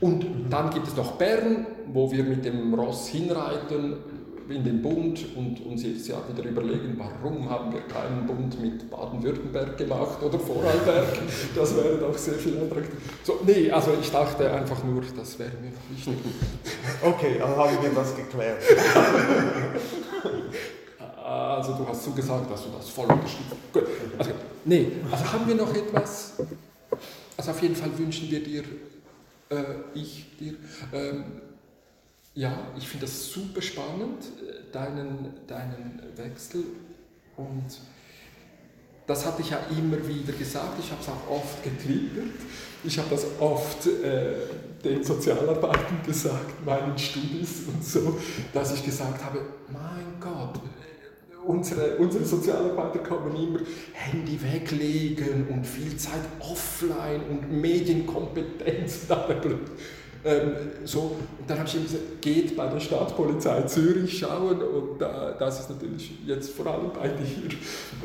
Und 0.00 0.26
dann 0.50 0.70
gibt 0.70 0.88
es 0.88 0.96
noch 0.96 1.12
Bern, 1.12 1.66
wo 1.86 2.10
wir 2.10 2.24
mit 2.24 2.44
dem 2.44 2.74
Ross 2.74 3.08
hinreiten 3.08 3.96
in 4.50 4.64
den 4.64 4.82
Bund 4.82 5.24
und 5.36 5.64
uns 5.66 5.82
jetzt 5.82 6.08
ja 6.08 6.16
wieder 6.28 6.48
überlegen, 6.48 6.98
warum 6.98 7.48
haben 7.48 7.72
wir 7.72 7.80
keinen 7.82 8.26
Bund 8.26 8.60
mit 8.60 8.90
Baden-Württemberg 8.90 9.76
gemacht 9.76 10.22
oder 10.22 10.38
Vorarlberg. 10.38 11.06
Das 11.54 11.76
wäre 11.76 11.96
doch 11.96 12.16
sehr 12.16 12.34
viel 12.34 12.56
attraktiv. 12.58 12.94
So, 13.22 13.40
nee, 13.46 13.70
also 13.70 13.92
ich 14.00 14.10
dachte 14.10 14.50
einfach 14.50 14.82
nur, 14.84 15.02
das 15.16 15.38
wäre 15.38 15.50
mir 15.60 15.70
noch 15.70 15.96
wichtig. 15.96 16.14
Okay, 17.02 17.36
dann 17.38 17.56
haben 17.56 17.82
wir 17.82 17.90
das 17.90 18.16
geklärt. 18.16 18.62
Also 21.24 21.74
du 21.74 21.86
hast 21.86 22.04
zugesagt, 22.04 22.50
dass 22.50 22.62
du 22.64 22.70
das 22.70 22.88
voll 22.88 23.04
unterstützt. 23.04 23.50
Gut, 23.70 23.82
also, 24.16 24.30
nee, 24.64 24.92
also 25.10 25.30
haben 25.30 25.46
wir 25.46 25.56
noch 25.56 25.74
etwas? 25.74 26.34
Also 27.36 27.50
auf 27.50 27.60
jeden 27.60 27.76
Fall 27.76 27.90
wünschen 27.98 28.30
wir 28.30 28.42
dir 28.42 28.62
äh, 29.50 29.64
ich 29.94 30.26
dir. 30.38 30.54
Ähm, 30.92 31.24
ja, 32.38 32.56
ich 32.76 32.86
finde 32.86 33.06
das 33.06 33.32
super 33.32 33.60
spannend, 33.60 34.22
äh, 34.40 34.72
deinen, 34.72 35.34
deinen 35.48 36.00
Wechsel. 36.16 36.62
Und 37.36 37.64
das 39.08 39.26
hatte 39.26 39.42
ich 39.42 39.50
ja 39.50 39.58
immer 39.76 39.96
wieder 40.06 40.32
gesagt, 40.32 40.78
ich 40.78 40.88
habe 40.92 41.02
es 41.02 41.08
auch 41.08 41.30
oft 41.30 41.64
getriggert. 41.64 42.36
Ich 42.84 42.96
habe 42.96 43.08
das 43.10 43.26
oft 43.40 43.88
äh, 43.88 44.34
den 44.84 45.02
Sozialarbeitern 45.02 46.00
gesagt, 46.06 46.64
meinen 46.64 46.96
Studis 46.96 47.64
und 47.66 47.84
so, 47.84 48.20
dass 48.54 48.72
ich 48.72 48.84
gesagt 48.84 49.24
habe, 49.24 49.40
mein 49.72 50.20
Gott, 50.20 50.60
unsere, 51.44 51.96
unsere 51.96 52.24
Sozialarbeiter 52.24 53.00
kommen 53.00 53.34
immer 53.34 53.60
Handy 53.94 54.38
weglegen 54.40 55.48
und 55.48 55.66
viel 55.66 55.96
Zeit 55.96 56.22
offline 56.38 57.22
und 57.28 57.50
Medienkompetenz. 57.50 59.06
ähm, 60.24 60.52
so, 60.84 61.16
und 61.38 61.48
dann 61.48 61.58
habe 61.58 61.68
ich 61.68 61.76
ihm 61.76 61.84
gesagt, 61.84 62.20
geht 62.20 62.56
bei 62.56 62.66
der 62.66 62.80
Stadtpolizei 62.80 63.62
Zürich 63.62 64.18
schauen 64.18 64.60
und 64.60 65.00
äh, 65.00 65.06
das 65.38 65.60
ist 65.60 65.70
natürlich 65.70 66.12
jetzt 66.26 66.50
vor 66.50 66.66
allem 66.66 66.92
bei 66.92 67.08
dir 67.08 67.48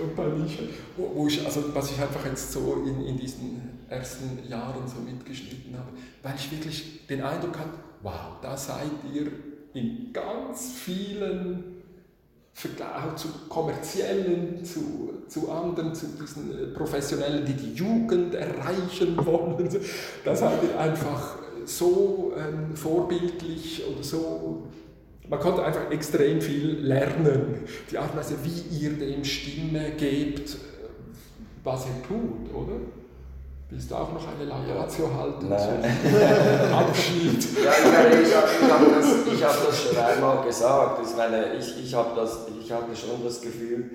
und 0.01 0.15
bei 0.15 0.27
mir, 0.27 0.47
wo, 0.95 1.11
wo, 1.15 1.27
ich, 1.27 1.43
also 1.43 1.63
was 1.73 1.91
ich 1.91 1.99
einfach 1.99 2.25
jetzt 2.25 2.51
so 2.51 2.83
in, 2.85 3.05
in 3.05 3.17
diesen 3.17 3.79
ersten 3.89 4.47
Jahren 4.47 4.87
so 4.87 5.01
mitgeschnitten 5.01 5.75
habe, 5.75 5.89
weil 6.21 6.35
ich 6.35 6.51
wirklich 6.51 7.07
den 7.07 7.21
Eindruck 7.21 7.57
hatte, 7.57 7.79
wow, 8.03 8.37
da 8.41 8.55
seid 8.55 8.91
ihr 9.11 9.31
in 9.73 10.13
ganz 10.13 10.73
vielen 10.73 11.81
Vergleich 12.53 13.15
zu 13.15 13.27
kommerziellen, 13.49 14.63
zu, 14.63 15.23
zu 15.27 15.51
anderen, 15.51 15.95
zu 15.95 16.05
diesen 16.21 16.51
äh, 16.51 16.67
Professionellen, 16.67 17.43
die 17.43 17.53
die 17.53 17.73
Jugend 17.73 18.35
erreichen 18.35 19.17
wollen. 19.25 19.67
Da 20.23 20.35
seid 20.35 20.61
ihr 20.63 20.79
einfach 20.79 21.42
so 21.65 22.33
ähm, 22.37 22.75
vorbildlich 22.75 23.83
oder 23.91 24.03
so. 24.03 24.63
Man 25.29 25.39
konnte 25.39 25.63
einfach 25.63 25.89
extrem 25.89 26.41
viel 26.41 26.79
lernen. 26.81 27.65
Die 27.89 27.97
Art 27.97 28.11
und 28.11 28.19
Weise, 28.19 28.35
wie 28.43 28.77
ihr 28.77 28.93
dem 28.93 29.23
Stimme 29.23 29.91
gebt, 29.91 30.49
äh, 30.49 30.57
was 31.63 31.85
ihr 31.85 32.07
tut, 32.07 32.53
oder? 32.53 32.75
Willst 33.69 33.89
du 33.89 33.95
auch 33.95 34.13
noch 34.13 34.27
eine 34.27 34.45
Laudatio 34.47 35.09
halten? 35.15 35.49
Nein. 35.49 36.71
Abschied. 36.73 37.43
Ja, 37.63 37.71
ich, 38.07 38.27
ich 38.27 38.35
habe 38.35 38.71
hab 38.71 38.99
das, 38.99 39.43
hab 39.43 39.67
das 39.67 39.81
schon 39.81 39.97
einmal 39.97 40.45
gesagt. 40.45 41.01
Ich, 41.03 41.17
meine, 41.17 41.55
ich, 41.55 41.83
ich, 41.83 41.95
hab 41.95 42.15
das, 42.15 42.41
ich 42.61 42.71
hatte 42.71 42.95
schon 42.95 43.23
das 43.23 43.41
Gefühl, 43.41 43.89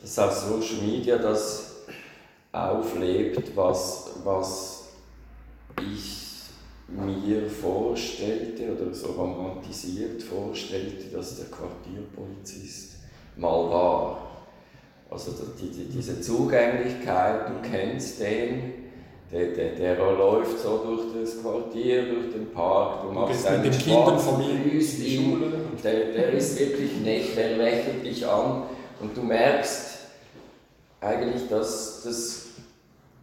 dass 0.00 0.18
auf 0.18 0.34
Social 0.34 0.82
Media 0.84 1.18
das 1.18 1.72
auflebt, 2.50 3.56
was, 3.56 4.10
was 4.24 4.88
ich 5.80 6.21
mir 6.94 7.48
vorstellte 7.48 8.74
oder 8.74 8.94
so 8.94 9.08
romantisiert 9.12 10.22
vorstellte, 10.22 11.14
dass 11.14 11.36
der 11.36 11.46
Quartierpolizist 11.46 12.96
mal 13.36 13.70
war. 13.70 14.32
Also 15.10 15.32
die, 15.60 15.68
die, 15.68 15.84
diese 15.84 16.20
Zugänglichkeit, 16.20 17.48
du 17.48 17.68
kennst 17.68 18.20
den, 18.20 18.72
der, 19.30 19.46
der, 19.48 19.76
der 19.76 19.96
läuft 19.96 20.58
so 20.58 20.78
durch 20.84 21.22
das 21.22 21.40
Quartier, 21.40 22.04
durch 22.06 22.32
den 22.32 22.50
Park, 22.50 23.02
du 23.02 23.12
machst 23.12 23.46
einen 23.46 23.72
Sport, 23.72 24.20
grüßt 24.20 24.98
ihn, 25.00 25.42
der, 25.82 26.12
der 26.12 26.32
ist 26.32 26.58
wirklich 26.58 27.00
nett, 27.02 27.36
der 27.36 27.56
lächelt 27.56 28.04
dich 28.04 28.26
an. 28.26 28.64
Und 29.00 29.16
du 29.16 29.22
merkst 29.22 29.98
eigentlich, 31.00 31.48
dass 31.48 32.02
das, 32.04 32.41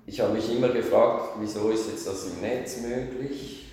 ich 0.10 0.20
habe 0.20 0.34
mich 0.34 0.52
immer 0.52 0.70
gefragt, 0.70 1.36
wieso 1.40 1.70
ist 1.70 1.88
jetzt 1.92 2.08
das 2.08 2.26
im 2.26 2.42
Netz 2.42 2.78
möglich? 2.78 3.68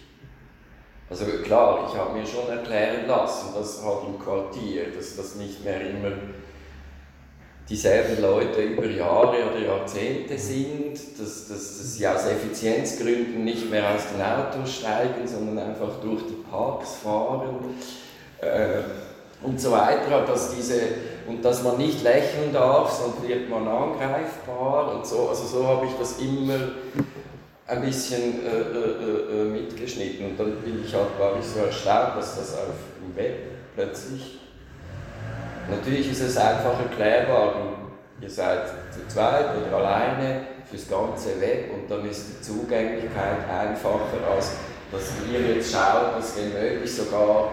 Also 1.09 1.25
klar, 1.43 1.89
ich 1.91 1.99
habe 1.99 2.19
mir 2.19 2.27
schon 2.27 2.49
erklären 2.49 3.07
lassen, 3.07 3.55
dass 3.55 3.83
halt 3.83 4.07
im 4.07 4.19
Quartier, 4.19 4.93
dass 4.95 5.17
das 5.17 5.37
nicht 5.37 5.65
mehr 5.65 5.81
immer 5.81 6.13
dieselben 7.67 8.21
Leute 8.21 8.61
über 8.61 8.85
Jahre 8.85 9.51
oder 9.51 9.59
Jahrzehnte 9.59 10.37
sind, 10.37 10.93
dass, 11.19 11.49
dass, 11.49 11.79
dass 11.79 11.95
sie 11.95 12.07
aus 12.07 12.27
Effizienzgründen 12.27 13.43
nicht 13.43 13.71
mehr 13.71 13.95
aus 13.95 14.03
den 14.13 14.21
Autos 14.21 14.75
steigen, 14.75 15.27
sondern 15.27 15.59
einfach 15.59 16.01
durch 16.03 16.23
die 16.27 16.45
Parks 16.51 16.97
fahren 16.97 17.75
äh, 18.43 18.83
und 19.43 19.61
so 19.61 19.71
weiter, 19.73 20.25
dass 20.27 20.55
diese, 20.55 20.81
und 21.27 21.45
dass 21.45 21.63
man 21.63 21.77
nicht 21.79 22.03
lächeln 22.03 22.53
darf, 22.53 22.93
sonst 22.93 23.29
wird 23.29 23.49
man 23.49 23.67
angreifbar 23.67 24.95
und 24.95 25.07
so, 25.07 25.29
also 25.29 25.45
so 25.47 25.67
habe 25.67 25.87
ich 25.87 25.93
das 25.99 26.19
immer 26.19 26.59
ein 27.69 27.81
bisschen 27.81 28.47
äh, 28.47 28.49
äh, 28.49 29.43
äh 29.43 29.45
mitgeschnitten. 29.45 30.27
Und 30.27 30.41
dann 30.41 30.57
bin 30.63 30.85
ich 30.85 30.95
halt, 30.95 31.19
war 31.19 31.33
ich 31.39 31.45
so 31.45 31.61
erstaunt, 31.61 32.17
dass 32.17 32.37
das 32.37 32.55
auf 32.55 32.75
dem 33.01 33.17
Web 33.17 33.39
plötzlich 33.75 34.41
Natürlich 35.69 36.13
ist 36.13 36.21
es 36.21 36.37
einfach 36.37 36.79
erklärbar, 36.79 37.55
ihr 38.21 38.31
seid 38.31 38.69
zu 38.93 39.07
zweit 39.09 39.47
oder 39.57 39.77
alleine 39.79 40.43
fürs 40.71 40.89
ganze 40.89 41.41
Web 41.41 41.73
und 41.75 41.91
dann 41.91 42.09
ist 42.09 42.27
die 42.29 42.41
Zugänglichkeit 42.41 43.49
einfacher, 43.51 44.31
als 44.33 44.53
dass 44.93 45.13
ihr 45.31 45.57
jetzt 45.57 45.73
schaut, 45.73 46.17
dass 46.17 46.37
wenn 46.37 46.53
möglich 46.53 46.95
sogar 46.95 47.51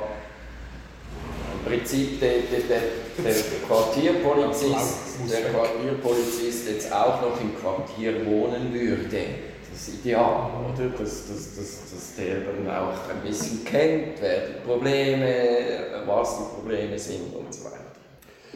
Prinzip 1.65 2.19
der, 2.19 2.39
der, 2.51 2.79
der, 3.23 3.33
Quartierpolizist, 3.67 5.29
der 5.29 5.51
Quartierpolizist 5.51 6.69
jetzt 6.69 6.91
auch 6.91 7.21
noch 7.21 7.39
im 7.39 7.55
Quartier 7.55 8.25
wohnen 8.25 8.73
würde. 8.73 9.25
Das 9.71 9.87
ist 9.87 9.99
ideal, 9.99 10.51
oder? 10.73 10.89
Dass, 10.89 11.27
dass, 11.27 11.55
dass, 11.55 11.91
dass 11.91 12.15
der 12.17 12.41
dann 12.41 12.67
auch 12.69 13.09
ein 13.09 13.21
bisschen 13.25 13.63
kennt, 13.65 14.21
wer 14.21 14.47
die 14.47 14.65
Probleme, 14.65 16.03
was 16.05 16.37
die 16.37 16.55
Probleme 16.55 16.97
sind 16.99 17.35
und 17.35 17.53
so 17.53 17.65
weiter. 17.65 17.79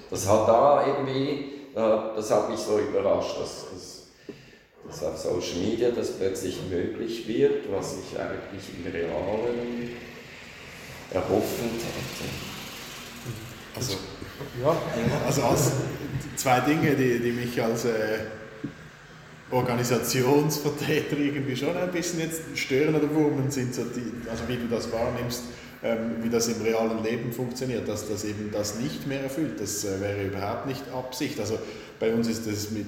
das 0.10 0.28
hat 0.28 0.48
da 0.48 0.86
irgendwie, 0.86 1.68
das 1.74 2.32
hat 2.32 2.50
mich 2.50 2.60
so 2.60 2.80
überrascht, 2.80 3.38
dass, 3.40 3.66
dass, 3.72 4.08
dass 4.88 5.04
auf 5.04 5.18
Social 5.18 5.60
Media 5.64 5.90
das 5.90 6.12
plötzlich 6.12 6.60
möglich 6.70 7.28
wird, 7.28 7.72
was 7.72 7.96
ich 7.98 8.20
eigentlich 8.20 8.64
im 8.78 8.92
Realen 8.92 9.92
erhoffen 11.12 11.70
hätte. 11.72 12.47
Also, 13.78 13.94
ja, 14.64 14.76
also 15.26 15.44
als 15.44 15.72
zwei 16.36 16.60
Dinge, 16.62 16.96
die, 16.96 17.20
die 17.20 17.32
mich 17.32 17.62
als 17.62 17.86
äh, 17.86 18.20
Organisationsvertreter 19.52 21.18
irgendwie 21.18 21.56
schon 21.56 21.76
ein 21.78 21.92
bisschen 21.92 22.20
jetzt 22.20 22.42
stören 22.56 22.96
oder 22.96 23.14
wurmen, 23.14 23.50
sind 23.50 23.74
so 23.74 23.84
die, 23.84 24.30
also 24.30 24.44
wie 24.48 24.58
du 24.58 24.68
das 24.70 24.92
wahrnimmst, 24.92 25.44
ähm, 25.84 26.18
wie 26.22 26.30
das 26.30 26.48
im 26.48 26.62
realen 26.62 27.04
Leben 27.04 27.32
funktioniert, 27.32 27.88
dass 27.88 28.10
das 28.10 28.26
eben 28.26 28.52
das 28.52 28.80
nicht 28.80 29.08
mehr 29.08 29.22
erfüllt. 29.22 29.60
Das 29.60 29.86
äh, 29.86 30.02
wäre 30.02 30.26
überhaupt 30.26 30.66
nicht 30.66 30.84
Absicht. 30.92 31.40
Also 31.40 31.60
bei 32.00 32.14
uns 32.14 32.28
ist 32.28 32.48
das 32.48 32.72
mit 32.72 32.88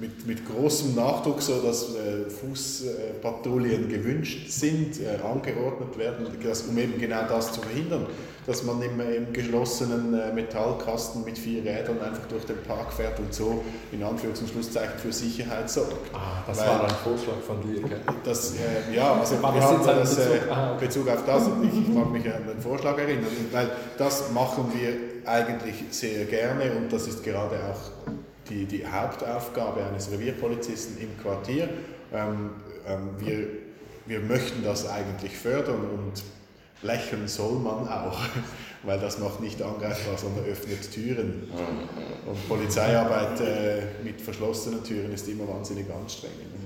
mit, 0.00 0.26
mit 0.26 0.48
großem 0.48 0.94
Nachdruck 0.94 1.42
so, 1.42 1.60
dass 1.60 1.94
äh, 1.94 2.30
Fußpatrouillen 2.30 3.88
gewünscht 3.88 4.48
sind, 4.48 5.00
äh, 5.00 5.18
angeordnet 5.24 5.98
werden, 5.98 6.26
das, 6.42 6.62
um 6.62 6.78
eben 6.78 6.98
genau 7.00 7.22
das 7.28 7.52
zu 7.52 7.60
verhindern, 7.60 8.06
dass 8.46 8.62
man 8.62 8.80
im, 8.80 9.00
im 9.00 9.32
geschlossenen 9.32 10.14
äh, 10.14 10.32
Metallkasten 10.32 11.24
mit 11.24 11.36
vier 11.36 11.64
Rädern 11.64 12.00
einfach 12.00 12.26
durch 12.28 12.44
den 12.44 12.62
Park 12.62 12.92
fährt 12.92 13.18
und 13.18 13.34
so 13.34 13.64
in 13.90 14.02
Anführungs- 14.02 14.40
und 14.40 14.50
Schlusszeichen 14.50 14.98
für 14.98 15.12
Sicherheit 15.12 15.68
sorgt. 15.68 16.14
Ah, 16.14 16.44
das 16.46 16.58
Weil, 16.58 16.68
war 16.68 16.84
ein 16.84 16.94
Vorschlag 17.02 17.40
von 17.44 17.60
dir, 17.62 17.82
gell? 17.82 18.00
Das, 18.22 18.52
äh, 18.52 18.94
ja, 18.94 19.14
also 19.14 19.40
wir 19.40 19.48
haben 19.48 19.84
das 19.84 20.14
Bezug, 20.14 20.26
äh. 20.26 20.80
Bezug 20.80 21.08
auf 21.08 21.24
das, 21.26 21.42
ich, 21.62 21.80
ich 21.80 21.88
mag 21.88 22.10
mich 22.12 22.24
an 22.32 22.46
den 22.46 22.60
Vorschlag 22.60 22.96
erinnern, 22.98 23.26
weil 23.50 23.70
das 23.98 24.30
machen 24.30 24.72
wir 24.72 25.28
eigentlich 25.28 25.84
sehr 25.90 26.24
gerne 26.26 26.72
und 26.76 26.92
das 26.92 27.08
ist 27.08 27.24
gerade 27.24 27.56
auch 27.56 28.12
die, 28.48 28.64
die 28.64 28.86
Hauptaufgabe 28.86 29.84
eines 29.84 30.10
Revierpolizisten 30.10 30.98
im 31.00 31.18
Quartier. 31.20 31.68
Ähm, 32.12 32.50
ähm, 32.86 33.10
wir, 33.18 33.46
wir 34.06 34.20
möchten 34.20 34.64
das 34.64 34.88
eigentlich 34.88 35.36
fördern 35.36 35.80
und 35.80 36.22
lächeln 36.82 37.26
soll 37.26 37.58
man 37.58 37.88
auch, 37.88 38.18
weil 38.82 38.98
das 38.98 39.18
macht 39.18 39.40
nicht 39.40 39.60
angreifbar, 39.62 40.16
sondern 40.16 40.44
öffnet 40.44 40.90
Türen. 40.90 41.50
Und 42.26 42.48
Polizeiarbeit 42.48 43.40
äh, 43.40 43.82
mit 44.04 44.20
verschlossenen 44.20 44.82
Türen 44.84 45.12
ist 45.12 45.28
immer 45.28 45.48
wahnsinnig 45.48 45.86
anstrengend. 45.90 46.58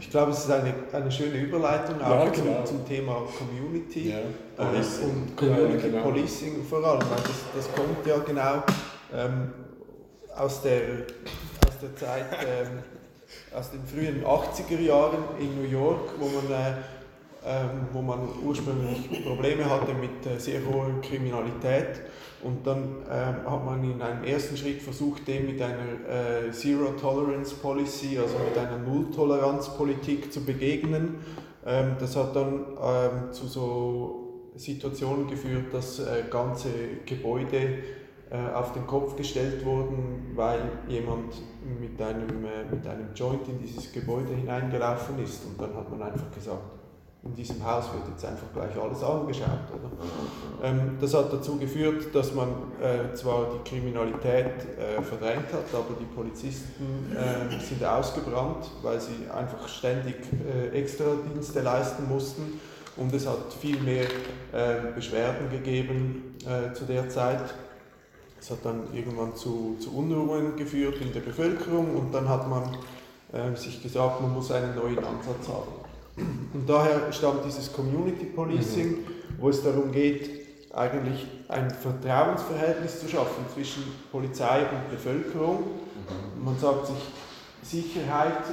Ich 0.00 0.10
glaube, 0.10 0.32
es 0.32 0.38
ist 0.40 0.50
eine, 0.50 0.74
eine 0.92 1.10
schöne 1.10 1.38
Überleitung 1.38 2.00
auch 2.00 2.24
ja, 2.24 2.30
genau. 2.30 2.64
zum, 2.64 2.78
zum, 2.78 2.88
Thema 2.88 3.22
Community 3.38 4.10
ja. 4.10 4.18
äh, 4.18 5.04
und 5.04 5.36
Community 5.36 5.86
ja, 5.86 5.90
genau. 5.90 6.02
Policing 6.02 6.64
vor 6.64 6.84
allem. 6.84 7.00
Das, 7.00 7.66
das 7.66 7.74
kommt 7.74 8.06
ja 8.06 8.18
genau 8.18 8.62
ähm, 9.14 9.50
aus 10.36 10.62
der, 10.62 10.80
aus 11.66 11.78
der 11.80 11.96
Zeit, 11.96 12.26
ähm, 12.46 12.78
aus 13.54 13.70
den 13.70 13.84
frühen 13.84 14.24
80er 14.24 14.80
Jahren 14.80 15.24
in 15.40 15.60
New 15.60 15.68
York, 15.68 16.10
wo 16.18 16.26
man, 16.26 16.50
äh, 16.50 16.72
ähm, 17.44 17.88
wo 17.92 18.02
man 18.02 18.28
ursprünglich 18.44 19.24
Probleme 19.24 19.68
hatte 19.68 19.94
mit 19.94 20.26
äh, 20.26 20.38
sehr 20.38 20.60
hoher 20.66 21.00
Kriminalität. 21.00 22.00
Und 22.42 22.66
dann 22.66 23.02
ähm, 23.10 23.50
hat 23.50 23.64
man 23.64 23.82
in 23.82 24.00
einem 24.00 24.22
ersten 24.22 24.56
Schritt 24.56 24.82
versucht, 24.82 25.26
dem 25.26 25.46
mit 25.46 25.60
einer 25.60 26.46
äh, 26.46 26.52
Zero 26.52 26.90
Tolerance 27.00 27.54
Policy, 27.54 28.18
also 28.18 28.36
mit 28.38 28.56
einer 28.58 28.78
Null-Toleranz-Politik 28.78 30.32
zu 30.32 30.44
begegnen. 30.44 31.16
Ähm, 31.64 31.96
das 31.98 32.14
hat 32.14 32.36
dann 32.36 32.66
ähm, 32.80 33.32
zu 33.32 33.46
so 33.46 34.50
Situationen 34.54 35.28
geführt, 35.28 35.72
dass 35.72 35.98
äh, 35.98 36.24
ganze 36.30 36.68
Gebäude 37.06 37.56
äh, 37.56 37.78
auf 38.30 38.72
den 38.72 38.86
Kopf 38.86 39.14
gestellt 39.16 39.64
wurden, 39.64 40.32
weil 40.34 40.60
jemand 40.88 41.34
mit 41.80 42.00
einem, 42.00 42.44
äh, 42.44 42.64
mit 42.70 42.86
einem 42.86 43.08
Joint 43.14 43.46
in 43.48 43.58
dieses 43.58 43.92
Gebäude 43.92 44.34
hineingelaufen 44.34 45.22
ist. 45.22 45.44
Und 45.44 45.60
dann 45.60 45.74
hat 45.74 45.90
man 45.90 46.02
einfach 46.02 46.30
gesagt, 46.32 46.62
in 47.24 47.34
diesem 47.34 47.64
Haus 47.64 47.92
wird 47.92 48.08
jetzt 48.08 48.24
einfach 48.24 48.46
gleich 48.52 48.80
alles 48.80 49.02
angeschaut. 49.02 49.66
Oder? 49.74 49.90
Ähm, 50.62 50.96
das 51.00 51.12
hat 51.14 51.32
dazu 51.32 51.56
geführt, 51.58 52.14
dass 52.14 52.32
man 52.34 52.48
äh, 52.80 53.14
zwar 53.14 53.46
die 53.52 53.68
Kriminalität 53.68 54.46
äh, 54.78 55.02
verdrängt 55.02 55.52
hat, 55.52 55.64
aber 55.72 55.94
die 55.98 56.04
Polizisten 56.04 57.16
äh, 57.16 57.60
sind 57.60 57.84
ausgebrannt, 57.84 58.70
weil 58.82 59.00
sie 59.00 59.28
einfach 59.34 59.66
ständig 59.66 60.16
äh, 60.46 60.68
Extradienste 60.78 61.62
leisten 61.62 62.08
mussten. 62.08 62.60
Und 62.96 63.12
es 63.12 63.26
hat 63.26 63.52
viel 63.60 63.78
mehr 63.82 64.06
Beschwerden 64.94 65.50
gegeben 65.50 66.34
zu 66.72 66.86
der 66.86 67.10
Zeit 67.10 67.42
das 68.46 68.58
hat 68.58 68.64
dann 68.64 68.84
irgendwann 68.94 69.34
zu, 69.34 69.76
zu 69.80 69.92
Unruhen 69.96 70.54
geführt 70.54 71.00
in 71.00 71.12
der 71.12 71.20
Bevölkerung 71.20 71.96
und 71.96 72.12
dann 72.12 72.28
hat 72.28 72.48
man 72.48 72.76
äh, 73.32 73.56
sich 73.56 73.82
gesagt, 73.82 74.20
man 74.20 74.34
muss 74.34 74.52
einen 74.52 74.76
neuen 74.76 74.98
Ansatz 74.98 75.48
haben. 75.48 75.72
Und 76.54 76.68
daher 76.68 77.12
stammt 77.12 77.44
dieses 77.44 77.72
Community 77.72 78.26
Policing, 78.26 78.90
mhm. 78.90 79.04
wo 79.38 79.48
es 79.48 79.64
darum 79.64 79.90
geht, 79.90 80.46
eigentlich 80.72 81.26
ein 81.48 81.70
Vertrauensverhältnis 81.70 83.00
zu 83.00 83.08
schaffen 83.08 83.44
zwischen 83.52 83.82
Polizei 84.12 84.60
und 84.60 84.90
Bevölkerung. 84.90 85.64
Mhm. 86.36 86.44
Man 86.44 86.56
sagt 86.56 86.86
sich, 86.86 86.96
Sicherheit 87.62 88.44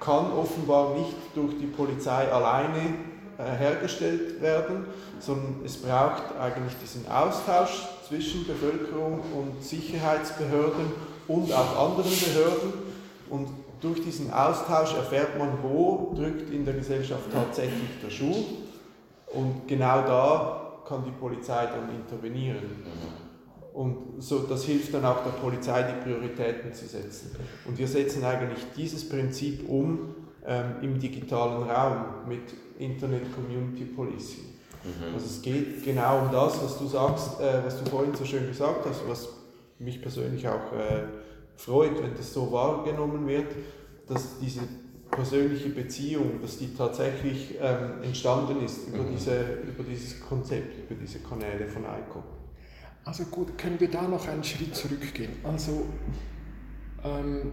kann 0.00 0.32
offenbar 0.32 0.94
nicht 0.94 1.14
durch 1.34 1.58
die 1.58 1.66
Polizei 1.66 2.32
alleine 2.32 2.94
äh, 3.36 3.42
hergestellt 3.58 4.40
werden, 4.40 4.86
sondern 5.20 5.56
es 5.62 5.76
braucht 5.76 6.34
eigentlich 6.40 6.74
diesen 6.82 7.06
Austausch 7.10 7.86
zwischen 8.08 8.46
Bevölkerung 8.46 9.20
und 9.34 9.62
Sicherheitsbehörden 9.62 10.86
und 11.28 11.52
auch 11.52 11.90
anderen 11.90 12.10
Behörden. 12.10 12.72
Und 13.30 13.48
durch 13.80 14.02
diesen 14.02 14.32
Austausch 14.32 14.94
erfährt 14.94 15.38
man, 15.38 15.58
wo 15.62 16.12
drückt 16.14 16.50
in 16.50 16.64
der 16.64 16.74
Gesellschaft 16.74 17.24
tatsächlich 17.32 17.90
der 18.02 18.10
Schuh. 18.10 18.44
Und 19.34 19.66
genau 19.66 20.02
da 20.02 20.82
kann 20.86 21.04
die 21.04 21.10
Polizei 21.10 21.66
dann 21.66 21.94
intervenieren. 21.94 22.84
Und 23.74 24.22
so, 24.22 24.38
das 24.38 24.64
hilft 24.64 24.94
dann 24.94 25.04
auch 25.04 25.22
der 25.22 25.32
Polizei, 25.32 25.82
die 25.82 26.02
Prioritäten 26.02 26.72
zu 26.72 26.86
setzen. 26.86 27.36
Und 27.66 27.76
wir 27.76 27.86
setzen 27.86 28.24
eigentlich 28.24 28.60
dieses 28.74 29.06
Prinzip 29.06 29.68
um 29.68 30.14
ähm, 30.46 30.76
im 30.80 30.98
digitalen 30.98 31.68
Raum 31.68 32.26
mit 32.26 32.54
Internet 32.78 33.34
Community 33.34 33.84
Policing. 33.84 34.55
Mhm. 34.86 35.14
Also 35.14 35.26
es 35.26 35.42
geht 35.42 35.84
genau 35.84 36.22
um 36.22 36.32
das, 36.32 36.62
was 36.62 36.78
du 36.78 36.86
sagst, 36.86 37.40
äh, 37.40 37.64
was 37.64 37.82
du 37.82 37.90
vorhin 37.90 38.14
so 38.14 38.24
schön 38.24 38.46
gesagt 38.46 38.86
hast, 38.88 39.08
was 39.08 39.28
mich 39.78 40.00
persönlich 40.00 40.46
auch 40.48 40.72
äh, 40.72 41.04
freut, 41.56 42.02
wenn 42.02 42.14
das 42.16 42.32
so 42.32 42.50
wahrgenommen 42.52 43.26
wird, 43.26 43.48
dass 44.06 44.38
diese 44.40 44.60
persönliche 45.10 45.70
Beziehung, 45.70 46.40
dass 46.40 46.58
die 46.58 46.74
tatsächlich 46.74 47.54
ähm, 47.60 48.02
entstanden 48.02 48.64
ist 48.64 48.88
über, 48.88 49.02
mhm. 49.02 49.12
diese, 49.12 49.40
über 49.62 49.82
dieses 49.84 50.20
Konzept, 50.20 50.90
über 50.90 51.00
diese 51.00 51.20
Kanäle 51.20 51.66
von 51.66 51.82
ICO. 51.82 52.22
Also 53.04 53.24
gut, 53.24 53.56
können 53.56 53.78
wir 53.78 53.90
da 53.90 54.02
noch 54.02 54.26
einen 54.26 54.42
Schritt 54.42 54.74
zurückgehen? 54.74 55.32
Also, 55.44 55.86
ähm, 57.04 57.52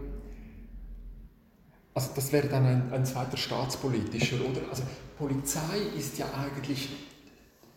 also 1.94 2.10
das 2.16 2.32
wäre 2.32 2.48
dann 2.48 2.66
ein, 2.66 2.92
ein 2.92 3.06
zweiter 3.06 3.38
staatspolitischer, 3.38 4.38
oder? 4.38 4.62
Also 4.70 4.84
Polizei 5.18 5.78
ist 5.98 6.18
ja 6.18 6.26
eigentlich 6.34 6.90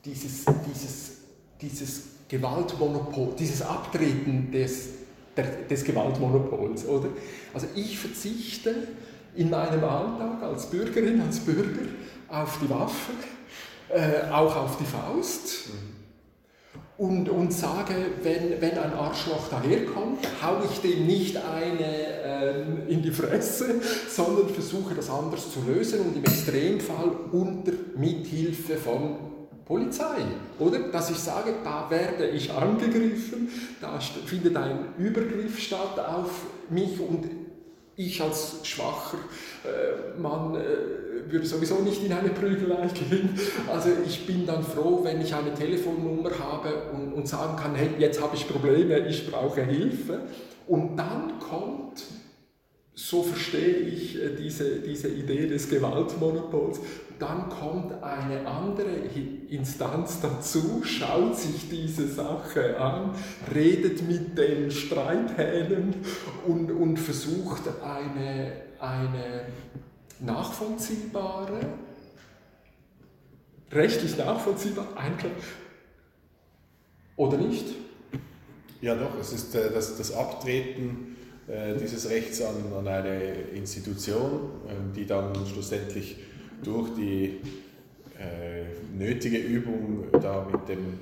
dieses, 0.07 0.45
dieses, 0.73 1.11
dieses 1.61 2.03
Gewaltmonopol, 2.29 3.35
dieses 3.39 3.63
Abtreten 3.63 4.51
des, 4.51 4.89
der, 5.37 5.45
des 5.69 5.85
Gewaltmonopols, 5.85 6.87
oder? 6.87 7.09
Also 7.53 7.67
ich 7.75 7.99
verzichte 7.99 8.75
in 9.35 9.51
meinem 9.51 9.85
Alltag 9.85 10.43
als 10.43 10.71
Bürgerin, 10.71 11.21
als 11.21 11.41
Bürger 11.41 11.83
auf 12.29 12.59
die 12.63 12.71
Waffe, 12.71 13.13
äh, 13.89 14.31
auch 14.31 14.57
auf 14.57 14.79
die 14.79 14.85
Faust 14.85 15.71
und, 16.99 17.29
und 17.29 17.53
sage, 17.53 17.95
wenn, 18.23 18.61
wenn 18.61 18.79
ein 18.79 18.95
Arschloch 18.95 19.49
daherkommt, 19.49 20.27
haue 20.43 20.63
ich 20.73 20.81
dem 20.81 21.07
nicht 21.07 21.37
eine 21.37 21.85
äh, 21.85 22.63
in 22.89 23.03
die 23.03 23.11
Fresse, 23.11 23.81
sondern 24.09 24.49
versuche 24.49 24.95
das 24.95 25.11
anders 25.11 25.53
zu 25.53 25.61
lösen 25.67 26.01
und 26.01 26.17
im 26.17 26.25
Extremfall 26.25 27.11
unter 27.33 27.73
Mithilfe 27.97 28.77
von 28.77 29.36
Polizei, 29.67 30.23
oder? 30.61 30.79
Dass 30.91 31.11
ich 31.11 31.19
sage, 31.19 31.55
da 31.65 31.91
werde 31.91 32.29
ich 32.29 32.53
angegriffen, 32.53 33.49
da 33.81 33.99
findet 33.99 34.57
ein 34.57 34.95
Übergriff 34.97 35.59
statt 35.59 35.99
auf 35.99 36.47
mich 36.71 37.01
und 37.01 37.29
ich 37.97 38.23
als 38.23 38.61
schwacher 38.63 39.19
äh, 39.65 40.21
Mann 40.21 40.55
äh, 40.55 41.33
würde 41.33 41.47
sowieso 41.47 41.81
nicht 41.81 42.05
in 42.05 42.13
eine 42.13 42.29
Prügelei 42.29 42.87
gehen. 43.11 43.31
Also 43.73 43.89
ich 44.07 44.27
bin 44.27 44.47
dann 44.47 44.63
froh, 44.63 45.01
wenn 45.03 45.21
ich 45.21 45.35
eine 45.35 45.53
Telefonnummer 45.53 46.31
habe 46.39 46.91
und, 46.93 47.13
und 47.13 47.27
sagen 47.27 47.57
kann, 47.57 47.75
hey, 47.75 47.91
jetzt 47.99 48.23
habe 48.23 48.37
ich 48.37 48.47
Probleme, 48.47 49.09
ich 49.09 49.29
brauche 49.29 49.63
Hilfe. 49.63 50.21
Und 50.67 50.97
dann 50.97 51.39
kommt 51.41 52.05
so 52.99 53.23
verstehe 53.23 53.77
ich 53.77 54.17
äh, 54.17 54.35
diese, 54.35 54.81
diese 54.81 55.09
Idee 55.09 55.47
des 55.47 55.69
Gewaltmonopols. 55.69 56.81
Dann 57.19 57.49
kommt 57.49 58.03
eine 58.03 58.47
andere 58.47 58.91
Instanz 59.49 60.21
dazu, 60.21 60.83
schaut 60.85 61.37
sich 61.37 61.69
diese 61.71 62.09
Sache 62.09 62.79
an, 62.79 63.13
redet 63.55 64.07
mit 64.07 64.37
den 64.37 64.71
Streithähnen 64.71 65.95
und, 66.47 66.71
und 66.71 66.99
versucht 66.99 67.63
eine, 67.83 68.53
eine 68.79 69.47
nachvollziehbare, 70.21 71.61
rechtlich 73.73 74.19
nachvollziehbare 74.19 74.97
Einklang 74.97 75.33
oder 77.17 77.39
nicht? 77.39 77.67
Ja 78.83 78.95
doch, 78.95 79.19
es 79.19 79.33
ist 79.33 79.55
äh, 79.55 79.73
das, 79.73 79.97
das 79.97 80.13
Abtreten 80.13 81.17
äh, 81.49 81.75
dieses 81.81 82.11
Rechts 82.11 82.43
an, 82.43 82.55
an 82.77 82.87
eine 82.87 83.33
Institution, 83.55 84.51
äh, 84.69 84.95
die 84.95 85.07
dann 85.07 85.35
schlussendlich 85.47 86.19
durch 86.63 86.95
die 86.95 87.41
äh, 88.19 88.65
nötige 88.97 89.39
Übung 89.39 90.05
da 90.13 90.47
mit 90.51 90.69
dem 90.69 90.99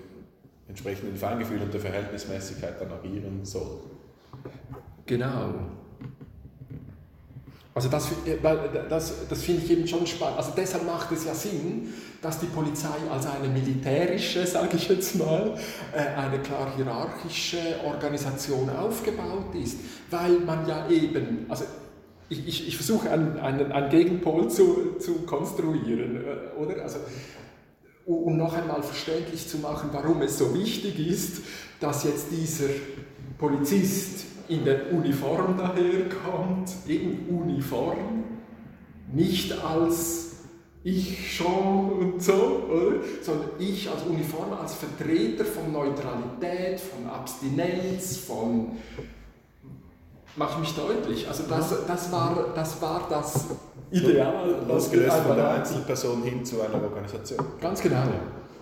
entsprechenden 0.68 1.16
Feingefühl 1.16 1.60
und 1.60 1.72
der 1.72 1.80
Verhältnismäßigkeit 1.80 2.80
dann 2.80 2.92
agieren 2.92 3.40
soll. 3.44 3.80
Genau. 5.06 5.54
Also 7.74 7.88
das, 7.88 8.08
äh, 8.26 8.38
das, 8.88 9.28
das 9.28 9.42
finde 9.42 9.64
ich 9.64 9.70
eben 9.70 9.86
schon 9.86 10.06
spannend. 10.06 10.38
Also 10.38 10.52
deshalb 10.56 10.86
macht 10.86 11.10
es 11.12 11.24
ja 11.24 11.34
Sinn, 11.34 11.92
dass 12.22 12.38
die 12.38 12.46
Polizei 12.46 12.94
als 13.10 13.26
eine 13.26 13.48
militärische, 13.48 14.46
sage 14.46 14.76
ich 14.76 14.88
jetzt 14.88 15.16
mal, 15.16 15.58
äh, 15.92 15.98
eine 16.16 16.38
klar 16.38 16.72
hierarchische 16.76 17.58
Organisation 17.84 18.70
aufgebaut 18.70 19.54
ist, 19.54 19.78
weil 20.10 20.38
man 20.40 20.66
ja 20.68 20.88
eben, 20.88 21.46
also 21.48 21.64
ich, 22.28 22.46
ich, 22.46 22.68
ich 22.68 22.76
versuche 22.76 23.10
einen, 23.10 23.38
einen, 23.38 23.72
einen 23.72 23.90
Gegenpol 23.90 24.48
zu, 24.48 24.96
zu 24.98 25.22
konstruieren, 25.26 26.16
äh, 26.16 26.60
oder? 26.60 26.82
Also, 26.82 26.98
um 28.06 28.36
noch 28.36 28.52
einmal 28.54 28.82
verständlich 28.82 29.48
zu 29.48 29.58
machen, 29.58 29.90
warum 29.92 30.20
es 30.22 30.38
so 30.38 30.54
wichtig 30.54 30.98
ist, 31.06 31.42
dass 31.80 32.04
jetzt 32.04 32.26
dieser 32.30 32.68
Polizist 33.38 34.26
in 34.48 34.64
der 34.64 34.92
Uniform 34.92 35.56
daherkommt, 35.56 36.70
in 36.86 37.26
Uniform, 37.28 38.24
nicht 39.12 39.52
als 39.64 40.32
ich 40.82 41.34
schon 41.34 41.92
und 41.92 42.22
so, 42.22 42.68
oder? 42.70 42.96
sondern 43.22 43.50
ich 43.58 43.88
als 43.88 44.02
Uniform, 44.02 44.52
als 44.52 44.74
Vertreter 44.74 45.46
von 45.46 45.72
Neutralität, 45.72 46.78
von 46.78 47.08
Abstinenz, 47.08 48.18
von. 48.18 48.72
Mach 50.36 50.52
ich 50.52 50.58
mich 50.58 50.74
deutlich? 50.74 51.28
Also, 51.28 51.44
das, 51.48 51.86
das, 51.86 52.12
war, 52.12 52.46
das 52.54 52.82
war 52.82 53.06
das 53.08 53.46
Ideal. 53.90 54.56
Losgelöst 54.66 55.16
von 55.18 55.36
der 55.36 55.50
Einzelperson 55.50 56.22
hin 56.22 56.44
zu 56.44 56.60
einer 56.60 56.82
Organisation. 56.82 57.38
Ganz 57.60 57.80
genau. 57.80 58.02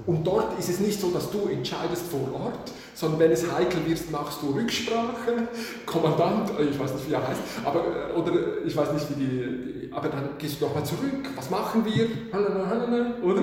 Und 0.06 0.26
dort 0.26 0.58
ist 0.58 0.68
es 0.68 0.80
nicht 0.80 1.00
so, 1.00 1.10
dass 1.10 1.30
du 1.30 1.46
entscheidest 1.48 2.06
vor 2.08 2.28
Ort, 2.34 2.72
sondern 2.94 3.20
wenn 3.20 3.30
es 3.30 3.50
heikel 3.50 3.86
wird, 3.86 4.10
machst 4.10 4.42
du 4.42 4.50
Rücksprache, 4.50 5.48
Kommandant, 5.86 6.50
äh, 6.58 6.64
ich 6.64 6.78
weiß 6.78 6.94
nicht, 6.94 7.08
wie 7.08 7.14
er 7.14 7.26
heißt, 7.26 7.40
aber, 7.64 7.80
äh, 7.80 8.12
oder 8.18 8.32
ich 8.64 8.76
weiß 8.76 8.92
nicht, 8.92 9.10
wie 9.10 9.14
die, 9.14 9.26
die 9.28 9.92
aber 9.92 10.08
dann 10.08 10.30
gehst 10.38 10.60
du 10.60 10.66
nochmal 10.66 10.84
zurück, 10.84 11.28
was 11.36 11.50
machen 11.50 11.84
wir, 11.84 12.08
oder? 13.22 13.42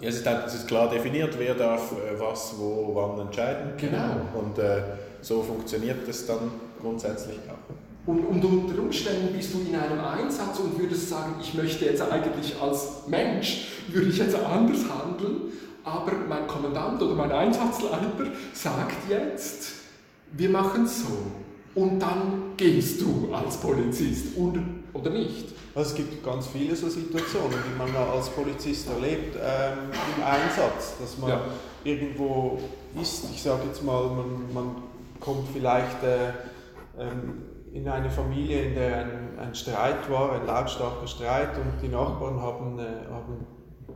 Ja, 0.00 0.08
es 0.08 0.16
ist, 0.16 0.26
halt, 0.26 0.46
es 0.46 0.54
ist 0.54 0.68
klar 0.68 0.90
definiert, 0.90 1.38
wer 1.38 1.54
darf 1.54 1.92
äh, 1.92 2.18
was, 2.18 2.54
wo, 2.58 2.90
wann 2.92 3.26
entscheiden. 3.26 3.74
Genau. 3.76 4.16
Und 4.34 4.58
äh, 4.58 4.82
so 5.22 5.42
funktioniert 5.42 6.06
es 6.08 6.26
dann 6.26 6.50
grundsätzlich 6.80 7.38
auch. 7.48 7.74
Und, 8.04 8.18
und, 8.26 8.44
unter 8.44 8.82
Umständen 8.82 9.32
bist 9.32 9.54
du 9.54 9.60
in 9.60 9.76
einem 9.76 10.00
Einsatz 10.00 10.58
und 10.58 10.78
würdest 10.78 11.08
sagen, 11.08 11.36
ich 11.40 11.54
möchte 11.54 11.84
jetzt 11.84 12.02
eigentlich 12.02 12.60
als 12.60 13.06
Mensch, 13.06 13.68
würde 13.88 14.08
ich 14.08 14.18
jetzt 14.18 14.34
anders 14.34 14.80
handeln, 14.88 15.52
aber 15.84 16.12
mein 16.28 16.46
Kommandant 16.48 17.00
oder 17.00 17.14
mein 17.14 17.30
Einsatzleiter 17.30 18.32
sagt 18.52 19.08
jetzt, 19.08 19.72
wir 20.32 20.50
machen 20.50 20.84
es 20.84 21.02
so. 21.02 21.80
Und 21.80 22.00
dann 22.00 22.54
gehst 22.56 23.00
du 23.00 23.30
als 23.32 23.56
Polizist 23.58 24.36
oder, 24.36 24.60
oder 24.92 25.10
nicht. 25.10 25.46
Also 25.74 25.90
es 25.90 25.96
gibt 25.96 26.24
ganz 26.24 26.48
viele 26.48 26.76
so 26.76 26.88
Situationen, 26.88 27.56
die 27.66 27.78
man 27.78 27.94
als 27.96 28.28
Polizist 28.28 28.88
erlebt 28.88 29.36
ähm, 29.36 29.78
im 30.16 30.22
Einsatz, 30.22 30.94
dass 31.00 31.16
man 31.18 31.30
ja. 31.30 31.40
irgendwo 31.82 32.58
ist, 33.00 33.24
ich 33.32 33.42
sage 33.42 33.62
jetzt 33.68 33.82
mal, 33.82 34.02
man, 34.08 34.52
man 34.52 34.76
kommt 35.22 35.48
vielleicht 35.52 36.02
äh, 36.02 36.30
ähm, 36.98 37.44
in 37.72 37.88
eine 37.88 38.10
Familie, 38.10 38.62
in 38.62 38.74
der 38.74 38.96
ein, 38.98 39.38
ein 39.38 39.54
Streit 39.54 40.10
war, 40.10 40.32
ein 40.32 40.46
lautstarker 40.46 41.06
Streit 41.06 41.56
und 41.56 41.80
die 41.80 41.88
Nachbarn 41.88 42.40
haben, 42.40 42.78
äh, 42.78 42.82
haben 43.10 43.46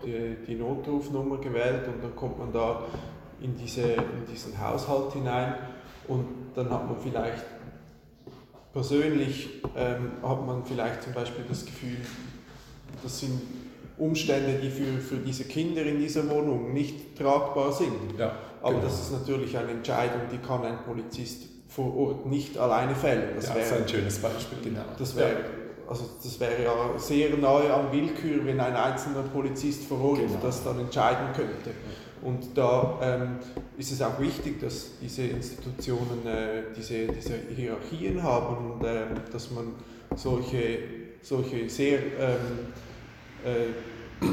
die, 0.05 0.37
die, 0.47 0.55
Notrufnummer 0.55 1.39
gewählt 1.39 1.87
und 1.89 2.03
dann 2.03 2.15
kommt 2.17 2.39
man 2.39 2.53
da 2.53 2.85
in, 3.41 3.57
diese, 3.57 3.83
in 3.83 4.27
diesen 4.31 4.59
Haushalt 4.59 5.13
hinein 5.13 5.55
und 6.09 6.27
dann 6.55 6.71
hat 6.71 6.87
man 6.87 6.97
vielleicht 6.99 7.45
persönlich 8.73 9.63
ähm, 9.75 10.13
hat 10.23 10.47
man 10.47 10.65
vielleicht 10.65 11.03
zum 11.03 11.13
Beispiel 11.13 11.45
das 11.49 11.65
Gefühl, 11.65 11.99
das 13.03 13.21
sind 13.21 13.41
Umstände, 13.99 14.59
die 14.63 14.71
für, 14.71 14.99
für 15.01 15.17
diese 15.17 15.45
Kinder 15.45 15.83
in 15.83 15.99
dieser 15.99 16.29
Wohnung 16.29 16.75
nicht 16.75 17.17
tragbar 17.17 17.73
sind. 17.73 18.19
Ja, 18.19 18.33
Aber 18.67 18.75
genau. 18.75 18.85
das 18.87 19.01
ist 19.01 19.13
natürlich 19.13 19.57
eine 19.57 19.71
Entscheidung, 19.71 20.23
die 20.33 20.39
kann 20.39 20.65
ein 20.65 20.79
Polizist 20.85 21.45
vor 21.69 21.97
Ort 21.97 22.27
nicht 22.27 22.59
alleine 22.59 22.97
fällen. 22.97 23.37
Das, 23.37 23.49
ja, 23.49 23.55
wäre, 23.55 23.69
das 23.69 23.77
ist 23.77 23.83
ein 23.83 23.89
schönes 23.89 24.19
Beispiel, 24.19 24.59
genau. 24.65 24.83
Das 24.99 25.15
wäre, 25.15 25.37
also 25.89 26.05
das 26.21 26.41
wäre 26.41 26.65
ja 26.65 26.99
sehr 26.99 27.37
nahe 27.37 27.73
an 27.73 27.93
Willkür, 27.93 28.45
wenn 28.45 28.59
ein 28.59 28.75
einzelner 28.75 29.23
Polizist 29.23 29.85
vor 29.85 30.03
Ort 30.03 30.19
genau. 30.19 30.39
das 30.43 30.65
dann 30.65 30.81
entscheiden 30.81 31.29
könnte. 31.35 31.71
Und 32.23 32.57
da 32.59 32.99
ähm, 33.03 33.37
ist 33.77 33.93
es 33.93 34.03
auch 34.03 34.19
wichtig, 34.19 34.59
dass 34.59 34.99
diese 35.01 35.23
Institutionen 35.23 36.27
äh, 36.27 36.63
diese, 36.77 37.07
diese 37.07 37.35
Hierarchien 37.55 38.21
haben 38.21 38.73
und 38.73 38.85
äh, 38.85 39.05
dass 39.31 39.53
man 39.53 39.75
solche, 40.17 40.79
solche 41.23 41.69
sehr 41.71 41.99
ähm, 41.99 42.73
äh, 43.45 44.27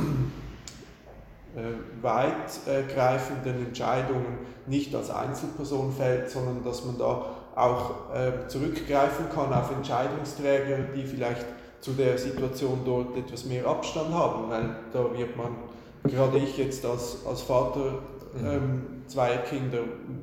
weitgreifenden 2.01 3.67
Entscheidungen 3.67 4.39
nicht 4.65 4.95
als 4.95 5.09
Einzelperson 5.09 5.91
fällt, 5.91 6.29
sondern 6.29 6.63
dass 6.63 6.83
man 6.83 6.97
da 6.97 7.25
auch 7.55 8.13
äh, 8.13 8.47
zurückgreifen 8.47 9.25
kann 9.33 9.53
auf 9.53 9.71
Entscheidungsträger, 9.71 10.79
die 10.95 11.03
vielleicht 11.03 11.45
zu 11.79 11.91
der 11.91 12.17
Situation 12.17 12.81
dort 12.85 13.15
etwas 13.17 13.45
mehr 13.45 13.67
Abstand 13.67 14.13
haben, 14.13 14.49
weil 14.49 14.75
da 14.91 15.15
wird 15.15 15.35
man, 15.37 15.55
gerade 16.03 16.37
ich 16.37 16.57
jetzt 16.57 16.85
als, 16.85 17.17
als 17.27 17.41
Vater 17.41 17.99
mhm. 18.33 18.47
ähm, 18.47 18.81
zweier 19.07 19.39
Kinder, 19.39 19.79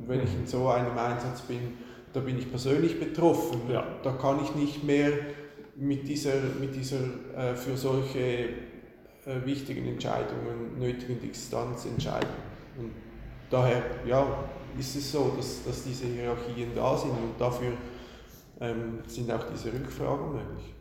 wenn 0.07 0.25
ich 0.25 0.35
in 0.35 0.47
so 0.47 0.69
einem 0.69 0.99
Einsatz 0.99 1.43
bin, 1.43 1.79
da 2.13 2.21
bin 2.21 2.39
ich 2.39 2.51
persönlich 2.51 2.99
betroffen. 2.99 3.61
Ja. 3.71 3.85
Da 4.03 4.13
kann 4.13 4.41
ich 4.43 4.55
nicht 4.57 4.83
mehr 4.83 5.13
mit 5.77 6.09
dieser, 6.09 6.33
mit 6.59 6.75
dieser 6.75 6.97
äh, 7.37 7.55
für 7.55 7.77
solche 7.77 8.49
äh, 9.31 9.47
wichtigen 9.47 9.87
Entscheidungen 9.87 10.79
nötigen 10.79 11.21
Distanz 11.21 11.85
entscheiden. 11.85 12.29
Und 12.79 12.91
daher 13.51 13.83
ja, 14.07 14.27
ist 14.79 14.97
es 14.97 15.13
so, 15.13 15.33
dass, 15.37 15.65
dass 15.65 15.85
diese 15.85 16.07
Hierarchien 16.07 16.71
da 16.75 16.97
sind 16.97 17.11
und 17.11 17.39
dafür 17.39 17.73
ähm, 18.61 18.99
sind 19.07 19.31
auch 19.31 19.45
diese 19.53 19.73
Rückfragen 19.73 20.33
möglich. 20.33 20.75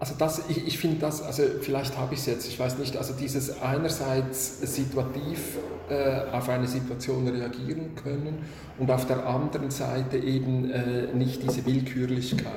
Also 0.00 0.14
das, 0.18 0.42
ich, 0.48 0.66
ich 0.66 0.78
finde 0.78 0.98
das, 0.98 1.22
also 1.22 1.42
vielleicht 1.60 1.96
habe 1.96 2.14
ich 2.14 2.20
es 2.20 2.26
jetzt, 2.26 2.48
ich 2.48 2.58
weiß 2.58 2.78
nicht, 2.78 2.96
also 2.96 3.14
dieses 3.14 3.62
einerseits 3.62 4.60
situativ 4.74 5.58
äh, 5.88 6.22
auf 6.32 6.48
eine 6.48 6.66
Situation 6.66 7.28
reagieren 7.28 7.94
können 7.94 8.44
und 8.78 8.90
auf 8.90 9.06
der 9.06 9.26
anderen 9.26 9.70
Seite 9.70 10.18
eben 10.18 10.70
äh, 10.70 11.12
nicht 11.14 11.42
diese 11.42 11.64
Willkürlichkeit 11.64 12.50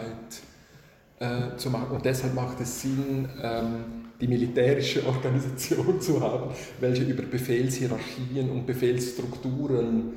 äh, 1.19 1.55
zu 1.57 1.69
machen. 1.69 1.91
Und 1.91 2.05
deshalb 2.05 2.33
macht 2.33 2.59
es 2.61 2.81
Sinn, 2.81 3.29
ähm, 3.41 4.08
die 4.19 4.27
militärische 4.27 5.05
Organisation 5.05 6.01
zu 6.01 6.21
haben, 6.21 6.51
welche 6.79 7.03
über 7.03 7.23
Befehlshierarchien 7.23 8.49
und 8.49 8.65
Befehlsstrukturen 8.65 10.13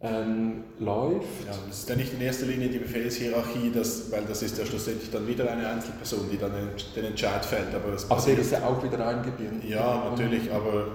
ähm, 0.00 0.64
läuft. 0.78 1.46
Ja, 1.46 1.54
es 1.70 1.80
ist 1.80 1.88
ja 1.88 1.96
nicht 1.96 2.12
in 2.14 2.20
erster 2.20 2.46
Linie 2.46 2.68
die 2.68 2.78
Befehlshierarchie, 2.78 3.72
das, 3.74 4.10
weil 4.10 4.22
das 4.26 4.42
ist 4.42 4.58
ja 4.58 4.64
schlussendlich 4.64 5.10
dann 5.10 5.26
wieder 5.26 5.50
eine 5.50 5.68
Einzelperson, 5.68 6.28
die 6.30 6.38
dann 6.38 6.52
den 6.94 7.04
Entscheid 7.04 7.44
fällt. 7.44 7.74
Aber 7.74 7.92
das 7.92 8.06
Ach, 8.08 8.24
der 8.24 8.38
ist 8.38 8.52
ja 8.52 8.64
auch 8.64 8.82
wieder 8.82 9.06
eingebunden. 9.06 9.62
Ja, 9.68 10.10
natürlich, 10.10 10.50
aber 10.52 10.88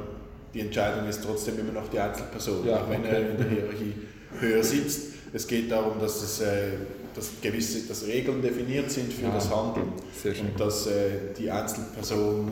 die 0.53 0.61
Entscheidung 0.61 1.07
ist 1.07 1.23
trotzdem 1.23 1.59
immer 1.59 1.73
noch 1.73 1.89
die 1.89 1.99
Einzelperson, 1.99 2.65
ja, 2.65 2.77
auch 2.77 2.89
wenn 2.89 3.01
okay. 3.01 3.09
er 3.11 3.29
in 3.31 3.37
der 3.37 3.49
Hierarchie 3.49 3.93
höher 4.39 4.63
sitzt. 4.63 5.13
Es 5.33 5.47
geht 5.47 5.71
darum, 5.71 5.99
dass 5.99 6.21
es 6.21 6.41
äh, 6.41 6.73
dass 7.15 7.29
gewisse 7.41 7.87
dass 7.87 8.05
Regeln 8.07 8.41
definiert 8.41 8.91
sind 8.91 9.13
für 9.13 9.25
ja, 9.25 9.33
das 9.33 9.53
Handeln 9.53 9.93
und 9.93 10.59
dass 10.59 10.87
äh, 10.87 11.33
die 11.37 11.49
Einzelperson 11.49 12.51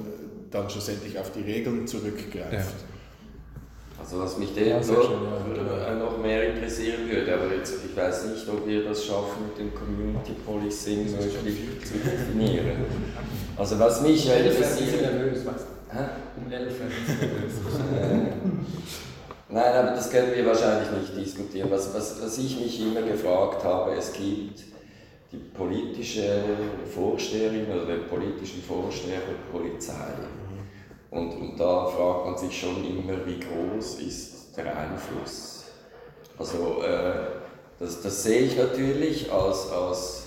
dann 0.50 0.70
schlussendlich 0.70 1.18
auf 1.18 1.32
die 1.32 1.42
Regeln 1.42 1.88
zurückgreift. 1.88 2.54
Ja. 2.54 2.66
Also 4.00 4.20
was 4.20 4.38
mich 4.38 4.56
ja, 4.56 4.80
dort 4.80 5.12
ja, 5.56 5.96
noch 5.96 6.18
mehr 6.18 6.56
interessieren 6.56 7.10
würde, 7.10 7.36
aber 7.36 7.54
jetzt, 7.54 7.76
ich 7.88 7.96
weiß 7.96 8.26
nicht, 8.26 8.50
ob 8.50 8.68
wir 8.68 8.84
das 8.84 9.06
schaffen, 9.06 9.46
mit 9.48 9.60
dem 9.60 9.76
Community 9.76 10.34
Policing 10.44 11.08
wirklich 11.08 11.58
zu 11.86 11.94
definieren. 11.94 12.86
Also 13.56 13.78
was 13.78 14.02
mich 14.02 14.28
interessiert... 14.28 15.08
Um 16.38 16.52
11 16.52 16.74
Nein, 19.54 19.74
aber 19.74 19.92
das 19.92 20.10
können 20.10 20.34
wir 20.34 20.46
wahrscheinlich 20.46 20.90
nicht 20.92 21.18
diskutieren. 21.18 21.70
Was, 21.70 21.94
was, 21.94 22.22
was 22.24 22.38
ich 22.38 22.58
mich 22.58 22.82
immer 22.82 23.02
gefragt 23.02 23.64
habe, 23.66 23.92
es 23.96 24.14
gibt 24.14 24.64
die 25.32 25.38
politische 25.38 26.42
Vorsteherin 26.94 27.66
oder 27.70 27.86
den 27.86 28.08
politischen 28.08 28.64
Vorsteher 28.64 29.20
der 29.20 29.58
Polizei. 29.58 30.14
Und, 31.10 31.32
und 31.34 31.60
da 31.60 31.86
fragt 31.86 32.26
man 32.26 32.38
sich 32.38 32.58
schon 32.58 32.78
immer, 32.86 33.26
wie 33.26 33.40
groß 33.40 33.96
ist 34.00 34.56
der 34.56 34.78
Einfluss. 34.78 35.66
Also 36.38 36.82
äh, 36.84 37.14
das, 37.78 38.02
das 38.02 38.24
sehe 38.24 38.42
ich 38.44 38.58
natürlich 38.58 39.30
als, 39.32 39.70
als 39.70 40.24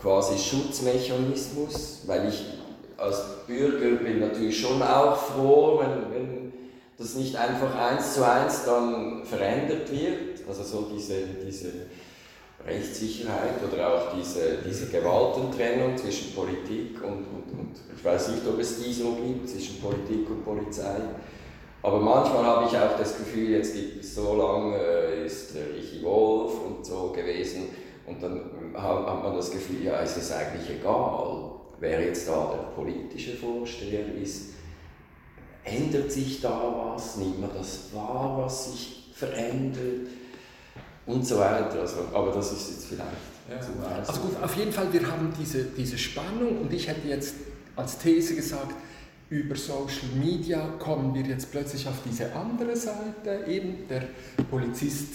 quasi 0.00 0.36
Schutzmechanismus, 0.36 2.02
weil 2.06 2.28
ich 2.28 2.44
als 2.98 3.22
Bürger 3.46 3.96
bin 3.96 4.20
natürlich 4.20 4.60
schon 4.60 4.82
auch 4.82 5.16
froh, 5.16 5.80
wenn, 5.80 6.12
wenn 6.12 6.41
das 6.98 7.14
nicht 7.14 7.36
einfach 7.36 7.74
eins 7.74 8.14
zu 8.14 8.26
eins 8.26 8.64
dann 8.64 9.24
verändert 9.24 9.90
wird. 9.90 10.46
Also 10.48 10.62
so 10.62 10.90
diese, 10.94 11.14
diese 11.44 11.72
Rechtssicherheit 12.66 13.54
oder 13.70 13.88
auch 13.88 14.16
diese, 14.16 14.58
diese 14.64 14.86
Gewaltentrennung 14.86 15.96
zwischen 15.96 16.34
Politik 16.34 17.02
und, 17.02 17.24
und, 17.26 17.58
und 17.58 17.74
ich 17.96 18.04
weiß 18.04 18.28
nicht, 18.28 18.46
ob 18.46 18.58
es 18.58 18.82
die 18.82 18.92
so 18.92 19.16
gibt, 19.16 19.48
zwischen 19.48 19.80
Politik 19.80 20.28
und 20.30 20.44
Polizei. 20.44 20.96
Aber 21.82 21.98
manchmal 21.98 22.44
habe 22.44 22.66
ich 22.66 22.76
auch 22.76 22.96
das 22.96 23.18
Gefühl, 23.18 23.50
jetzt 23.50 23.74
gibt 23.74 24.04
es 24.04 24.14
so 24.14 24.36
lange, 24.36 24.76
äh, 24.76 25.26
ist 25.26 25.54
Richie 25.54 26.02
Wolf 26.04 26.52
und 26.64 26.86
so 26.86 27.10
gewesen 27.10 27.70
und 28.06 28.22
dann 28.22 28.40
hat 28.74 29.22
man 29.22 29.34
das 29.34 29.50
Gefühl, 29.50 29.84
ja, 29.84 30.00
es 30.00 30.16
ist 30.16 30.32
eigentlich 30.32 30.78
egal, 30.78 31.52
wer 31.80 32.00
jetzt 32.00 32.28
da 32.28 32.54
der 32.54 32.82
politische 32.82 33.36
Vorsteher 33.36 34.14
ist. 34.20 34.50
Ändert 35.64 36.10
sich 36.10 36.40
da 36.40 36.94
was? 36.94 37.16
Nimmt 37.16 37.40
man 37.40 37.50
das 37.54 37.94
wahr, 37.94 38.36
was 38.38 38.72
sich 38.72 39.12
verändert? 39.14 40.08
und 41.06 41.26
so 41.26 41.38
weiter. 41.38 41.80
Also, 41.80 42.08
aber 42.12 42.32
das 42.32 42.52
ist 42.52 42.70
jetzt 42.70 42.86
vielleicht 42.86 43.10
ja. 43.50 43.60
zu 43.60 43.78
weit. 43.82 44.08
Also 44.08 44.20
gut, 44.20 44.42
auf 44.42 44.56
jeden 44.56 44.72
Fall, 44.72 44.92
wir 44.92 45.06
haben 45.06 45.32
diese, 45.38 45.64
diese 45.64 45.98
Spannung 45.98 46.60
und 46.62 46.72
ich 46.72 46.88
hätte 46.88 47.08
jetzt 47.08 47.34
als 47.76 47.98
These 47.98 48.34
gesagt, 48.34 48.74
über 49.30 49.56
Social 49.56 50.08
Media 50.22 50.60
kommen 50.78 51.14
wir 51.14 51.22
jetzt 51.22 51.50
plötzlich 51.50 51.88
auf 51.88 51.94
diese 52.04 52.34
andere 52.34 52.76
Seite, 52.76 53.46
eben 53.48 53.88
der 53.88 54.02
Polizist 54.50 55.08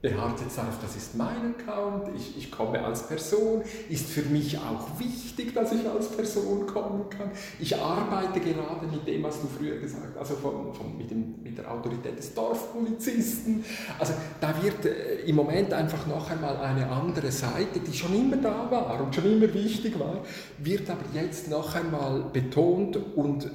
beharrt 0.00 0.40
jetzt 0.40 0.58
auf, 0.58 0.78
das 0.80 0.94
ist 0.94 1.16
mein 1.16 1.54
Account, 1.58 2.10
ich, 2.16 2.36
ich 2.36 2.50
komme 2.52 2.84
als 2.84 3.08
Person, 3.08 3.62
ist 3.88 4.08
für 4.08 4.22
mich 4.22 4.56
auch 4.56 4.98
wichtig, 5.00 5.52
dass 5.54 5.72
ich 5.72 5.88
als 5.88 6.08
Person 6.08 6.66
kommen 6.66 7.10
kann. 7.10 7.30
Ich 7.58 7.76
arbeite 7.76 8.38
gerade 8.38 8.86
mit 8.86 9.06
dem, 9.08 9.24
was 9.24 9.40
du 9.40 9.48
früher 9.48 9.76
gesagt 9.78 10.14
hast, 10.14 10.18
also 10.18 10.34
von, 10.34 10.72
von, 10.72 10.96
mit, 10.96 11.10
dem, 11.10 11.42
mit 11.42 11.58
der 11.58 11.70
Autorität 11.72 12.16
des 12.16 12.32
Dorfpolizisten. 12.32 13.64
Also 13.98 14.12
da 14.40 14.54
wird 14.62 14.84
äh, 14.86 15.22
im 15.26 15.34
Moment 15.34 15.72
einfach 15.72 16.06
noch 16.06 16.30
einmal 16.30 16.56
eine 16.58 16.88
andere 16.88 17.32
Seite, 17.32 17.80
die 17.80 17.92
schon 17.92 18.14
immer 18.14 18.36
da 18.36 18.70
war 18.70 19.02
und 19.02 19.12
schon 19.12 19.24
immer 19.24 19.52
wichtig 19.52 19.98
war, 19.98 20.22
wird 20.58 20.88
aber 20.88 21.04
jetzt 21.12 21.50
noch 21.50 21.74
einmal 21.74 22.22
betont 22.32 22.96
und 23.16 23.50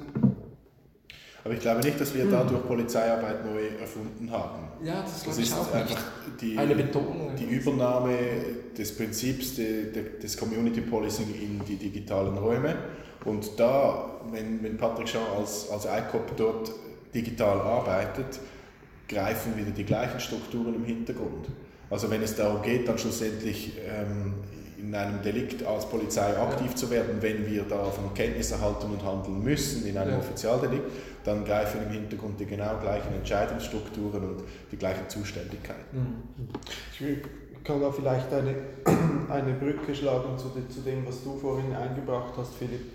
aber 1.44 1.54
ich 1.54 1.60
glaube 1.60 1.82
nicht, 1.82 2.00
dass 2.00 2.14
wir 2.14 2.24
dadurch 2.24 2.66
Polizeiarbeit 2.66 3.44
neu 3.44 3.66
erfunden 3.78 4.30
haben. 4.30 4.62
Ja, 4.82 5.02
das, 5.02 5.24
das 5.24 5.38
ist 5.38 5.52
auch 5.52 5.72
einfach 5.74 6.00
die, 6.40 6.56
eine 6.56 6.74
Betonung. 6.74 7.32
Die 7.38 7.44
Übernahme 7.44 8.16
des 8.76 8.96
Prinzips 8.96 9.56
de, 9.56 9.92
de, 9.92 10.18
des 10.18 10.36
Community 10.38 10.80
Policing 10.80 11.34
in 11.34 11.60
die 11.66 11.76
digitalen 11.76 12.38
Räume. 12.38 12.74
Und 13.26 13.60
da, 13.60 14.20
wenn, 14.32 14.62
wenn 14.62 14.78
Patrick 14.78 15.08
Schau 15.08 15.38
als, 15.38 15.68
als 15.70 15.84
ICOP 15.84 16.34
dort 16.36 16.72
digital 17.14 17.60
arbeitet, 17.60 18.40
greifen 19.06 19.54
wieder 19.56 19.70
die 19.70 19.84
gleichen 19.84 20.20
Strukturen 20.20 20.74
im 20.74 20.84
Hintergrund. 20.84 21.48
Also 21.90 22.10
wenn 22.10 22.22
es 22.22 22.34
darum 22.34 22.62
geht, 22.62 22.88
dann 22.88 22.96
schlussendlich 22.96 23.72
ähm, 23.86 24.34
in 24.94 25.00
einem 25.00 25.22
Delikt 25.22 25.66
als 25.66 25.88
Polizei 25.88 26.38
aktiv 26.38 26.70
ja. 26.70 26.76
zu 26.76 26.88
werden, 26.88 27.16
wenn 27.20 27.44
wir 27.50 27.64
davon 27.64 28.14
Kenntnis 28.14 28.52
erhalten 28.52 28.92
und 28.92 29.04
handeln 29.04 29.42
müssen 29.42 29.84
in 29.86 29.98
einem 29.98 30.12
ja. 30.12 30.18
Offizialdelikt, 30.18 30.84
dann 31.24 31.44
greifen 31.44 31.82
im 31.82 31.90
Hintergrund 31.90 32.38
die 32.38 32.46
genau 32.46 32.78
gleichen 32.80 33.12
Entscheidungsstrukturen 33.12 34.22
und 34.22 34.44
die 34.70 34.76
gleichen 34.76 35.08
Zuständigkeiten. 35.08 36.28
Mhm. 36.38 36.48
Ich 37.00 37.64
kann 37.64 37.80
da 37.80 37.90
vielleicht 37.90 38.32
eine, 38.32 38.54
eine 39.30 39.54
Brücke 39.54 39.92
schlagen 39.92 40.38
zu, 40.38 40.50
de, 40.50 40.68
zu 40.68 40.80
dem, 40.82 41.04
was 41.04 41.24
du 41.24 41.36
vorhin 41.38 41.74
eingebracht 41.74 42.34
hast, 42.36 42.54
Philipp. 42.54 42.92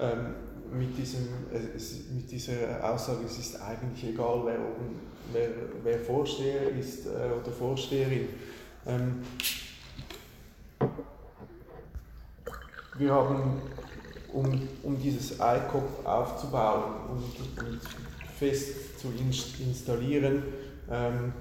Ähm, 0.00 0.34
mit, 0.72 0.96
diesem, 0.96 1.26
äh, 1.52 2.14
mit 2.14 2.30
dieser 2.30 2.52
Aussage, 2.82 3.24
es 3.26 3.38
ist 3.38 3.60
eigentlich 3.60 4.10
egal, 4.10 4.42
wer, 4.44 4.60
oben, 4.60 5.00
wer, 5.32 5.48
wer 5.82 5.98
Vorsteher 5.98 6.70
ist 6.70 7.06
äh, 7.06 7.10
oder 7.10 7.50
Vorsteherin. 7.50 8.28
Ähm, 8.86 9.22
wir 12.98 13.12
haben, 13.12 13.62
um, 14.32 14.68
um 14.82 14.98
dieses 14.98 15.32
ICOP 15.32 16.06
aufzubauen 16.06 16.82
und, 17.10 17.64
und 17.66 17.80
fest 18.38 19.00
zu 19.00 19.08
installieren, 19.62 20.42
ähm, 20.90 21.32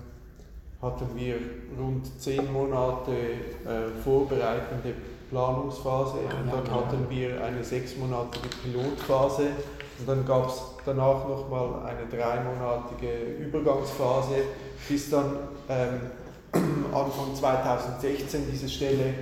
hatten 0.81 1.07
wir 1.15 1.35
rund 1.79 2.19
zehn 2.19 2.51
Monate 2.51 3.11
äh, 3.11 4.01
vorbereitende 4.03 4.93
Planungsphase. 5.29 6.17
Und 6.17 6.51
dann 6.51 6.75
hatten 6.75 7.05
wir 7.09 7.43
eine 7.43 7.63
sechsmonatige 7.63 8.49
Pilotphase. 8.63 9.47
Und 9.99 10.07
dann 10.07 10.25
gab 10.25 10.49
es 10.49 10.61
danach 10.85 11.27
nochmal 11.27 11.85
eine 11.85 12.07
dreimonatige 12.07 13.35
Übergangsphase, 13.39 14.43
bis 14.89 15.09
dann 15.09 15.37
ähm, 15.69 15.99
Anfang 16.93 17.35
2016 17.35 18.41
diese 18.51 18.67
Stelle 18.67 19.13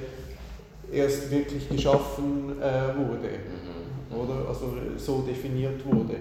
erst 0.91 1.29
wirklich 1.31 1.69
geschaffen 1.69 2.61
äh, 2.61 2.95
wurde 2.97 3.29
mhm. 3.29 4.17
oder 4.17 4.47
also 4.47 4.73
so 4.97 5.21
definiert 5.21 5.85
wurde. 5.85 6.15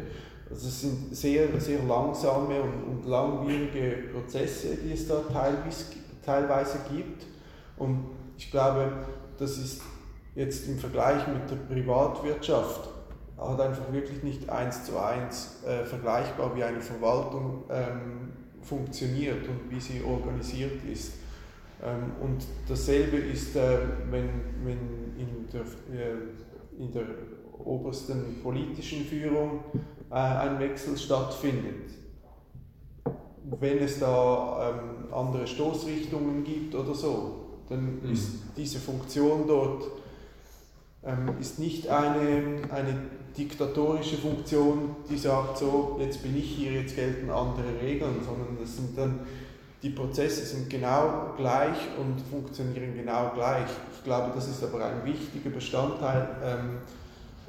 Also 0.50 0.68
es 0.68 0.80
sind 0.80 1.14
sehr, 1.14 1.48
sehr 1.60 1.82
langsame 1.82 2.60
und, 2.62 2.84
und 2.84 3.06
langwierige 3.06 4.08
Prozesse, 4.12 4.76
die 4.76 4.92
es 4.92 5.06
da 5.06 5.20
teilweise, 5.32 5.84
teilweise 6.24 6.78
gibt. 6.90 7.26
Und 7.76 8.06
ich 8.36 8.50
glaube, 8.50 8.90
das 9.38 9.58
ist 9.58 9.82
jetzt 10.34 10.68
im 10.68 10.78
Vergleich 10.78 11.26
mit 11.28 11.50
der 11.50 11.56
Privatwirtschaft 11.56 12.88
halt 13.38 13.60
einfach 13.60 13.92
wirklich 13.92 14.22
nicht 14.22 14.48
eins 14.48 14.84
zu 14.84 14.98
eins 14.98 15.62
äh, 15.64 15.84
vergleichbar, 15.84 16.56
wie 16.56 16.64
eine 16.64 16.80
Verwaltung 16.80 17.64
ähm, 17.70 18.32
funktioniert 18.62 19.46
und 19.48 19.70
wie 19.70 19.80
sie 19.80 20.02
organisiert 20.02 20.84
ist. 20.90 21.14
Ähm, 21.82 22.12
und 22.20 22.44
dasselbe 22.68 23.16
ist, 23.16 23.54
äh, 23.56 23.78
wenn, 24.10 24.28
wenn 24.64 24.78
in, 25.16 25.48
der, 25.52 25.60
äh, 25.60 26.82
in 26.82 26.92
der 26.92 27.06
obersten 27.64 28.40
politischen 28.42 29.04
Führung 29.04 29.60
äh, 30.10 30.14
ein 30.14 30.58
Wechsel 30.58 30.96
stattfindet. 30.96 31.90
Wenn 33.60 33.78
es 33.78 33.98
da 33.98 34.70
ähm, 34.70 35.12
andere 35.12 35.46
Stoßrichtungen 35.46 36.44
gibt 36.44 36.74
oder 36.74 36.94
so, 36.94 37.62
dann 37.68 38.00
mhm. 38.02 38.12
ist 38.12 38.40
diese 38.56 38.78
Funktion 38.78 39.46
dort 39.46 39.84
ähm, 41.04 41.30
ist 41.40 41.58
nicht 41.58 41.88
eine, 41.88 42.60
eine 42.70 42.98
diktatorische 43.36 44.16
Funktion, 44.16 44.96
die 45.08 45.16
sagt, 45.16 45.58
so, 45.58 45.96
jetzt 46.00 46.22
bin 46.22 46.36
ich 46.36 46.56
hier, 46.56 46.72
jetzt 46.72 46.96
gelten 46.96 47.30
andere 47.30 47.80
Regeln, 47.80 48.16
sondern 48.24 48.58
das 48.60 48.76
sind 48.76 48.98
dann 48.98 49.20
die 49.82 49.90
Prozesse 49.90 50.44
sind 50.44 50.68
genau 50.68 51.34
gleich 51.36 51.76
und 51.98 52.20
funktionieren 52.30 52.94
genau 52.96 53.30
gleich. 53.34 53.68
Ich 53.94 54.02
glaube, 54.02 54.32
das 54.34 54.48
ist 54.48 54.62
aber 54.62 54.84
ein 54.84 55.04
wichtiger 55.04 55.50
Bestandteil 55.50 56.28
ähm, 56.44 56.78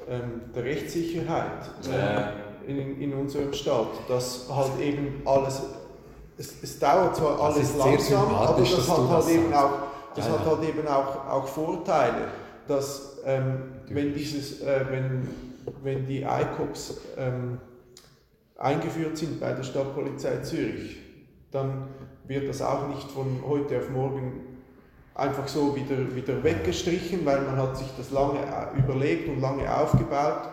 ähm, 0.08 0.40
der 0.54 0.64
Rechtssicherheit 0.64 1.70
äh, 1.92 2.70
in, 2.70 3.00
in 3.00 3.14
unserem 3.14 3.52
Staat, 3.52 3.88
dass 4.08 4.46
halt 4.48 4.80
eben 4.80 5.22
alles, 5.24 5.62
es, 6.38 6.62
es 6.62 6.78
dauert 6.78 7.16
zwar 7.16 7.40
alles 7.40 7.76
langsam, 7.76 8.34
aber 8.34 8.60
das 8.60 8.88
hat 8.88 9.08
halt 9.08 9.28
eben 9.28 9.52
auch, 9.52 9.70
das 10.14 10.26
ja, 10.26 10.32
hat 10.32 10.46
halt 10.46 10.68
eben 10.68 10.86
auch, 10.86 11.28
auch 11.28 11.48
Vorteile, 11.48 12.28
dass 12.68 13.18
ähm, 13.24 13.62
wenn, 13.88 14.14
dieses, 14.14 14.60
äh, 14.62 14.84
wenn, 14.88 15.28
wenn 15.82 16.06
die 16.06 16.22
ICOPs 16.22 16.94
ähm, 17.18 17.58
eingeführt 18.56 19.16
sind 19.16 19.40
bei 19.40 19.52
der 19.52 19.62
Stadtpolizei 19.64 20.38
Zürich, 20.42 20.98
dann 21.50 21.88
wird 22.30 22.48
das 22.48 22.62
auch 22.62 22.86
nicht 22.86 23.10
von 23.10 23.42
heute 23.44 23.78
auf 23.78 23.90
morgen 23.90 24.40
einfach 25.16 25.48
so 25.48 25.74
wieder, 25.74 26.14
wieder 26.14 26.42
weggestrichen, 26.44 27.26
weil 27.26 27.42
man 27.42 27.56
hat 27.56 27.76
sich 27.76 27.88
das 27.98 28.12
lange 28.12 28.38
äh, 28.38 28.78
überlegt 28.78 29.28
und 29.28 29.40
lange 29.40 29.68
aufgebaut 29.68 30.48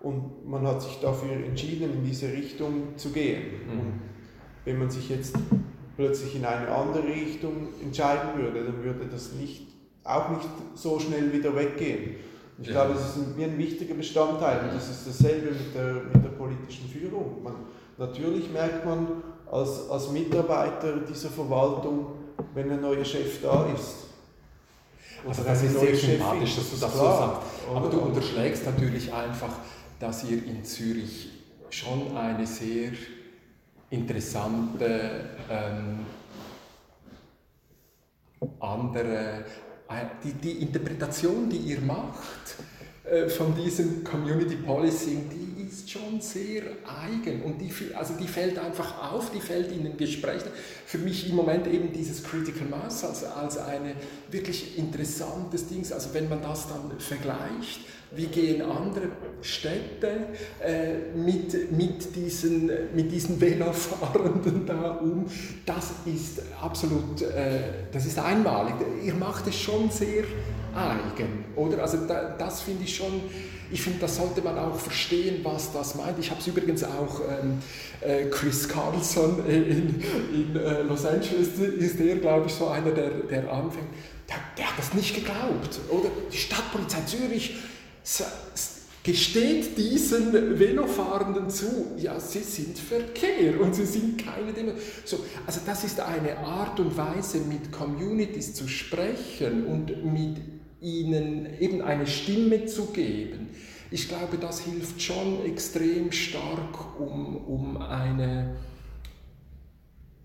und 0.00 0.46
man 0.46 0.66
hat 0.66 0.82
sich 0.82 1.00
dafür 1.00 1.32
entschieden, 1.32 1.90
in 1.90 2.04
diese 2.04 2.30
Richtung 2.30 2.96
zu 2.96 3.10
gehen. 3.10 3.42
Mhm. 3.66 4.00
wenn 4.66 4.78
man 4.78 4.90
sich 4.90 5.08
jetzt 5.08 5.34
plötzlich 5.96 6.36
in 6.36 6.44
eine 6.44 6.68
andere 6.68 7.04
Richtung 7.04 7.68
entscheiden 7.82 8.36
würde, 8.36 8.64
dann 8.64 8.84
würde 8.84 9.06
das 9.10 9.32
nicht, 9.32 9.66
auch 10.04 10.28
nicht 10.28 10.48
so 10.74 11.00
schnell 11.00 11.32
wieder 11.32 11.56
weggehen. 11.56 12.16
Ich 12.60 12.66
ja. 12.66 12.74
glaube, 12.74 12.92
das 12.92 13.16
ist 13.16 13.38
ein, 13.38 13.42
ein 13.42 13.56
wichtiger 13.56 13.94
Bestandteil 13.94 14.68
und 14.68 14.74
das 14.74 14.90
ist 14.90 15.08
dasselbe 15.08 15.52
mit 15.52 15.74
der, 15.74 15.94
mit 16.12 16.22
der 16.22 16.36
politischen 16.36 16.88
Führung. 16.90 17.42
Man, 17.42 17.54
natürlich 17.96 18.52
merkt 18.52 18.84
man 18.84 19.06
als, 19.52 19.90
als 19.90 20.08
Mitarbeiter 20.08 20.96
dieser 21.08 21.28
Verwaltung, 21.28 22.06
wenn 22.54 22.72
ein 22.72 22.80
neuer 22.80 23.04
Chef 23.04 23.42
da 23.42 23.66
ist. 23.66 24.06
Also 25.28 25.42
das 25.44 25.62
ist 25.62 25.78
sehr 25.78 25.94
sympathisch, 25.94 26.56
dass 26.56 26.70
du 26.70 26.76
das 26.76 26.92
klar, 26.92 27.14
so 27.14 27.18
sagst. 27.20 27.42
Aber 27.76 27.88
du 27.88 27.98
unterschlägst 28.00 28.64
natürlich 28.64 29.12
einfach, 29.12 29.52
dass 30.00 30.24
ihr 30.24 30.44
in 30.44 30.64
Zürich 30.64 31.28
schon 31.70 32.16
eine 32.16 32.46
sehr 32.46 32.92
interessante 33.90 35.26
ähm, 35.50 36.00
andere, 38.58 39.44
äh, 39.88 40.06
die, 40.24 40.32
die 40.32 40.62
Interpretation, 40.62 41.48
die 41.48 41.58
ihr 41.58 41.80
macht 41.82 42.56
äh, 43.04 43.28
von 43.28 43.54
diesem 43.54 44.02
Community 44.02 44.56
Policing, 44.56 45.28
die 45.28 45.51
schon 45.92 46.20
sehr 46.20 46.62
eigen 46.86 47.42
und 47.42 47.60
die, 47.60 47.70
also 47.94 48.14
die 48.14 48.26
fällt 48.26 48.58
einfach 48.58 49.12
auf, 49.12 49.30
die 49.30 49.40
fällt 49.40 49.70
in 49.72 49.84
den 49.84 49.96
Gesprächen. 49.96 50.48
Für 50.86 50.98
mich 50.98 51.28
im 51.28 51.36
Moment 51.36 51.66
eben 51.66 51.92
dieses 51.92 52.22
Critical 52.22 52.66
Mass 52.68 53.04
als, 53.04 53.24
als 53.24 53.58
ein 53.58 53.92
wirklich 54.30 54.78
interessantes 54.78 55.68
Ding, 55.68 55.80
also 55.92 56.14
wenn 56.14 56.28
man 56.28 56.40
das 56.40 56.66
dann 56.68 56.98
vergleicht, 56.98 57.80
wie 58.14 58.26
gehen 58.26 58.62
andere 58.62 59.08
Städte 59.40 60.26
äh, 60.62 61.16
mit, 61.16 61.72
mit, 61.72 62.14
diesen, 62.14 62.70
mit 62.94 63.10
diesen 63.10 63.40
Velofahrenden 63.40 64.66
da 64.66 64.92
um? 64.96 65.26
Das 65.64 65.92
ist 66.04 66.42
absolut, 66.60 67.22
äh, 67.22 67.60
das 67.90 68.04
ist 68.04 68.18
einmalig. 68.18 68.74
Ihr 69.02 69.14
macht 69.14 69.46
es 69.46 69.56
schon 69.56 69.90
sehr 69.90 70.24
eigen, 70.74 71.44
oder? 71.56 71.82
Also 71.82 72.06
da, 72.06 72.34
das 72.38 72.60
finde 72.60 72.84
ich 72.84 72.94
schon, 72.94 73.22
ich 73.72 73.82
finde, 73.82 74.00
das 74.00 74.16
sollte 74.16 74.42
man 74.42 74.58
auch 74.58 74.76
verstehen, 74.76 75.40
was 75.42 75.72
das 75.72 75.94
meint. 75.94 76.18
Ich 76.18 76.30
habe 76.30 76.40
es 76.40 76.46
übrigens 76.46 76.84
auch, 76.84 77.20
ähm, 77.20 77.58
äh, 78.00 78.26
Chris 78.26 78.68
Carlson 78.68 79.44
in, 79.46 80.02
in 80.32 80.56
äh, 80.56 80.82
Los 80.82 81.06
Angeles 81.06 81.58
ist 81.58 81.98
der, 81.98 82.16
glaube 82.16 82.46
ich, 82.46 82.52
so 82.52 82.68
einer, 82.68 82.90
der, 82.90 83.10
der 83.10 83.50
anfängt. 83.52 83.88
Der, 84.28 84.36
der 84.58 84.68
hat 84.68 84.78
das 84.78 84.94
nicht 84.94 85.14
geglaubt, 85.14 85.80
oder? 85.88 86.10
Die 86.30 86.36
Stadtpolizei 86.36 87.00
Zürich 87.06 87.56
gesteht 89.02 89.76
diesen 89.76 90.58
Velofahrenden 90.58 91.50
zu, 91.50 91.92
ja, 91.96 92.20
sie 92.20 92.40
sind 92.40 92.78
Verkehr 92.78 93.60
und 93.60 93.74
sie 93.74 93.86
sind 93.86 94.24
keine 94.24 94.52
Demo. 94.52 94.72
So, 95.04 95.24
also 95.46 95.60
das 95.66 95.84
ist 95.84 95.98
eine 95.98 96.38
Art 96.38 96.78
und 96.78 96.96
Weise, 96.96 97.38
mit 97.38 97.72
Communities 97.72 98.54
zu 98.54 98.68
sprechen 98.68 99.66
und 99.66 100.04
mit 100.12 100.38
ihnen 100.82 101.46
eben 101.60 101.80
eine 101.80 102.06
Stimme 102.06 102.66
zu 102.66 102.86
geben. 102.86 103.50
Ich 103.90 104.08
glaube, 104.08 104.38
das 104.38 104.60
hilft 104.60 105.00
schon 105.00 105.44
extrem 105.44 106.10
stark, 106.12 106.98
um, 106.98 107.36
um, 107.36 107.76
eine, 107.76 108.56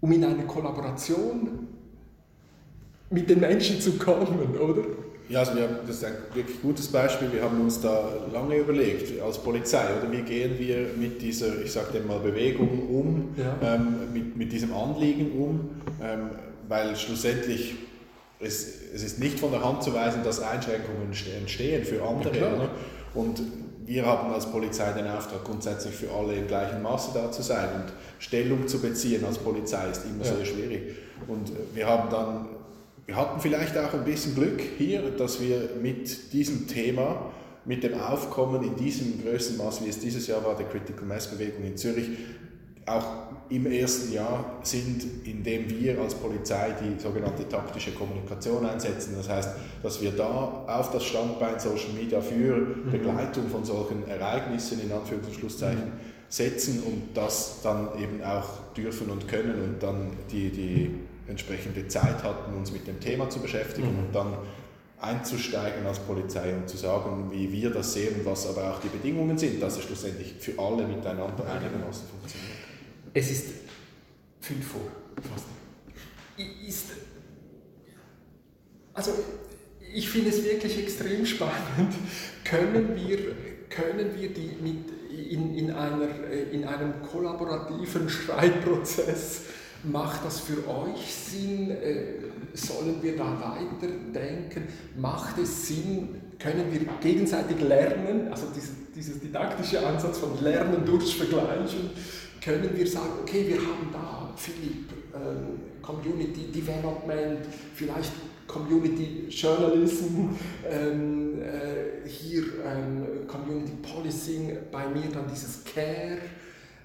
um 0.01 0.11
in 0.11 0.23
eine 0.23 0.45
Kollaboration 0.45 1.67
mit 3.09 3.29
den 3.29 3.39
Menschen 3.39 3.79
zu 3.79 3.93
kommen, 3.93 4.57
oder? 4.57 4.83
Ja, 5.29 5.39
also 5.39 5.55
wir, 5.55 5.67
das 5.85 5.97
ist 5.97 6.05
ein 6.05 6.13
wirklich 6.33 6.61
gutes 6.61 6.87
Beispiel. 6.87 7.31
Wir 7.33 7.43
haben 7.43 7.59
uns 7.59 7.81
da 7.81 8.09
lange 8.31 8.55
überlegt 8.55 9.19
als 9.21 9.37
Polizei, 9.37 9.83
oder 9.99 10.09
wie 10.09 10.21
gehen 10.21 10.57
wir 10.57 10.87
mit 10.97 11.21
dieser, 11.21 11.61
ich 11.61 11.71
sage 11.71 11.99
mal, 12.07 12.19
Bewegung 12.19 12.87
um, 12.89 13.29
ja. 13.35 13.75
ähm, 13.75 14.13
mit, 14.13 14.37
mit 14.37 14.51
diesem 14.53 14.73
Anliegen 14.73 15.33
um, 15.33 15.69
ähm, 16.01 16.29
weil 16.69 16.95
schlussendlich 16.95 17.75
es, 18.39 18.67
es 18.93 19.03
ist 19.03 19.19
nicht 19.19 19.39
von 19.39 19.51
der 19.51 19.63
Hand 19.63 19.83
zu 19.83 19.93
weisen, 19.93 20.23
dass 20.23 20.39
Einschränkungen 20.39 21.11
entstehen 21.39 21.83
für 21.83 22.03
andere. 22.03 22.37
Ja, 22.37 22.69
und 23.13 23.41
wir 23.85 24.05
haben 24.05 24.31
als 24.31 24.45
Polizei 24.51 24.91
den 24.91 25.07
Auftrag, 25.07 25.43
grundsätzlich 25.45 25.95
für 25.95 26.11
alle 26.11 26.35
im 26.35 26.47
gleichen 26.47 26.81
Maße 26.81 27.11
da 27.13 27.31
zu 27.31 27.41
sein 27.41 27.69
und 27.75 27.93
Stellung 28.19 28.67
zu 28.67 28.79
beziehen 28.79 29.23
als 29.25 29.37
Polizei 29.37 29.89
ist 29.89 30.03
immer 30.05 30.25
ja. 30.25 30.35
sehr 30.35 30.45
schwierig. 30.45 30.95
Und 31.27 31.51
wir 31.73 31.87
haben 31.87 32.09
dann 32.09 32.47
wir 33.07 33.15
hatten 33.15 33.39
vielleicht 33.39 33.77
auch 33.77 33.93
ein 33.93 34.03
bisschen 34.03 34.35
Glück 34.35 34.61
hier, 34.77 35.01
dass 35.11 35.39
wir 35.39 35.69
mit 35.81 36.33
diesem 36.33 36.67
Thema, 36.67 37.31
mit 37.63 37.83
dem 37.83 37.97
Aufkommen 37.97 38.61
in 38.63 38.75
diesem 38.75 39.23
Größenmaß, 39.23 39.85
wie 39.85 39.89
es 39.89 39.99
dieses 39.99 40.27
Jahr 40.27 40.43
war, 40.43 40.57
der 40.57 40.67
Critical 40.67 41.05
Mass 41.05 41.27
Bewegung 41.27 41.63
in 41.63 41.77
Zürich, 41.77 42.09
auch 42.85 43.26
im 43.49 43.65
ersten 43.71 44.13
Jahr 44.13 44.59
sind, 44.63 45.05
in 45.25 45.43
dem 45.43 45.69
wir 45.69 45.99
als 45.99 46.15
Polizei 46.15 46.75
die 46.81 47.01
sogenannte 47.01 47.47
taktische 47.47 47.91
Kommunikation 47.91 48.65
einsetzen. 48.65 49.13
Das 49.15 49.29
heißt, 49.29 49.49
dass 49.83 50.01
wir 50.01 50.11
da 50.11 50.65
auf 50.67 50.91
das 50.91 51.05
Standbein 51.05 51.59
Social 51.59 51.93
Media 51.93 52.19
für 52.19 52.57
mhm. 52.57 52.91
Begleitung 52.91 53.47
von 53.49 53.63
solchen 53.63 54.07
Ereignissen 54.07 54.81
in 54.81 54.91
Anführungs- 54.91 55.27
und 55.27 55.35
Schlusszeichen 55.35 55.91
setzen 56.29 56.83
und 56.83 57.15
das 57.15 57.61
dann 57.63 57.89
eben 58.01 58.21
auch 58.21 58.73
dürfen 58.75 59.09
und 59.09 59.27
können 59.27 59.61
und 59.61 59.81
dann 59.81 60.11
die, 60.29 60.49
die 60.49 60.91
entsprechende 61.27 61.87
Zeit 61.87 62.23
hatten, 62.23 62.53
uns 62.53 62.71
mit 62.71 62.85
dem 62.87 62.99
Thema 62.99 63.29
zu 63.29 63.39
beschäftigen 63.39 63.93
mhm. 63.93 63.99
und 63.99 64.15
dann 64.15 64.33
einzusteigen 64.99 65.85
als 65.85 65.99
Polizei 65.99 66.55
und 66.55 66.67
zu 66.67 66.75
sagen, 66.75 67.29
wie 67.31 67.51
wir 67.51 67.69
das 67.69 67.93
sehen 67.93 68.15
und 68.19 68.25
was 68.25 68.47
aber 68.47 68.71
auch 68.71 68.79
die 68.79 68.89
Bedingungen 68.89 69.37
sind, 69.37 69.61
dass 69.61 69.77
es 69.77 69.83
schlussendlich 69.83 70.33
für 70.39 70.57
alle 70.57 70.87
miteinander 70.87 71.45
einigermaßen 71.45 72.07
funktioniert. 72.07 72.56
Es 73.17 73.31
ist 73.31 73.45
fünf 74.41 74.63
vor, 74.63 74.81
fast. 75.27 75.45
Ist, 76.67 76.91
also 78.93 79.11
ich 79.91 80.07
finde 80.07 80.29
es 80.29 80.43
wirklich 80.43 80.77
extrem 80.77 81.25
spannend. 81.25 81.95
Können 82.43 82.95
wir, 82.95 83.17
können 83.69 84.11
wir 84.19 84.29
die 84.29 84.55
mit 84.61 84.85
in, 85.31 85.55
in, 85.57 85.71
einer, 85.71 86.07
in 86.51 86.63
einem 86.63 87.01
kollaborativen 87.11 88.07
Schreibprozess 88.09 89.41
Macht 89.83 90.25
das 90.25 90.39
für 90.39 90.67
euch 90.67 91.13
Sinn? 91.13 91.71
Äh, 91.71 92.05
sollen 92.53 93.01
wir 93.01 93.15
da 93.15 93.57
weiterdenken? 93.79 94.67
Macht 94.95 95.37
es 95.37 95.67
Sinn? 95.67 96.21
Können 96.39 96.71
wir 96.71 96.81
gegenseitig 97.01 97.61
lernen? 97.61 98.27
Also 98.31 98.47
dieser, 98.55 98.73
dieser 98.95 99.19
didaktische 99.19 99.85
Ansatz 99.85 100.17
von 100.17 100.41
Lernen 100.43 100.85
durch 100.85 101.17
Vergleichen. 101.17 101.91
Können 102.43 102.75
wir 102.75 102.87
sagen, 102.87 103.11
okay, 103.21 103.45
wir 103.47 103.57
haben 103.57 103.89
da, 103.91 104.33
Philipp, 104.35 104.91
ähm, 105.13 105.59
Community 105.81 106.51
Development, 106.51 107.39
vielleicht 107.73 108.11
Community 108.47 109.27
Journalism, 109.29 110.29
ähm, 110.69 111.41
äh, 111.41 112.07
hier 112.07 112.43
ähm, 112.65 113.27
Community 113.27 113.73
Policing, 113.81 114.57
bei 114.71 114.87
mir 114.87 115.09
dann 115.11 115.27
dieses 115.29 115.63
Care 115.65 116.19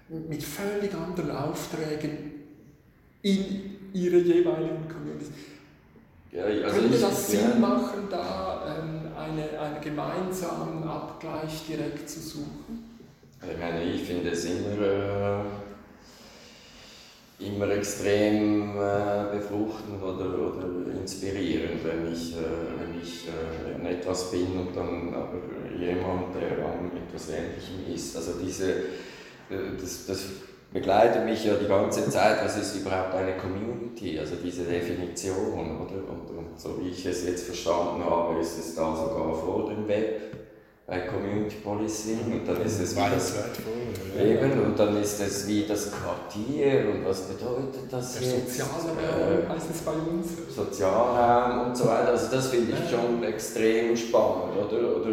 mit 0.09 0.43
völlig 0.43 0.93
anderen 0.95 1.31
Aufträgen 1.31 2.33
in 3.23 3.79
ihre 3.93 4.19
jeweiligen 4.19 4.89
Communities. 4.89 5.31
Ja, 6.33 6.45
also 6.45 6.81
Könnte 6.81 6.99
das 6.99 7.31
Sinn 7.31 7.51
ja. 7.51 7.59
machen, 7.59 8.09
da 8.11 8.79
ähm, 8.81 9.13
eine, 9.17 9.61
einen 9.61 9.81
gemeinsamen 9.83 10.83
Abgleich 10.85 11.67
direkt 11.69 12.09
zu 12.09 12.21
suchen? 12.21 12.82
Ich 13.51 13.59
meine, 13.59 13.83
ich 13.83 14.03
finde 14.03 14.31
es 14.31 14.45
immer, 14.45 14.87
äh, 14.87 15.45
immer 17.45 17.69
extrem 17.71 18.77
äh, 18.77 19.37
befruchtend 19.37 20.01
oder, 20.01 20.39
oder 20.39 20.69
inspirierend, 21.01 21.83
wenn 21.83 22.13
ich, 22.13 22.37
äh, 22.37 22.41
wenn 22.79 23.01
ich 23.03 23.27
äh, 23.27 23.81
in 23.81 23.87
etwas 23.87 24.31
bin 24.31 24.47
und 24.57 24.77
dann 24.77 25.13
aber 25.13 25.41
jemand, 25.77 26.37
der 26.37 26.65
an 26.65 26.93
etwas 26.97 27.31
Ähnlichem 27.31 27.93
ist. 27.93 28.17
Also 28.17 28.35
diese, 28.41 28.71
äh, 28.71 29.77
das, 29.81 30.07
das 30.07 30.25
begleitet 30.73 31.25
mich 31.25 31.45
ja 31.45 31.55
die 31.55 31.67
ganze 31.67 32.09
Zeit, 32.09 32.45
was 32.45 32.57
ist 32.57 32.77
überhaupt 32.77 33.15
eine 33.15 33.37
Community, 33.37 34.21
also 34.21 34.37
diese 34.37 34.63
Definition, 34.63 35.81
oder? 35.81 35.97
Und, 35.97 36.31
und 36.31 36.61
so 36.61 36.81
wie 36.81 36.91
ich 36.91 37.05
es 37.05 37.27
jetzt 37.27 37.47
verstanden 37.47 38.05
habe, 38.05 38.41
ist 38.41 38.57
es 38.57 38.77
da 38.77 38.95
sogar 38.95 39.35
vor 39.35 39.69
dem 39.69 39.89
Web 39.89 40.42
bei 40.87 41.01
Community 41.01 41.57
Policing 41.63 42.33
und 42.33 42.47
dann 42.47 42.61
ist 42.63 42.81
es 42.81 42.97
wie 42.97 43.01
das 43.01 43.35
eben 44.19 44.65
und 44.65 44.79
dann 44.79 45.01
ist 45.01 45.21
es 45.21 45.47
wie 45.47 45.65
das 45.65 45.91
Quartier 45.93 46.91
und 46.93 47.05
was 47.05 47.23
bedeutet 47.23 47.91
das 47.91 48.19
Der 48.19 48.29
jetzt? 48.29 48.57
Sozialraum 48.57 48.99
äh, 48.99 49.49
heißt 49.49 49.71
es 49.71 49.81
bei 49.83 49.93
uns. 49.93 50.55
Sozialraum 50.55 51.69
und 51.69 51.77
so 51.77 51.87
weiter. 51.87 52.09
Also 52.09 52.35
das 52.35 52.49
finde 52.49 52.73
ich 52.73 52.91
schon 52.91 53.23
extrem 53.23 53.97
spannend, 53.97 54.57
oder? 54.57 54.97
oder 54.97 55.11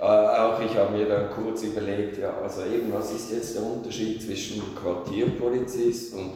äh, 0.00 0.04
auch 0.04 0.60
ich 0.60 0.76
habe 0.76 0.96
mir 0.96 1.06
dann 1.06 1.30
kurz 1.30 1.64
überlegt, 1.64 2.18
ja, 2.18 2.32
also 2.42 2.62
eben, 2.62 2.92
was 2.92 3.12
ist 3.12 3.32
jetzt 3.32 3.56
der 3.56 3.64
Unterschied 3.64 4.22
zwischen 4.22 4.62
Quartierpolizist 4.76 6.14
und, 6.14 6.32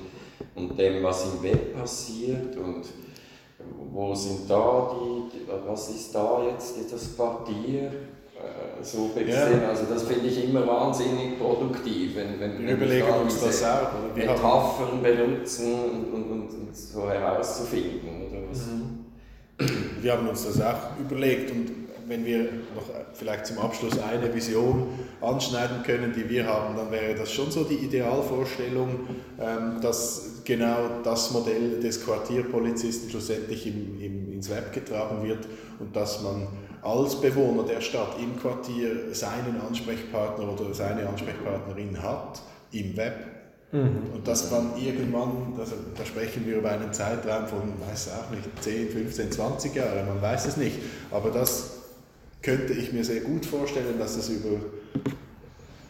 und 0.57 0.79
dem, 0.79 1.03
was 1.03 1.25
im 1.25 1.43
Web 1.43 1.79
passiert 1.79 2.57
und 2.57 2.85
wo 3.93 4.15
sind 4.15 4.51
da 4.51 4.93
die, 4.93 5.47
was 5.67 5.89
ist 5.91 6.15
da 6.15 6.43
jetzt 6.45 6.93
das 6.93 7.17
Quartier? 7.17 7.93
So 8.85 9.09
gesehen. 9.09 9.63
Ja. 9.63 9.69
Also 9.69 9.85
das 9.89 10.03
finde 10.03 10.29
ich 10.29 10.45
immer 10.45 10.67
wahnsinnig 10.67 11.39
produktiv, 11.39 12.17
wenn, 12.17 12.39
wenn 12.39 12.67
wir 12.67 12.75
überlegen 12.75 13.07
da 13.09 13.17
uns 13.17 13.41
das 13.41 13.65
auch. 13.65 13.89
Oder? 13.95 14.15
Metaphern 14.15 15.03
benutzen 15.03 15.75
und, 15.75 16.13
und, 16.13 16.31
und, 16.31 16.51
und, 16.51 16.77
so 16.77 17.09
herauszufinden. 17.09 18.29
Oder 18.29 18.41
was? 18.51 18.67
Mhm. 18.67 20.03
Wir 20.03 20.13
haben 20.13 20.29
uns 20.29 20.45
das 20.45 20.61
auch 20.61 20.99
überlegt 21.01 21.51
und 21.51 21.71
wenn 22.07 22.25
wir 22.25 22.43
noch 22.75 22.91
vielleicht 23.15 23.47
zum 23.47 23.59
Abschluss 23.59 23.99
eine 23.99 24.35
Vision 24.35 24.89
anschneiden 25.21 25.83
können, 25.85 26.13
die 26.13 26.29
wir 26.29 26.47
haben, 26.47 26.77
dann 26.77 26.91
wäre 26.91 27.15
das 27.15 27.33
schon 27.33 27.51
so 27.51 27.65
die 27.65 27.77
Idealvorstellung, 27.77 29.01
ähm, 29.41 29.81
dass 29.81 30.43
genau 30.45 31.01
das 31.03 31.31
Modell 31.31 31.81
des 31.81 32.05
Quartierpolizisten 32.05 33.11
schlussendlich 33.11 33.67
im, 33.67 34.01
im, 34.01 34.33
ins 34.33 34.51
Web 34.51 34.73
getragen 34.73 35.27
wird 35.27 35.49
und 35.79 35.95
dass 35.97 36.23
man 36.23 36.49
als 36.85 37.21
Bewohner 37.21 37.65
der 37.65 37.81
Stadt 37.81 38.17
im 38.21 38.39
Quartier 38.39 39.15
seinen 39.15 39.61
Ansprechpartner 39.61 40.53
oder 40.53 40.75
seine 40.75 41.09
Ansprechpartnerin 41.09 42.03
hat 42.03 42.43
im 42.73 42.97
Web. 42.97 43.15
Mhm. 43.73 44.13
Und 44.15 44.29
dass 44.29 44.51
man 44.51 44.77
irgendwann, 44.77 45.55
also 45.59 45.75
da 45.97 46.05
sprechen 46.05 46.47
wir 46.47 46.59
über 46.59 46.71
einen 46.71 46.93
Zeitraum 46.93 47.47
von, 47.47 47.73
weiß 47.89 48.11
auch 48.13 48.31
nicht, 48.31 48.49
10, 48.61 48.91
15, 48.91 49.33
20 49.33 49.75
Jahren, 49.75 50.07
man 50.07 50.21
weiß 50.21 50.47
es 50.47 50.57
nicht, 50.57 50.79
aber 51.11 51.31
das 51.31 51.79
könnte 52.43 52.75
ich 52.75 52.93
mir 52.93 53.05
sehr 53.05 53.23
gut 53.23 53.47
vorstellen, 53.47 53.99
dass 53.99 54.17
es 54.17 54.29
über 54.29 54.61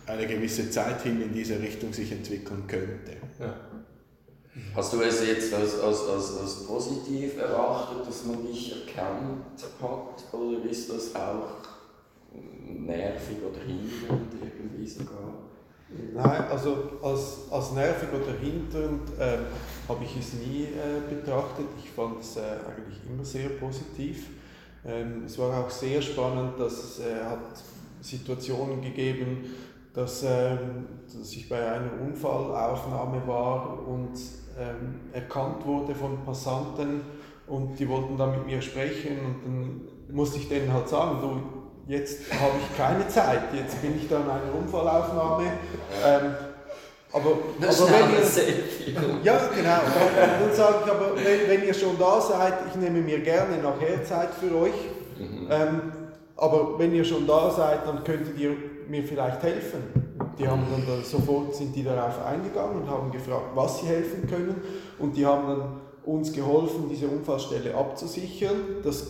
eine 0.07 0.26
gewisse 0.26 0.70
Zeit 0.70 1.03
hin 1.03 1.20
in 1.20 1.34
diese 1.34 1.61
Richtung 1.61 1.92
sich 1.92 2.12
entwickeln 2.12 2.64
könnte. 2.68 3.16
Ja. 3.40 3.55
Hast 4.74 4.92
du 4.92 5.00
es 5.02 5.26
jetzt 5.26 5.52
als, 5.52 5.80
als, 5.80 6.09
als, 6.09 6.38
als 6.38 6.66
positiv 6.66 7.38
erachtet, 7.38 8.07
dass 8.07 8.24
man 8.24 8.46
dich 8.46 8.86
erkannt 8.86 9.64
hat, 9.82 10.32
oder 10.32 10.70
ist 10.70 10.90
das 10.90 11.14
auch 11.16 11.57
nervig 12.64 13.38
oder 13.42 13.61
hindernd 13.61 14.32
irgendwie 14.40 14.86
sogar? 14.86 15.44
Nein, 16.12 16.44
also 16.50 17.00
als, 17.02 17.50
als 17.50 17.72
nervig 17.72 18.09
oder 18.12 18.32
hindernd 18.38 19.11
äh, 19.18 19.38
habe 19.88 20.05
ich 20.05 20.16
es 20.18 20.34
nie 20.34 20.64
äh, 20.64 21.00
betrachtet. 21.09 21.66
Ich 21.82 21.90
fand 21.90 22.20
es 22.20 22.36
äh, 22.36 22.40
eigentlich 22.40 23.00
immer 23.09 23.24
sehr 23.24 23.48
positiv. 23.50 24.28
Ähm, 24.86 25.24
es 25.26 25.36
war 25.38 25.64
auch 25.64 25.70
sehr 25.70 26.00
spannend, 26.00 26.59
dass 26.59 26.72
es 26.72 27.00
äh, 27.00 27.24
hat 27.24 27.62
Situationen 28.00 28.82
gegeben, 28.82 29.44
dass, 29.92 30.24
ähm, 30.24 30.86
dass 31.07 31.32
ich 31.32 31.48
bei 31.48 31.64
einer 31.64 31.92
Unfallaufnahme 32.00 33.26
war 33.26 33.86
und 33.86 34.18
ähm, 34.59 35.00
erkannt 35.12 35.64
wurde 35.66 35.94
von 35.94 36.24
Passanten 36.24 37.02
und 37.46 37.78
die 37.78 37.88
wollten 37.88 38.16
dann 38.16 38.30
mit 38.32 38.46
mir 38.46 38.62
sprechen 38.62 39.18
und 39.18 39.42
dann 39.44 40.16
musste 40.16 40.38
ich 40.38 40.48
denen 40.48 40.72
halt 40.72 40.88
sagen, 40.88 41.18
du, 41.20 41.92
jetzt 41.92 42.32
habe 42.32 42.52
ich 42.59 42.76
keine 42.76 43.07
Zeit, 43.09 43.52
jetzt 43.55 43.80
bin 43.82 43.96
ich 43.96 44.09
da 44.09 44.16
in 44.16 44.22
einer 44.22 44.55
Unfallaufnahme. 44.59 45.44
Ähm, 46.05 46.34
aber, 47.12 47.30
aber 47.30 47.68
wenn 47.68 48.11
ihr, 48.11 49.22
ja, 49.22 49.40
genau. 49.55 49.78
Dann 50.40 50.52
sage 50.52 50.74
ich 50.84 50.90
aber, 50.90 51.14
wenn, 51.14 51.48
wenn, 51.48 51.66
ihr 51.68 51.74
schon 51.74 51.96
da 51.96 52.20
seid, 52.20 52.55
ich 52.68 52.74
nehme 52.74 53.00
mir 53.00 53.20
gerne 53.20 53.59
nachher 53.59 54.05
Zeit 54.05 54.30
für 54.34 54.52
euch. 54.57 54.72
Mhm. 55.16 55.48
Ähm, 55.48 55.92
aber 56.36 56.76
wenn 56.76 56.92
ihr 56.92 57.05
schon 57.05 57.24
da 57.26 57.52
seid, 57.52 57.86
dann 57.86 58.02
könntet 58.02 58.36
ihr 58.36 58.57
mir 58.88 59.05
vielleicht 59.05 59.42
helfen. 59.44 60.14
Die 60.39 60.49
haben 60.49 60.62
dann 60.70 60.85
da, 60.87 61.03
sofort 61.03 61.55
sind 61.55 61.74
die 61.76 61.85
darauf 61.85 62.24
eingegangen 62.24 62.82
und 62.82 62.89
haben 62.89 63.11
gefragt, 63.11 63.51
was 63.55 63.80
sie 63.80 63.87
helfen 63.87 64.26
können. 64.28 64.57
Und 64.99 65.16
die 65.16 65.24
haben 65.24 65.47
dann 65.47 65.80
uns 66.05 66.32
geholfen, 66.32 66.89
diese 66.91 67.09
Unfallstelle 67.09 67.74
abzusichern, 67.74 68.82
dass, 68.82 69.07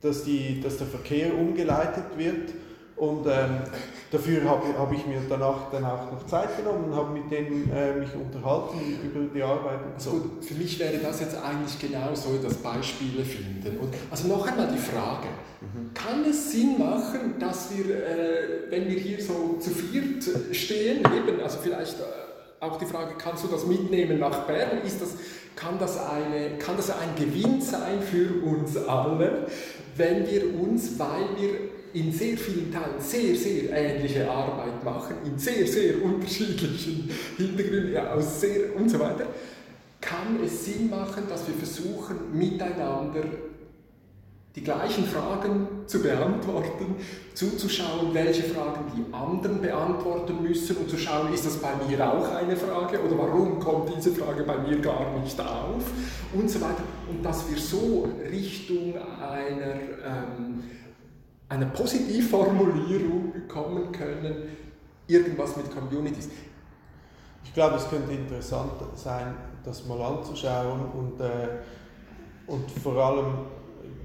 dass, 0.00 0.24
die, 0.24 0.60
dass 0.60 0.78
der 0.78 0.86
Verkehr 0.86 1.36
umgeleitet 1.36 2.16
wird 2.16 2.54
und 2.96 3.26
ähm, 3.26 3.62
dafür 4.10 4.48
habe 4.48 4.66
hab 4.76 4.92
ich 4.92 5.06
mir 5.06 5.20
danach 5.28 5.70
dann 5.70 5.84
auch 5.84 6.10
noch 6.10 6.26
Zeit 6.26 6.56
genommen 6.56 6.86
und 6.90 6.96
habe 6.96 7.12
mit 7.12 7.30
denen 7.30 7.70
äh, 7.70 7.94
mich 7.94 8.10
unterhalten 8.14 8.98
über 9.04 9.32
die 9.32 9.42
Arbeit. 9.42 9.80
Und 9.92 10.00
so. 10.00 10.10
Gut, 10.10 10.44
für 10.44 10.54
mich 10.54 10.78
wäre 10.78 10.98
das 10.98 11.20
jetzt 11.20 11.36
eigentlich 11.36 11.78
genau 11.78 12.14
so 12.14 12.38
das 12.42 12.54
Beispiele 12.54 13.24
finden. 13.24 13.78
Und 13.78 13.94
also 14.10 14.28
noch 14.28 14.46
einmal 14.46 14.68
die 14.68 14.78
Frage, 14.78 15.28
mhm. 15.60 15.94
kann 15.94 16.24
es 16.28 16.50
Sinn 16.50 16.78
machen, 16.78 17.36
dass 17.38 17.70
wir, 17.76 17.94
äh, 17.94 18.70
wenn 18.70 18.88
wir 18.88 18.98
hier 18.98 19.22
so 19.22 19.56
zu 19.60 19.70
viert 19.70 20.24
stehen, 20.54 20.98
eben, 20.98 21.40
also 21.40 21.58
vielleicht 21.62 21.98
äh, 22.00 22.64
auch 22.64 22.78
die 22.78 22.86
Frage, 22.86 23.14
kannst 23.16 23.44
du 23.44 23.48
das 23.48 23.66
mitnehmen 23.66 24.18
nach 24.18 24.40
Bern? 24.46 24.82
Ist 24.84 25.00
das, 25.00 25.10
kann, 25.54 25.78
das 25.78 25.98
eine, 25.98 26.58
kann 26.58 26.76
das 26.76 26.90
ein 26.90 27.14
Gewinn 27.16 27.60
sein 27.60 28.02
für 28.02 28.44
uns 28.44 28.76
alle, 28.76 29.46
wenn 29.96 30.26
wir 30.28 30.60
uns, 30.60 30.98
weil 30.98 31.28
wir 31.38 31.79
in 31.92 32.12
sehr 32.12 32.36
vielen 32.36 32.72
Teilen 32.72 33.00
sehr, 33.00 33.34
sehr 33.34 33.70
ähnliche 33.72 34.30
Arbeit 34.30 34.84
machen, 34.84 35.16
in 35.24 35.38
sehr, 35.38 35.66
sehr 35.66 36.02
unterschiedlichen 36.02 37.10
Hintergründen, 37.36 37.92
ja, 37.92 38.12
aus 38.12 38.40
sehr 38.40 38.76
und 38.76 38.88
so 38.88 38.98
weiter, 39.00 39.26
kann 40.00 40.38
es 40.44 40.64
Sinn 40.64 40.88
machen, 40.88 41.24
dass 41.28 41.46
wir 41.46 41.54
versuchen, 41.54 42.16
miteinander 42.32 43.22
die 44.56 44.64
gleichen 44.64 45.04
Fragen 45.04 45.68
zu 45.86 46.02
beantworten, 46.02 46.96
zuzuschauen, 47.34 48.12
welche 48.12 48.42
Fragen 48.42 48.80
die 48.96 49.14
anderen 49.14 49.60
beantworten 49.60 50.42
müssen 50.42 50.76
und 50.76 50.90
zu 50.90 50.98
schauen, 50.98 51.32
ist 51.32 51.46
das 51.46 51.58
bei 51.58 51.70
mir 51.88 52.12
auch 52.12 52.28
eine 52.34 52.56
Frage 52.56 53.00
oder 53.00 53.16
warum 53.16 53.60
kommt 53.60 53.92
diese 53.96 54.10
Frage 54.10 54.42
bei 54.42 54.58
mir 54.58 54.78
gar 54.80 55.16
nicht 55.22 55.38
auf 55.40 55.84
und 56.34 56.50
so 56.50 56.60
weiter. 56.60 56.82
Und 57.08 57.24
dass 57.24 57.48
wir 57.48 57.58
so 57.58 58.08
Richtung 58.28 58.94
einer 59.20 59.74
ähm, 60.04 60.64
eine 61.50 61.66
Positivformulierung 61.66 63.32
bekommen 63.32 63.92
können, 63.92 64.56
irgendwas 65.06 65.56
mit 65.56 65.70
Communities. 65.74 66.30
Ich 67.44 67.52
glaube, 67.52 67.76
es 67.76 67.90
könnte 67.90 68.12
interessant 68.12 68.72
sein, 68.94 69.34
das 69.64 69.84
mal 69.86 70.00
anzuschauen 70.00 70.80
und, 70.96 71.20
äh, 71.20 71.48
und 72.46 72.70
vor 72.70 72.96
allem 72.96 73.34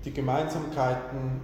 die 0.03 0.11
Gemeinsamkeiten 0.11 1.39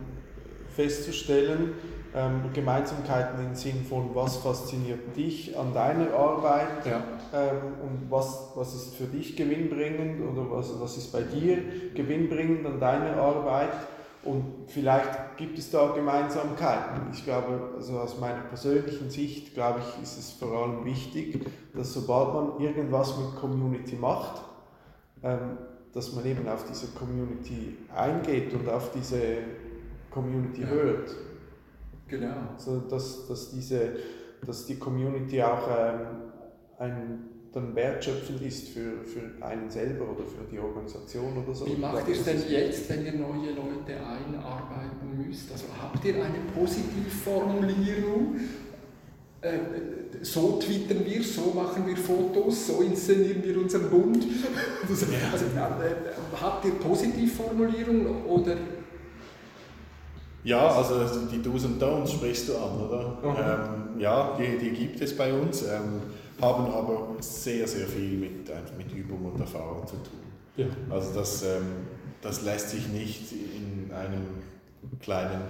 festzustellen. 0.75 1.75
Ähm, 2.13 2.49
Gemeinsamkeiten 2.51 3.45
im 3.45 3.55
Sinn 3.55 3.85
von, 3.87 4.13
was 4.13 4.37
fasziniert 4.37 5.15
dich 5.15 5.57
an 5.57 5.73
deiner 5.73 6.13
Arbeit 6.13 6.85
ja. 6.85 7.03
ähm, 7.33 7.73
und 7.81 8.11
was, 8.11 8.49
was 8.55 8.73
ist 8.73 8.95
für 8.95 9.05
dich 9.05 9.37
gewinnbringend 9.37 10.19
oder 10.19 10.49
was, 10.51 10.77
was 10.81 10.97
ist 10.97 11.13
bei 11.13 11.21
dir 11.21 11.57
gewinnbringend 11.93 12.65
an 12.65 12.81
deiner 12.81 13.15
Arbeit 13.15 13.71
und 14.23 14.65
vielleicht 14.67 15.37
gibt 15.37 15.57
es 15.57 15.71
da 15.71 15.91
Gemeinsamkeiten. 15.93 17.11
Ich 17.11 17.23
glaube, 17.23 17.73
also 17.75 17.99
aus 17.99 18.19
meiner 18.19 18.41
persönlichen 18.41 19.09
Sicht, 19.09 19.55
glaube 19.55 19.79
ich, 19.79 20.03
ist 20.03 20.17
es 20.17 20.31
vor 20.31 20.51
allem 20.51 20.85
wichtig, 20.85 21.43
dass 21.73 21.93
sobald 21.93 22.33
man 22.33 22.59
irgendwas 22.59 23.17
mit 23.17 23.35
Community 23.35 23.95
macht, 23.95 24.43
ähm, 25.23 25.57
dass 25.93 26.13
man 26.13 26.25
eben 26.25 26.47
auf 26.47 26.65
diese 26.69 26.87
Community 26.93 27.77
eingeht 27.95 28.53
und 28.53 28.69
auf 28.69 28.91
diese 28.91 29.39
Community 30.11 30.61
ja. 30.61 30.67
hört. 30.67 31.15
Genau. 32.07 32.35
Also 32.53 32.79
dass, 32.81 33.27
dass, 33.27 33.51
diese, 33.51 33.93
dass 34.45 34.67
die 34.67 34.77
Community 34.77 35.41
auch 35.41 35.67
ähm, 35.67 35.99
ein 36.77 37.30
dann 37.53 37.75
wertschöpfend 37.75 38.41
ist 38.41 38.69
für, 38.69 39.03
für 39.03 39.43
einen 39.45 39.69
selber 39.69 40.05
oder 40.05 40.23
für 40.23 40.49
die 40.49 40.57
Organisation 40.57 41.43
oder 41.43 41.53
so. 41.53 41.67
Wie 41.67 41.75
macht 41.75 42.07
ihr 42.07 42.15
es 42.15 42.23
denn 42.23 42.41
jetzt, 42.49 42.89
wenn 42.89 43.05
ihr 43.05 43.13
neue 43.13 43.51
Leute 43.51 43.97
einarbeiten 43.97 45.17
müsst? 45.17 45.51
Also 45.51 45.65
habt 45.81 46.03
ihr 46.05 46.15
eine 46.15 46.39
Positivformulierung? 46.55 48.37
Äh, 49.41 49.57
so 50.21 50.59
twittern 50.59 51.03
wir, 51.03 51.23
so 51.23 51.51
machen 51.53 51.85
wir 51.87 51.97
Fotos, 51.97 52.67
so 52.67 52.81
inszenieren 52.81 53.43
wir 53.43 53.57
unseren 53.57 53.91
Hund. 53.91 54.25
Also, 54.89 55.05
also 55.31 55.45
äh, 55.45 56.41
habt 56.41 56.65
ihr 56.65 56.71
Positivformulierung 56.71 58.25
oder 58.25 58.57
ja, 60.43 60.67
also 60.67 60.95
die 61.31 61.41
Do's 61.41 61.65
und 61.65 61.81
Don'ts 61.81 62.13
sprichst 62.13 62.49
du 62.49 62.57
an, 62.57 62.81
oder? 62.81 63.17
Ähm, 63.23 63.99
ja, 63.99 64.35
die, 64.39 64.57
die 64.57 64.71
gibt 64.71 64.99
es 64.99 65.15
bei 65.15 65.31
uns. 65.31 65.61
Ähm, 65.61 66.01
haben 66.41 66.65
aber 66.73 67.15
sehr, 67.19 67.67
sehr 67.67 67.87
viel 67.87 68.17
mit, 68.17 68.49
mit 68.77 68.93
Übung 68.93 69.31
und 69.31 69.39
Erfahrung 69.39 69.85
zu 69.85 69.95
tun. 69.95 70.19
Ja. 70.57 70.65
Also 70.89 71.13
das, 71.13 71.43
ähm, 71.43 71.87
das 72.21 72.41
lässt 72.43 72.71
sich 72.71 72.87
nicht 72.87 73.31
in 73.31 73.91
einem 73.93 74.25
kleinen 74.99 75.41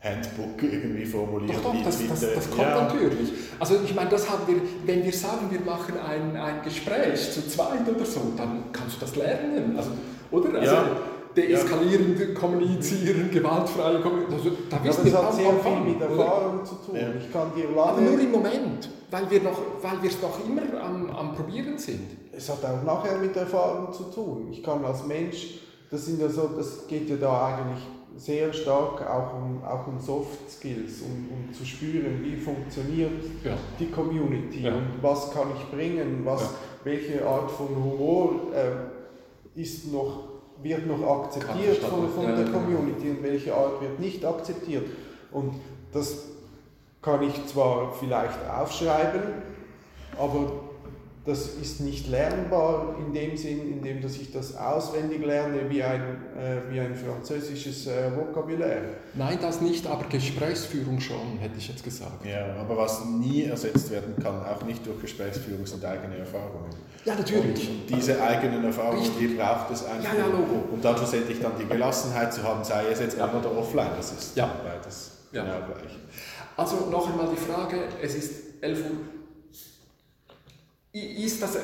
Handbook 0.00 0.62
irgendwie 0.62 1.04
formulieren. 1.04 1.56
Doch, 1.62 1.74
doch, 1.74 1.84
das, 1.84 2.06
das, 2.06 2.20
das, 2.20 2.50
kommt 2.50 2.62
ja. 2.62 2.84
natürlich. 2.84 3.32
Also 3.58 3.76
ich 3.84 3.94
meine, 3.94 4.10
das 4.10 4.30
haben 4.30 4.46
wir, 4.46 4.56
wenn 4.86 5.04
wir 5.04 5.12
sagen, 5.12 5.50
wir 5.50 5.60
machen 5.60 5.94
ein, 5.98 6.36
ein 6.36 6.62
Gespräch 6.62 7.32
zu 7.32 7.46
zweit 7.48 7.86
oder 7.88 8.06
so, 8.06 8.32
dann 8.36 8.64
kannst 8.72 8.96
du 8.96 9.00
das 9.00 9.16
lernen. 9.16 9.76
Also, 9.76 9.90
oder? 10.30 10.58
Also, 10.58 10.74
ja 10.74 10.96
deeskalieren, 11.36 12.16
ja. 12.18 12.38
kommunizieren, 12.38 13.30
gewaltfrei 13.30 14.00
kommunizieren. 14.00 14.34
Also, 14.34 14.50
da 14.68 14.76
ja, 14.76 14.82
das 14.82 14.98
hat 14.98 15.34
sehr 15.34 15.52
viel 15.52 15.92
mit 15.92 16.00
Erfahrung 16.00 16.64
zu 16.64 16.74
tun. 16.74 16.96
Ich 17.18 17.32
kann 17.32 17.52
dir 17.54 17.66
lange 17.66 17.80
Aber 17.80 18.00
nur 18.00 18.20
im 18.20 18.30
Moment, 18.30 18.88
weil 19.10 19.30
wir, 19.30 19.42
noch, 19.42 19.58
weil 19.82 20.02
wir 20.02 20.10
es 20.10 20.20
noch 20.22 20.38
immer 20.46 20.80
am, 20.82 21.10
am 21.10 21.34
Probieren 21.34 21.76
sind. 21.78 22.08
Es 22.32 22.48
hat 22.48 22.64
auch 22.64 22.82
nachher 22.84 23.18
mit 23.18 23.36
Erfahrung 23.36 23.92
zu 23.92 24.04
tun. 24.04 24.48
Ich 24.52 24.62
kann 24.62 24.84
als 24.84 25.04
Mensch, 25.06 25.60
das, 25.90 26.06
sind 26.06 26.20
ja 26.20 26.28
so, 26.28 26.48
das 26.56 26.86
geht 26.86 27.08
ja 27.10 27.16
da 27.16 27.46
eigentlich 27.46 27.82
sehr 28.16 28.52
stark 28.52 29.08
auch 29.08 29.34
um, 29.34 29.62
auch 29.64 29.86
um 29.86 29.98
Soft 30.00 30.50
Skills, 30.50 31.00
um, 31.02 31.28
um 31.48 31.52
zu 31.54 31.64
spüren, 31.64 32.20
wie 32.22 32.36
funktioniert 32.36 33.22
Ja. 33.44 33.56
die 33.78 33.90
Community 33.90 34.62
Ja. 34.62 34.74
und 34.74 35.02
was 35.02 35.30
kann 35.32 35.48
ich 35.56 35.70
bringen, 35.70 36.22
was, 36.24 36.42
Ja. 36.42 36.48
welche 36.84 37.26
Art 37.26 37.50
von 37.50 37.68
Humor 37.68 38.34
äh, 38.54 39.60
ist 39.60 39.92
noch, 39.92 40.24
wird 40.62 40.86
noch 40.86 41.24
akzeptiert 41.24 41.78
von, 41.78 42.08
von 42.10 42.26
der. 42.26 42.44
Community 42.50 43.10
und 43.10 43.22
welche 43.22 43.54
Art 43.54 43.80
wird 43.80 43.98
nicht 43.98 44.24
akzeptiert. 44.24 44.84
Und 45.32 45.54
das 45.92 46.24
kann 47.02 47.22
ich 47.22 47.46
zwar 47.46 47.92
vielleicht 47.98 48.38
aufschreiben, 48.48 49.22
aber 50.18 50.52
das 51.26 51.48
ist 51.48 51.80
nicht 51.80 52.08
lernbar 52.08 52.96
in 52.98 53.12
dem 53.12 53.36
Sinn, 53.36 53.70
in 53.70 53.82
dem 53.82 54.00
dass 54.00 54.16
ich 54.16 54.32
das 54.32 54.56
auswendig 54.56 55.24
lerne 55.24 55.68
wie 55.68 55.82
ein, 55.82 56.00
äh, 56.36 56.72
wie 56.72 56.80
ein 56.80 56.94
französisches 56.94 57.86
äh, 57.86 58.10
Vokabular. 58.16 58.78
Nein, 59.14 59.38
das 59.40 59.60
nicht, 59.60 59.86
aber 59.86 60.04
Gesprächsführung 60.08 60.98
schon, 60.98 61.38
hätte 61.38 61.56
ich 61.58 61.68
jetzt 61.68 61.84
gesagt. 61.84 62.24
Ja, 62.24 62.56
aber 62.58 62.76
was 62.78 63.04
nie 63.04 63.44
ersetzt 63.44 63.90
werden 63.90 64.14
kann, 64.22 64.42
auch 64.44 64.62
nicht 64.64 64.84
durch 64.86 65.00
Gesprächsführung, 65.02 65.66
sind 65.66 65.84
eigene 65.84 66.16
Erfahrungen. 66.16 66.70
Ja, 67.04 67.14
natürlich. 67.14 67.68
Und 67.68 67.90
diese 67.90 68.20
eigenen 68.22 68.64
Erfahrungen, 68.64 69.10
die 69.20 69.26
braucht 69.28 69.70
es 69.70 69.84
einfach. 69.84 70.14
Ja, 70.14 70.20
ja, 70.20 70.26
Logo. 70.26 70.72
Um 70.72 70.80
dann 70.80 70.96
schlussendlich 70.96 71.38
dann 71.40 71.52
die 71.58 71.66
Gelassenheit 71.66 72.32
zu 72.32 72.42
haben, 72.42 72.64
sei 72.64 72.84
es 72.90 72.98
jetzt 72.98 73.20
on 73.20 73.30
oder 73.30 73.56
offline, 73.56 73.90
das 73.96 74.12
ist 74.12 74.36
Ja. 74.36 74.50
beides 74.64 75.12
Ja. 75.32 75.42
genau 75.44 75.66
gleich. 75.66 75.98
Also 76.56 76.88
noch 76.90 77.10
einmal 77.10 77.28
die 77.28 77.40
Frage, 77.40 77.76
es 78.02 78.14
ist 78.14 78.62
11 78.62 78.78
Uhr. 78.80 78.96
Ist 80.92 81.42
das, 81.42 81.56
äh, 81.56 81.60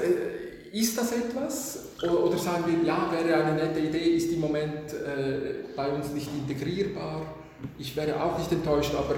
ist 0.72 0.96
das 0.96 1.12
etwas? 1.12 1.78
Oder, 2.02 2.24
oder 2.24 2.38
sagen 2.38 2.64
wir, 2.66 2.86
ja, 2.86 3.10
wäre 3.10 3.44
eine 3.44 3.54
nette 3.54 3.80
Idee, 3.80 4.16
ist 4.16 4.32
im 4.32 4.40
Moment 4.40 4.92
äh, 4.92 5.64
bei 5.74 5.88
uns 5.88 6.12
nicht 6.12 6.30
integrierbar? 6.32 7.22
Ich 7.78 7.96
wäre 7.96 8.22
auch 8.22 8.38
nicht 8.38 8.52
enttäuscht, 8.52 8.94
aber, 8.94 9.16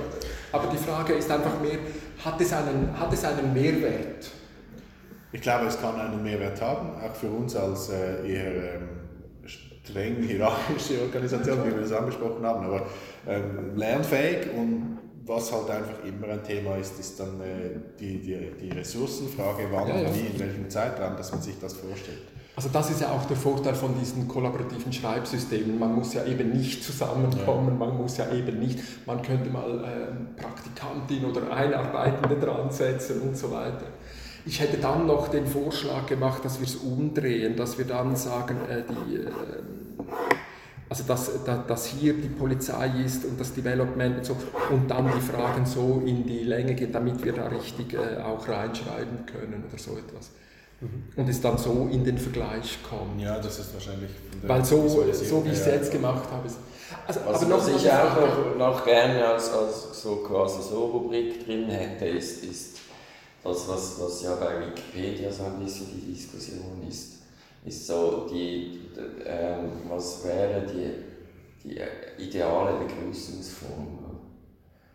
aber 0.53 0.73
die 0.73 0.79
Frage 0.79 1.15
ist 1.15 1.31
einfach 1.31 1.61
mehr, 1.61 1.79
hat 2.25 2.41
es 2.41 2.53
einen, 2.53 2.99
hat 2.99 3.13
es 3.13 3.25
einen 3.25 3.53
Mehrwert? 3.53 4.31
Ich 5.33 5.43
glaube, 5.43 5.67
es 5.67 5.79
kann 5.81 6.01
einen 6.01 6.23
Mehrwert 6.23 6.61
haben, 6.63 6.91
auch 7.01 7.15
für 7.15 7.29
uns 7.29 7.55
als 7.55 7.91
äh, 7.91 8.27
eher 8.27 8.75
ähm, 8.75 8.89
streng 9.85 10.23
hierarchische 10.23 11.03
Organisation, 11.03 11.59
wie 11.67 11.75
wir 11.75 11.83
das 11.83 11.93
angesprochen 11.93 12.45
haben, 12.45 12.65
aber 12.65 12.87
ähm, 13.27 13.77
lernfähig 13.77 14.49
und 14.57 14.98
was 15.29 15.53
halt 15.53 15.71
einfach 15.71 16.05
immer 16.05 16.33
ein 16.33 16.43
Thema 16.43 16.77
ist, 16.77 16.99
ist 16.99 17.21
dann 17.21 17.41
äh, 17.41 17.79
die, 18.01 18.21
die, 18.21 18.51
die 18.61 18.71
Ressourcenfrage, 18.71 19.69
wann, 19.71 19.89
Ja, 19.89 20.01
ja. 20.01 20.15
wie, 20.15 20.35
in 20.35 20.39
welchem 20.39 20.71
Zeitraum, 20.71 21.17
dass 21.17 21.31
man 21.31 21.43
sich 21.43 21.59
das 21.61 21.75
vorstellt. 21.75 22.23
Also 22.57 22.71
das 22.73 22.91
ist 22.91 23.03
ja 23.03 23.13
auch 23.13 23.25
der 23.27 23.37
Vorteil 23.37 23.75
von 23.75 23.97
diesen 24.01 24.27
kollaborativen 24.27 24.93
Schreibsystemen. 24.93 25.79
Man 25.79 25.95
muss 25.95 26.15
ja 26.15 26.25
eben 26.25 26.51
nicht 26.51 26.83
zusammenkommen, 26.83 27.79
man 27.79 27.97
muss 27.97 28.17
ja 28.17 28.33
eben 28.33 28.59
nicht, 28.59 28.81
man 29.07 29.23
könnte 29.23 29.49
mal 29.49 29.85
ähm, 29.85 30.35
Praktikantin 30.35 31.25
oder 31.25 31.53
Einarbeitende 31.53 32.35
dran 32.35 32.69
setzen 32.73 33.21
und 33.21 33.37
so 33.37 33.53
weiter. 33.53 33.87
Ich 34.45 34.59
hätte 34.61 34.79
dann 34.79 35.07
noch 35.07 35.29
den 35.29 35.47
Vorschlag 35.47 36.07
gemacht, 36.07 36.45
dass 36.45 36.59
wir 36.59 36.67
es 36.67 36.77
umdrehen, 36.77 37.55
dass 37.55 37.79
wir 37.79 37.85
dann 37.85 38.17
sagen, 38.17 38.57
äh, 38.69 38.83
die, 38.83 39.17
ähm, 39.17 39.29
also 40.91 41.05
dass, 41.05 41.31
da- 41.45 41.65
dass 41.67 41.87
hier 41.87 42.15
die 42.15 42.29
Polizei 42.29 42.91
ist 43.05 43.25
und 43.25 43.39
das 43.39 43.53
Development 43.55 44.19
und 44.19 44.25
so 44.25 44.37
und 44.71 44.89
dann 44.91 45.11
die 45.15 45.21
Fragen 45.21 45.67
so 45.67 46.03
in 46.07 46.27
die 46.27 46.45
Länge 46.45 46.75
gehen, 46.75 46.93
damit 46.93 47.23
wir 47.25 47.33
da 47.33 47.47
richtig 47.49 47.95
äh, 47.95 48.21
auch 48.23 48.47
reinschreiben 48.49 49.27
können 49.27 49.65
oder 49.69 49.79
so 49.79 49.93
etwas. 49.99 50.31
Und 51.17 51.29
es 51.29 51.41
dann 51.41 51.59
so 51.59 51.89
in 51.91 52.05
den 52.05 52.17
Vergleich 52.17 52.79
kommt. 52.89 53.21
Ja, 53.21 53.39
das 53.41 53.59
ist 53.59 53.75
wahrscheinlich. 53.75 54.11
Weil 54.47 54.65
so, 54.65 54.87
so 55.13 55.45
wie 55.45 55.49
ich 55.49 55.55
es 55.59 55.67
her- 55.67 55.75
jetzt 55.75 55.91
gemacht 55.91 56.23
habe. 56.31 56.45
Also, 57.07 57.21
Was, 57.27 57.43
aber 57.43 57.47
noch 57.51 57.59
was 57.59 57.69
ich 57.69 57.85
noch, 57.85 58.57
noch 58.57 58.85
gerne 58.85 59.27
als, 59.27 59.51
als 59.53 60.01
so 60.03 60.17
quasi 60.17 60.63
so 60.63 60.87
Rubrik 60.87 61.45
drin 61.45 61.67
hätte, 61.69 62.07
ist, 62.07 62.45
ist 62.45 62.77
das, 63.43 63.69
was, 63.69 64.01
was 64.01 64.23
ja 64.23 64.37
bei 64.37 64.67
Wikipedia 64.69 65.31
so 65.33 65.43
ein 65.45 65.59
bisschen 65.65 65.87
die 65.95 66.13
Diskussion 66.15 66.87
ist, 66.89 67.18
ist 67.69 67.87
so 67.87 68.27
die, 68.31 68.81
die 68.95 69.25
ähm, 69.27 69.71
was 69.89 70.25
wäre 70.25 70.63
die, 70.67 71.69
die 71.69 72.23
ideale 72.23 72.79
Begrüßungsform. 72.81 73.99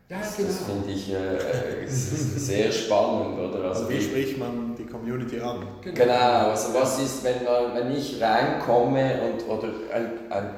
Ja, 0.09 0.19
Das, 0.19 0.35
genau. 0.37 0.49
das 0.49 0.57
finde 0.63 0.91
ich 0.91 1.11
äh, 1.13 1.83
äh, 1.83 1.87
sehr 1.87 2.71
spannend, 2.71 3.39
oder? 3.39 3.69
Also, 3.69 3.89
wie 3.89 3.95
die- 3.95 4.01
spricht 4.03 4.37
man 4.37 4.75
die 4.77 4.85
Community 4.85 5.39
an? 5.39 5.65
Genau, 5.81 6.49
also 6.49 6.73
was 6.73 7.01
ist, 7.01 7.23
wenn, 7.23 7.43
man, 7.45 7.73
wenn 7.75 7.95
ich 7.95 8.21
reinkomme 8.21 9.21
und, 9.23 9.47
oder 9.49 9.69
ein, 9.93 10.11
ein, 10.29 10.49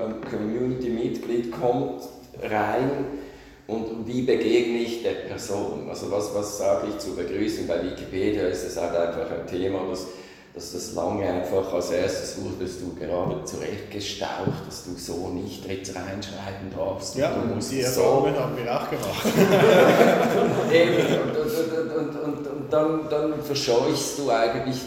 ein 0.00 0.20
Community-Mitglied 0.30 1.52
kommt 1.52 2.02
rein 2.42 2.90
und 3.66 4.06
wie 4.06 4.22
begegne 4.22 4.78
ich 4.78 5.02
der 5.02 5.28
Person? 5.28 5.88
Also 5.88 6.10
was, 6.10 6.34
was 6.34 6.58
sage 6.58 6.88
ich 6.88 6.98
zur 6.98 7.16
Begrüßung? 7.16 7.66
Bei 7.66 7.82
Wikipedia 7.84 8.44
ist 8.48 8.64
es 8.64 8.80
halt 8.80 8.96
einfach 8.96 9.30
ein 9.30 9.46
Thema, 9.46 9.86
dass, 9.90 10.06
dass 10.56 10.72
das 10.72 10.94
lange 10.94 11.22
einfach 11.28 11.70
als 11.74 11.90
erstes 11.90 12.38
wurdest 12.42 12.80
du 12.80 12.94
gerade 12.98 13.44
zurechtgestaucht, 13.44 14.66
dass 14.66 14.84
du 14.86 14.96
so 14.96 15.28
nicht 15.28 15.66
jetzt 15.66 15.94
reinschreiben 15.94 16.72
darfst. 16.74 17.14
Ja, 17.16 17.30
du 17.34 17.54
musst 17.54 17.70
die 17.72 17.82
so 17.82 18.00
Erfahrungen 18.00 18.34
haben 18.40 18.56
wir 18.56 18.74
auch 18.74 18.88
gemacht. 18.88 19.26
Eben, 20.72 20.96
und, 21.20 21.36
und, 21.36 21.92
und, 21.92 22.16
und, 22.22 22.46
und 22.46 22.72
dann, 22.72 23.08
dann 23.10 23.42
verscheuchst 23.42 24.18
du 24.18 24.30
eigentlich 24.30 24.78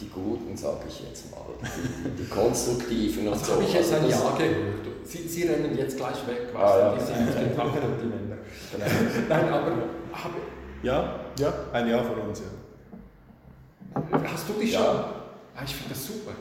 die 0.00 0.08
Guten, 0.08 0.56
sage 0.56 0.84
ich 0.88 1.00
jetzt 1.06 1.30
mal, 1.30 1.40
die, 1.60 2.22
die 2.22 2.28
konstruktiven 2.28 3.26
und 3.26 3.34
Also 3.34 3.44
so. 3.44 3.52
habe 3.52 3.64
ich 3.64 3.74
jetzt 3.74 3.92
ein 3.92 4.02
das- 4.08 4.12
Ja 4.12 4.30
gehört. 4.38 4.86
Sie, 5.04 5.28
Sie 5.28 5.42
rennen 5.42 5.76
jetzt 5.76 5.96
gleich 5.98 6.26
weg, 6.26 6.48
Ah, 6.54 6.92
weißt 6.94 7.08
ja. 7.10 7.14
du, 7.16 7.24
die 7.24 7.32
sind 7.32 7.58
und 7.58 8.00
die 8.00 8.06
Männer. 8.06 8.36
Nein, 9.28 9.48
aber 9.52 9.72
habe, 10.12 10.34
Ja? 10.82 11.20
Ja. 11.38 11.52
Ein 11.72 11.88
Ja 11.90 12.02
von 12.02 12.18
uns, 12.28 12.40
ja. 12.40 12.46
hast 14.32 14.48
du 14.48 14.52
dich 14.54 14.72
Ja. 14.72 14.78
schon? 14.80 15.17
Ah, 15.58 15.64
ich 15.64 15.74
finde 15.74 15.94
das 15.94 16.06
super. 16.06 16.32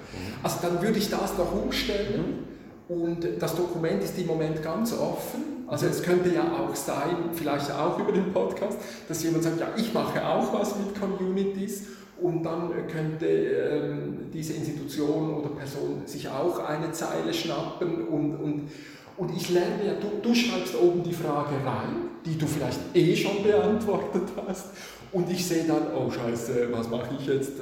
Also 0.44 0.58
dann 0.62 0.80
würde 0.82 1.00
ich 1.00 1.10
das 1.10 1.38
noch 1.38 1.52
umstellen 1.52 2.46
und 2.88 3.26
das 3.40 3.56
Dokument 3.56 4.04
ist 4.04 4.18
im 4.20 4.28
Moment 4.28 4.62
ganz 4.62 4.94
offen. 4.94 5.66
Also 5.66 5.88
es 5.88 6.04
könnte 6.04 6.34
ja 6.34 6.44
auch 6.44 6.76
sein, 6.76 7.32
vielleicht 7.34 7.72
auch 7.72 7.98
über 7.98 8.12
den 8.12 8.32
Podcast, 8.32 8.78
dass 9.08 9.24
jemand 9.24 9.44
sagt, 9.44 9.60
ja, 9.60 9.70
ich 9.76 9.92
mache 9.92 10.24
auch 10.24 10.54
was 10.54 10.76
mit 10.78 11.00
Communities 11.00 11.88
und 12.22 12.44
dann 12.44 12.72
könnte 12.88 13.26
ähm, 13.26 14.30
diese 14.32 14.54
Institution 14.54 15.34
oder 15.34 15.50
Person 15.50 16.04
sich 16.06 16.30
auch 16.30 16.60
eine 16.60 16.92
Zeile 16.92 17.34
schnappen 17.34 18.08
und, 18.08 18.36
und, 18.36 18.70
und 19.18 19.36
ich 19.36 19.50
lerne 19.50 19.84
ja, 19.84 19.94
du, 19.94 20.22
du 20.22 20.36
schreibst 20.36 20.76
oben 20.80 21.02
die 21.02 21.14
Frage 21.14 21.56
rein, 21.66 22.10
die 22.24 22.38
du 22.38 22.46
vielleicht 22.46 22.80
eh 22.94 23.16
schon 23.16 23.42
beantwortet 23.44 24.30
hast 24.48 24.68
und 25.12 25.30
ich 25.32 25.46
sehe 25.46 25.64
dann, 25.64 25.88
oh 25.96 26.12
scheiße, 26.12 26.68
was 26.72 26.88
mache 26.90 27.10
ich 27.20 27.26
jetzt? 27.26 27.54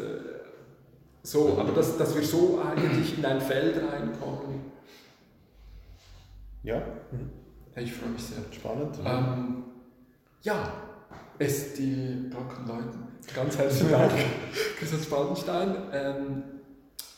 So, 1.25 1.57
aber 1.59 1.71
dass, 1.71 1.97
dass 1.97 2.15
wir 2.15 2.23
so 2.23 2.61
eigentlich 2.63 3.17
in 3.17 3.25
ein 3.25 3.41
Feld 3.41 3.77
reinkommen, 3.77 4.61
Ja, 6.61 6.81
hey, 7.73 7.83
ich 7.83 7.93
freue 7.93 8.09
mich 8.09 8.21
sehr. 8.23 8.37
spannend. 8.51 8.95
Ähm, 9.03 9.63
ja, 10.43 10.71
es 11.39 11.73
die 11.73 12.29
Glocken 12.29 12.67
läuten. 12.67 13.07
Ganz 13.33 13.57
herzlichen 13.57 13.91
Dank, 13.91 14.11
Christian 14.77 15.01
Spaltenstein. 15.01 15.75
Ähm, 15.91 16.43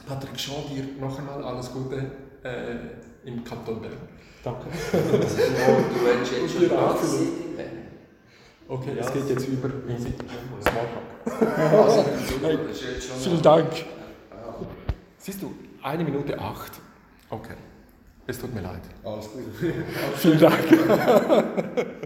Patrick 0.07 0.39
Shaw, 0.39 0.63
dir 0.73 0.85
noch 1.01 1.19
einmal 1.19 1.43
alles 1.43 1.69
Gute 1.73 1.97
äh, 2.43 3.27
im 3.27 3.43
Kanton 3.43 3.81
Bern. 3.81 3.91
Danke. 4.41 4.67
Du 4.93 5.11
willst 5.11 6.31
jetzt 6.31 6.55
Und 6.55 6.69
schon 6.69 7.07
sehen. 7.07 7.37
Okay, 8.69 8.93
Ja, 8.95 9.01
es 9.03 9.11
geht 9.13 9.29
jetzt 9.29 9.47
über 9.49 9.67
in. 9.67 10.13
Also, 11.59 12.05
jetzt 12.81 13.07
schon 13.07 13.17
Vielen 13.17 13.41
Dank. 13.41 13.67
Siehst 15.27 15.41
du, 15.41 15.53
eine 15.83 16.05
Minute 16.05 16.39
acht. 16.39 16.71
Okay, 17.29 17.55
es 18.27 18.39
tut 18.39 18.55
mir 18.55 18.61
leid. 18.61 18.79
Alles 19.03 19.29
gut. 19.29 19.43
Vielen 20.15 20.39
Dank. 20.39 20.63